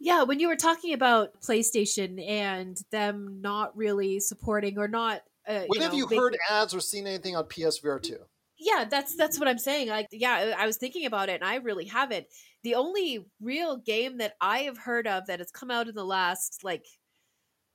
Yeah, 0.00 0.22
when 0.22 0.40
you 0.40 0.48
were 0.48 0.56
talking 0.56 0.92
about 0.92 1.40
PlayStation 1.40 2.26
and 2.26 2.78
them 2.90 3.40
not 3.40 3.76
really 3.76 4.20
supporting 4.20 4.78
or 4.78 4.88
not. 4.88 5.22
Uh, 5.46 5.64
when 5.66 5.78
you 5.78 5.80
have 5.82 5.92
know, 5.92 5.98
you 5.98 6.04
making- 6.06 6.18
heard 6.20 6.38
ads 6.50 6.74
or 6.74 6.80
seen 6.80 7.06
anything 7.06 7.36
on 7.36 7.44
PSVR 7.44 8.02
2? 8.02 8.16
yeah 8.56 8.84
that's 8.88 9.16
that's 9.16 9.36
what 9.36 9.48
i'm 9.48 9.58
saying 9.58 9.88
like 9.88 10.06
yeah 10.12 10.54
i 10.56 10.64
was 10.64 10.76
thinking 10.76 11.06
about 11.06 11.28
it 11.28 11.34
and 11.40 11.44
i 11.44 11.56
really 11.56 11.86
haven't 11.86 12.24
the 12.62 12.76
only 12.76 13.26
real 13.40 13.76
game 13.76 14.18
that 14.18 14.36
i 14.40 14.60
have 14.60 14.78
heard 14.78 15.08
of 15.08 15.26
that 15.26 15.40
has 15.40 15.50
come 15.50 15.72
out 15.72 15.88
in 15.88 15.94
the 15.96 16.04
last 16.04 16.62
like 16.62 16.86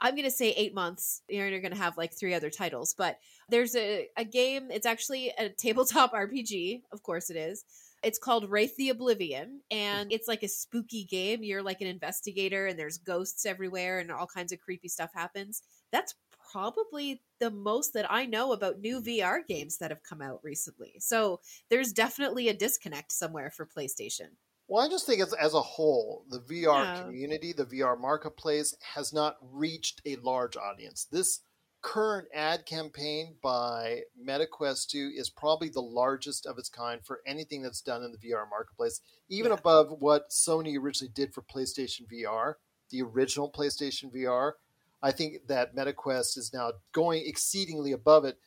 i'm 0.01 0.15
gonna 0.15 0.31
say 0.31 0.51
eight 0.51 0.73
months 0.73 1.21
you're, 1.29 1.47
you're 1.47 1.61
gonna 1.61 1.75
have 1.75 1.97
like 1.97 2.13
three 2.13 2.33
other 2.33 2.49
titles 2.49 2.93
but 2.97 3.19
there's 3.49 3.75
a, 3.75 4.07
a 4.17 4.23
game 4.23 4.69
it's 4.71 4.85
actually 4.85 5.31
a 5.37 5.49
tabletop 5.57 6.13
rpg 6.13 6.81
of 6.91 7.03
course 7.03 7.29
it 7.29 7.37
is 7.37 7.63
it's 8.03 8.19
called 8.19 8.49
Wraith 8.49 8.77
the 8.77 8.89
Oblivion, 8.89 9.61
and 9.69 10.11
it's 10.11 10.27
like 10.27 10.43
a 10.43 10.47
spooky 10.47 11.03
game. 11.03 11.43
You're 11.43 11.61
like 11.61 11.81
an 11.81 11.87
investigator, 11.87 12.67
and 12.67 12.79
there's 12.79 12.97
ghosts 12.97 13.45
everywhere, 13.45 13.99
and 13.99 14.11
all 14.11 14.27
kinds 14.27 14.51
of 14.51 14.61
creepy 14.61 14.87
stuff 14.87 15.11
happens. 15.13 15.61
That's 15.91 16.15
probably 16.51 17.21
the 17.39 17.51
most 17.51 17.93
that 17.93 18.11
I 18.11 18.25
know 18.25 18.53
about 18.53 18.79
new 18.79 19.01
VR 19.01 19.45
games 19.47 19.77
that 19.77 19.91
have 19.91 20.03
come 20.03 20.21
out 20.21 20.39
recently. 20.43 20.95
So 20.99 21.41
there's 21.69 21.93
definitely 21.93 22.49
a 22.49 22.53
disconnect 22.53 23.11
somewhere 23.11 23.51
for 23.51 23.67
PlayStation. 23.67 24.29
Well, 24.69 24.85
I 24.85 24.87
just 24.87 25.07
think 25.07 25.19
as, 25.19 25.33
as 25.33 25.55
a 25.55 25.61
whole, 25.61 26.25
the 26.29 26.39
VR 26.39 26.83
Yeah. 26.85 27.01
community, 27.01 27.53
the 27.53 27.65
VR 27.65 27.99
marketplace 27.99 28.75
has 28.93 29.11
not 29.11 29.37
reached 29.41 29.99
a 30.05 30.15
large 30.17 30.55
audience. 30.55 31.05
This 31.05 31.39
current 31.81 32.27
ad 32.35 32.67
campaign 32.67 33.37
by 33.41 34.03
MetaQuest 34.23 34.87
2 34.89 35.11
is 35.15 35.31
probably 35.31 35.69
the 35.69 35.81
largest 35.81 36.45
of 36.45 36.59
its 36.59 36.69
kind 36.69 37.03
for 37.03 37.21
anything 37.25 37.63
that's 37.63 37.81
done 37.81 38.03
in 38.03 38.11
the 38.11 38.17
VR 38.19 38.47
marketplace, 38.47 39.01
even 39.27 39.51
Yeah. 39.51 39.57
above 39.57 39.89
what 39.99 40.29
Sony 40.29 40.77
originally 40.79 41.11
did 41.11 41.33
for 41.33 41.41
PlayStation 41.41 42.05
VR, 42.07 42.59
the 42.91 43.01
original 43.01 43.51
PlayStation 43.51 44.11
VR. 44.13 44.53
I 45.01 45.11
think 45.11 45.47
that 45.47 45.73
MetaQuest 45.73 46.37
is 46.37 46.53
now 46.53 46.73
going 46.91 47.25
exceedingly 47.25 47.91
above 47.91 48.23
it 48.25 48.37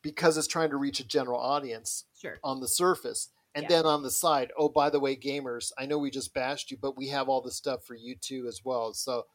because 0.00 0.38
it's 0.38 0.46
trying 0.46 0.70
to 0.70 0.76
reach 0.76 1.00
a 1.00 1.04
general 1.04 1.40
audience 1.40 2.04
Sure. 2.14 2.38
on 2.42 2.60
the 2.60 2.68
surface. 2.68 3.28
And 3.56 3.62
Yeah. 3.62 3.68
then 3.68 3.86
on 3.86 4.02
the 4.02 4.10
side, 4.10 4.52
oh, 4.58 4.68
by 4.68 4.90
the 4.90 5.00
way, 5.00 5.16
gamers, 5.16 5.72
I 5.78 5.86
know 5.86 5.96
we 5.96 6.10
just 6.10 6.34
bashed 6.34 6.70
you, 6.70 6.76
but 6.76 6.94
we 6.94 7.08
have 7.08 7.26
all 7.26 7.40
the 7.40 7.50
stuff 7.50 7.84
for 7.84 7.94
you 7.94 8.14
too 8.14 8.46
as 8.46 8.62
well. 8.62 8.92
So 8.92 9.26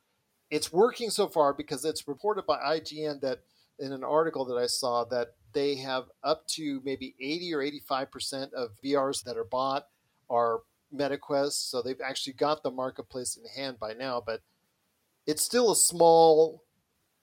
it's 0.51 0.71
working 0.71 1.09
so 1.09 1.27
far 1.27 1.55
because 1.55 1.83
it's 1.83 2.07
reported 2.07 2.45
by 2.45 2.59
IGN 2.59 3.21
that 3.21 3.39
in 3.79 3.91
an 3.91 4.03
article 4.03 4.45
that 4.45 4.57
I 4.57 4.67
saw 4.67 5.05
that 5.05 5.33
they 5.53 5.75
have 5.77 6.11
up 6.23 6.45
to 6.49 6.81
maybe 6.85 7.15
80 7.19 7.53
or 7.55 7.63
85% 7.63 8.53
of 8.53 8.79
VRs 8.83 9.23
that 9.23 9.37
are 9.37 9.43
bought 9.43 9.87
are 10.29 10.61
MetaQuest. 10.93 11.69
So 11.69 11.81
they've 11.81 11.99
actually 11.99 12.33
got 12.33 12.61
the 12.61 12.69
marketplace 12.69 13.35
in 13.35 13.45
hand 13.59 13.79
by 13.79 13.93
now, 13.93 14.21
but 14.23 14.43
it's 15.25 15.43
still 15.43 15.71
a 15.71 15.75
small, 15.75 16.63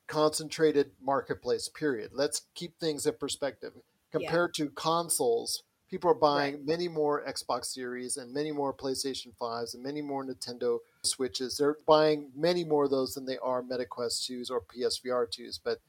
concentrated 0.08 0.90
marketplace, 1.00 1.68
period. 1.68 2.10
Let's 2.12 2.42
keep 2.56 2.76
things 2.80 3.06
in 3.06 3.14
perspective. 3.14 3.74
Compared 4.10 4.52
to 4.54 4.70
consoles, 4.70 5.62
people 5.90 6.10
are 6.10 6.14
buying 6.14 6.64
many 6.64 6.88
more 6.88 7.24
Xbox 7.26 7.66
Series 7.66 8.16
and 8.16 8.32
many 8.32 8.52
more 8.52 8.74
PlayStation 8.74 9.32
5s 9.40 9.74
and 9.74 9.82
many 9.82 10.02
more 10.02 10.24
Nintendo 10.24 10.78
Switches. 11.02 11.56
They're 11.56 11.78
buying 11.86 12.30
many 12.36 12.64
more 12.64 12.84
of 12.84 12.90
those 12.90 13.14
than 13.14 13.26
they 13.26 13.38
are 13.38 13.62
MetaQuest 13.62 14.30
2s 14.30 14.50
or 14.50 14.60
PSVR 14.60 15.26
2s. 15.26 15.58
But 15.62 15.80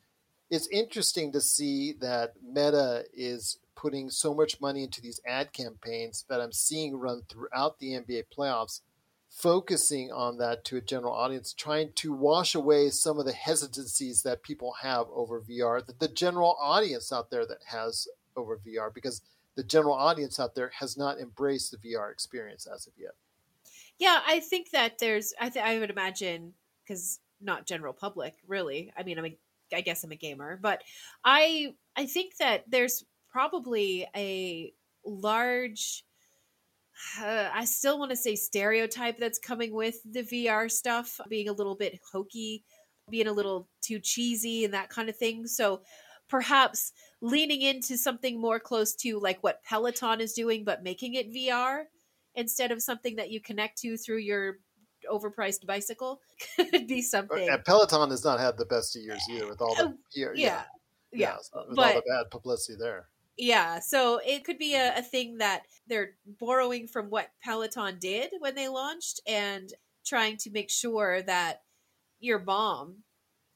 it's 0.50 0.68
interesting 0.68 1.32
to 1.34 1.42
see 1.42 1.94
that 2.00 2.34
Meta 2.42 3.06
is 3.14 3.60
putting 3.76 4.10
so 4.10 4.34
much 4.34 4.60
money 4.60 4.84
into 4.84 5.02
these 5.02 5.22
ad 5.26 5.54
campaigns 5.54 6.26
that 6.30 6.42
I'm 6.42 6.52
seeing 6.52 6.98
run 6.98 7.22
throughout 7.30 7.80
the 7.80 7.92
NBA 7.92 8.26
playoffs, 8.36 8.82
focusing 9.30 10.12
on 10.12 10.38
that 10.38 10.66
to 10.66 10.78
a 10.78 10.82
general 10.82 11.14
audience, 11.14 11.54
trying 11.54 11.92
to 11.96 12.12
wash 12.14 12.56
away 12.56 12.90
some 12.90 13.20
of 13.20 13.26
the 13.26 13.34
hesitancies 13.34 14.24
that 14.24 14.44
people 14.44 14.76
have 14.82 15.08
over 15.14 15.40
VR, 15.40 15.86
that 15.86 16.00
the 16.00 16.08
general 16.08 16.58
audience 16.60 17.14
out 17.14 17.30
there 17.30 17.46
that 17.46 17.60
has 17.68 18.08
over 18.36 18.58
VR, 18.58 18.94
because 18.94 19.22
the 19.60 19.64
general 19.66 19.94
audience 19.94 20.40
out 20.40 20.56
there 20.56 20.72
has 20.80 20.98
not 20.98 21.20
embraced 21.20 21.72
the 21.72 21.78
VR 21.80 22.14
experience 22.14 22.66
as 22.66 22.88
of 22.88 22.94
yet. 22.98 23.12
Yeah, 23.98 24.22
I 24.26 24.40
think 24.40 24.70
that 24.72 25.00
there's. 25.00 25.34
I 25.38 25.50
th- 25.50 25.66
I 25.66 25.80
would 25.80 25.90
imagine 25.90 26.54
because 26.82 27.20
not 27.42 27.68
general 27.68 27.92
public, 27.92 28.36
really. 28.48 28.94
I 28.98 29.04
mean, 29.04 29.20
I'm 29.20 29.26
a, 29.26 29.38
I 29.74 29.82
guess 29.82 30.06
I'm 30.06 30.14
a 30.14 30.16
gamer, 30.16 30.58
but 30.62 30.82
I 31.26 31.76
I 31.98 32.06
think 32.06 32.38
that 32.38 32.64
there's 32.70 33.04
probably 33.30 34.08
a 34.16 34.72
large. 35.06 36.06
Uh, 37.22 37.50
I 37.54 37.66
still 37.66 38.00
want 38.00 38.12
to 38.12 38.16
say 38.16 38.36
stereotype 38.38 39.18
that's 39.18 39.40
coming 39.40 39.74
with 39.74 39.98
the 40.10 40.24
VR 40.24 40.72
stuff 40.72 41.20
being 41.28 41.50
a 41.50 41.54
little 41.54 41.76
bit 41.76 42.00
hokey, 42.10 42.64
being 43.10 43.28
a 43.28 43.34
little 43.34 43.68
too 43.82 44.00
cheesy 44.00 44.64
and 44.64 44.74
that 44.74 44.90
kind 44.90 45.10
of 45.10 45.18
thing. 45.18 45.48
So 45.48 45.82
perhaps 46.30 46.94
leaning 47.22 47.62
into 47.62 47.98
something 47.98 48.40
more 48.40 48.60
close 48.60 48.96
to 48.96 49.20
like 49.20 49.40
what 49.42 49.64
Peloton 49.64 50.22
is 50.22 50.34
doing, 50.34 50.64
but 50.64 50.84
making 50.84 51.16
it 51.16 51.34
VR 51.34 51.86
instead 52.36 52.72
of 52.72 52.82
something 52.82 53.18
that 53.18 53.32
you 53.32 53.42
connect 53.42 53.80
to 53.80 53.98
through 53.98 54.20
your 54.20 54.60
overpriced 55.12 55.66
bicycle 55.66 56.22
could 56.56 56.88
be 56.88 57.00
uh, 57.00 57.04
something. 57.04 57.50
And 57.50 57.64
Peloton 57.66 58.12
has 58.12 58.24
not 58.24 58.40
had 58.40 58.58
the 58.58 58.66
best 58.66 58.96
of 58.96 59.02
years 59.02 59.22
either 59.30 59.48
with 59.48 59.62
all 59.62 59.76
the 59.76 59.86
Oh, 59.86 59.94
yeah, 60.14 60.28
yeah, 60.36 60.64
yeah, 61.12 61.36
with 61.68 61.80
all 61.80 61.94
the 61.94 62.04
bad 62.08 62.30
publicity 62.30 62.78
there. 62.80 63.08
yeah, 63.38 63.80
so 63.80 64.20
it 64.26 64.44
could 64.44 64.58
be 64.58 64.76
a, 64.76 64.98
a 64.98 65.02
thing 65.02 65.38
that 65.40 65.64
they're 65.88 66.12
borrowing 66.40 66.88
from 66.88 67.10
what 67.10 67.30
Peloton 67.44 67.98
did 68.00 68.32
when 68.40 68.56
they 68.56 68.68
launched 68.68 69.22
and 69.28 69.74
trying 70.06 70.38
to 70.38 70.52
make 70.52 70.70
sure 70.70 71.22
that 71.24 71.62
your 72.20 72.40
mom 72.40 72.98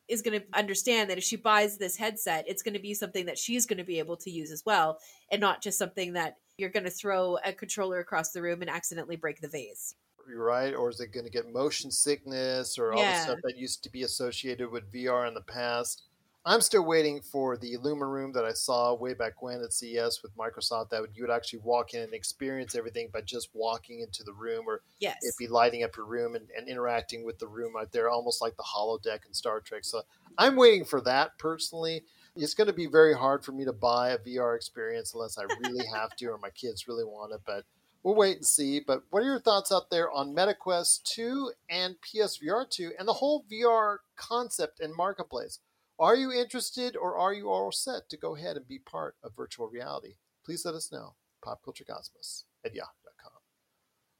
is 0.07 0.21
going 0.21 0.39
to 0.39 0.45
understand 0.53 1.09
that 1.09 1.17
if 1.17 1.23
she 1.23 1.35
buys 1.35 1.77
this 1.77 1.95
headset, 1.97 2.45
it's 2.47 2.61
going 2.61 2.73
to 2.73 2.79
be 2.79 2.93
something 2.93 3.25
that 3.25 3.37
she's 3.37 3.65
going 3.65 3.77
to 3.77 3.83
be 3.83 3.99
able 3.99 4.17
to 4.17 4.29
use 4.29 4.51
as 4.51 4.63
well, 4.65 4.99
and 5.31 5.39
not 5.39 5.61
just 5.61 5.77
something 5.77 6.13
that 6.13 6.37
you're 6.57 6.69
going 6.69 6.83
to 6.83 6.89
throw 6.89 7.37
a 7.43 7.53
controller 7.53 7.99
across 7.99 8.31
the 8.31 8.41
room 8.41 8.61
and 8.61 8.69
accidentally 8.69 9.15
break 9.15 9.41
the 9.41 9.47
vase. 9.47 9.95
Right, 10.25 10.73
or 10.73 10.89
is 10.89 10.99
it 10.99 11.11
going 11.11 11.25
to 11.25 11.31
get 11.31 11.51
motion 11.51 11.91
sickness 11.91 12.77
or 12.77 12.93
all 12.93 13.01
the 13.01 13.19
stuff 13.19 13.39
that 13.43 13.57
used 13.57 13.83
to 13.83 13.89
be 13.89 14.03
associated 14.03 14.71
with 14.71 14.91
VR 14.91 15.27
in 15.27 15.33
the 15.33 15.41
past? 15.41 16.03
I'm 16.45 16.59
still 16.59 16.83
waiting 16.83 17.21
for 17.21 17.55
the 17.55 17.73
IllumiRoom 17.77 18.33
that 18.33 18.43
I 18.43 18.51
saw 18.51 18.93
way 18.93 19.13
back 19.13 19.41
when 19.41 19.61
at 19.61 19.71
CES 19.71 20.21
with 20.21 20.35
Microsoft. 20.35 20.89
That 20.89 20.99
would, 20.99 21.11
you 21.15 21.23
would 21.23 21.31
actually 21.31 21.59
walk 21.59 21.93
in 21.93 22.01
and 22.01 22.13
experience 22.13 22.75
everything 22.75 23.07
by 23.13 23.21
just 23.21 23.47
walking 23.53 24.01
into 24.01 24.23
the 24.23 24.33
room, 24.33 24.65
or 24.67 24.81
Yes. 24.99 25.17
it'd 25.23 25.37
be 25.37 25.47
lighting 25.47 25.83
up 25.83 25.95
your 25.95 26.05
room 26.05 26.35
and, 26.35 26.49
and 26.57 26.67
interacting 26.67 27.23
with 27.23 27.39
the 27.39 27.47
room 27.47 27.75
out 27.79 27.93
there, 27.93 28.09
almost 28.09 28.41
like 28.41 28.57
the 28.57 28.63
holodeck 28.63 29.25
in 29.25 29.33
Star 29.33 29.61
Trek. 29.61 29.85
So 29.85 30.01
I'm 30.37 30.57
waiting 30.57 30.83
for 30.83 30.99
that 31.01 31.37
personally. 31.37 32.03
It's 32.35 32.53
going 32.53 32.67
to 32.67 32.73
be 32.73 32.87
very 32.87 33.15
hard 33.15 33.45
for 33.45 33.53
me 33.53 33.63
to 33.63 33.73
buy 33.73 34.09
a 34.09 34.17
VR 34.17 34.57
experience 34.57 35.13
unless 35.13 35.37
I 35.37 35.43
really 35.43 35.85
have 35.93 36.13
to 36.17 36.25
or 36.25 36.37
my 36.39 36.49
kids 36.49 36.89
really 36.89 37.05
want 37.05 37.31
it. 37.31 37.39
But 37.45 37.63
we'll 38.03 38.15
wait 38.15 38.35
and 38.35 38.45
see. 38.45 38.81
But 38.81 39.03
what 39.11 39.23
are 39.23 39.27
your 39.27 39.39
thoughts 39.39 39.71
out 39.71 39.89
there 39.89 40.11
on 40.11 40.35
MetaQuest 40.35 41.03
2 41.03 41.51
and 41.69 41.95
PSVR 42.01 42.69
2 42.69 42.91
and 42.99 43.07
the 43.07 43.13
whole 43.13 43.45
VR 43.49 43.99
concept 44.17 44.81
and 44.81 44.93
marketplace? 44.93 45.59
Are 46.03 46.17
you 46.17 46.33
interested 46.33 46.97
or 46.97 47.17
are 47.17 47.33
you 47.33 47.49
all 47.49 47.71
set 47.71 48.09
to 48.09 48.17
go 48.17 48.35
ahead 48.35 48.57
and 48.57 48.67
be 48.67 48.77
part 48.77 49.15
of 49.23 49.37
virtual 49.37 49.69
reality? 49.69 50.15
Please 50.43 50.65
let 50.65 50.75
us 50.75 50.91
know. 50.91 51.15
PopCultureCosmos 51.41 52.43
at 52.65 52.75
yahoo.com. 52.75 53.31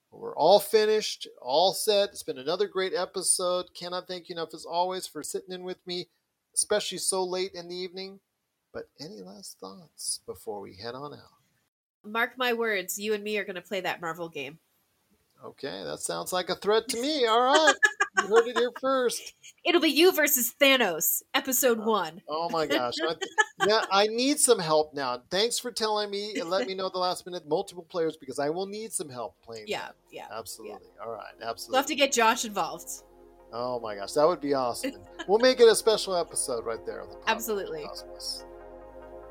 We're 0.10 0.34
all 0.38 0.62
finished, 0.62 1.28
all 1.42 1.74
set. 1.74 2.12
It's 2.12 2.24
been 2.24 2.38
another 2.38 2.70
great 2.70 2.94
episode. 2.94 3.66
Cannot 3.74 4.08
thank 4.08 4.30
you 4.30 4.36
enough, 4.36 4.54
as 4.54 4.64
always, 4.64 5.08
for 5.08 5.24
sitting 5.24 5.54
in 5.54 5.66
with 5.66 5.86
me, 5.86 6.08
especially 6.56 7.00
so 7.00 7.22
late 7.22 7.52
in 7.54 7.68
the 7.68 7.76
evening. 7.76 8.22
But 8.72 8.86
any 9.02 9.20
last 9.20 9.60
thoughts 9.60 10.22
before 10.26 10.62
we 10.62 10.78
head 10.78 10.96
on 10.96 11.14
out? 11.14 11.20
Mark 12.06 12.38
my 12.38 12.54
words, 12.54 12.98
you 12.98 13.14
and 13.14 13.26
me 13.26 13.38
are 13.38 13.44
going 13.44 13.56
to 13.56 13.62
play 13.62 13.82
that 13.82 14.00
Marvel 14.00 14.30
game. 14.30 14.58
Okay, 15.44 15.84
that 15.84 16.00
sounds 16.00 16.32
like 16.32 16.50
a 16.50 16.56
threat 16.56 16.88
to 16.88 17.02
me. 17.02 17.26
All 17.26 17.42
right, 17.42 17.76
you 18.18 18.28
heard 18.28 18.48
it 18.48 18.58
here 18.58 18.72
first. 18.80 19.34
It'll 19.66 19.82
be 19.82 19.90
you 19.90 20.12
versus 20.12 20.54
Thanos, 20.60 21.24
episode 21.34 21.80
oh, 21.82 21.90
one. 21.90 22.22
Oh 22.28 22.50
my 22.50 22.66
gosh! 22.66 22.96
I, 23.02 23.16
yeah, 23.68 23.86
I 23.92 24.08
need 24.08 24.40
some 24.40 24.60
help 24.60 24.94
now. 24.94 25.22
Thanks 25.30 25.58
for 25.60 25.72
telling 25.72 26.12
me 26.12 26.34
and 26.40 26.50
let 26.50 26.68
me 26.68 26.76
know 26.76 26.90
the 26.90 27.00
last 27.00 27.26
minute 27.26 27.48
multiple 27.48 27.86
players 27.90 28.18
because 28.18 28.40
I 28.40 28.50
will 28.50 28.66
need 28.66 28.92
some 28.92 29.10
help 29.10 29.36
playing. 29.42 29.66
Yeah, 29.68 29.88
that. 29.88 29.96
yeah. 30.12 30.28
absolutely. 30.32 30.88
All 31.04 31.12
right, 31.12 31.34
absolutely. 31.42 31.74
We'll 31.74 31.82
have 31.82 31.88
to 31.88 31.96
get 31.96 32.12
Josh 32.12 32.46
involved. 32.46 32.90
Oh 33.54 33.80
my 33.80 33.96
gosh, 33.96 34.14
that 34.14 34.28
would 34.28 34.42
be 34.42 34.56
awesome. 34.56 34.94
we'll 35.28 35.40
make 35.40 35.60
it 35.60 35.68
a 35.68 35.76
special 35.76 36.16
episode 36.16 36.66
right 36.66 36.84
there. 36.86 37.02
On 37.04 37.10
the 37.10 37.18
Absolutely. 37.28 37.86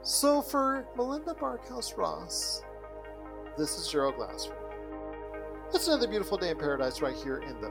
So 0.03 0.41
for 0.41 0.87
Melinda 0.97 1.35
Barkhouse 1.35 1.97
Ross, 1.97 2.63
this 3.59 3.77
is 3.77 3.89
Gerald 3.89 4.17
Glassford. 4.17 4.57
It's 5.75 5.89
another 5.89 6.07
beautiful 6.07 6.39
day 6.39 6.51
in 6.51 6.59
paradise 6.59 7.01
right 7.01 7.17
here 7.17 7.39
in 7.39 7.61
the 7.61 7.71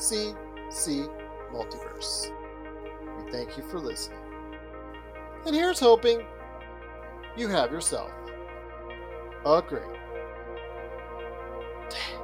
CC 0.00 1.08
Multiverse. 1.52 2.32
We 3.18 3.30
thank 3.30 3.56
you 3.58 3.62
for 3.62 3.78
listening. 3.78 4.18
And 5.46 5.54
here's 5.54 5.78
hoping 5.78 6.22
you 7.36 7.48
have 7.48 7.70
yourself 7.70 8.10
a 9.44 9.62
great 9.62 9.82
day. 11.90 12.19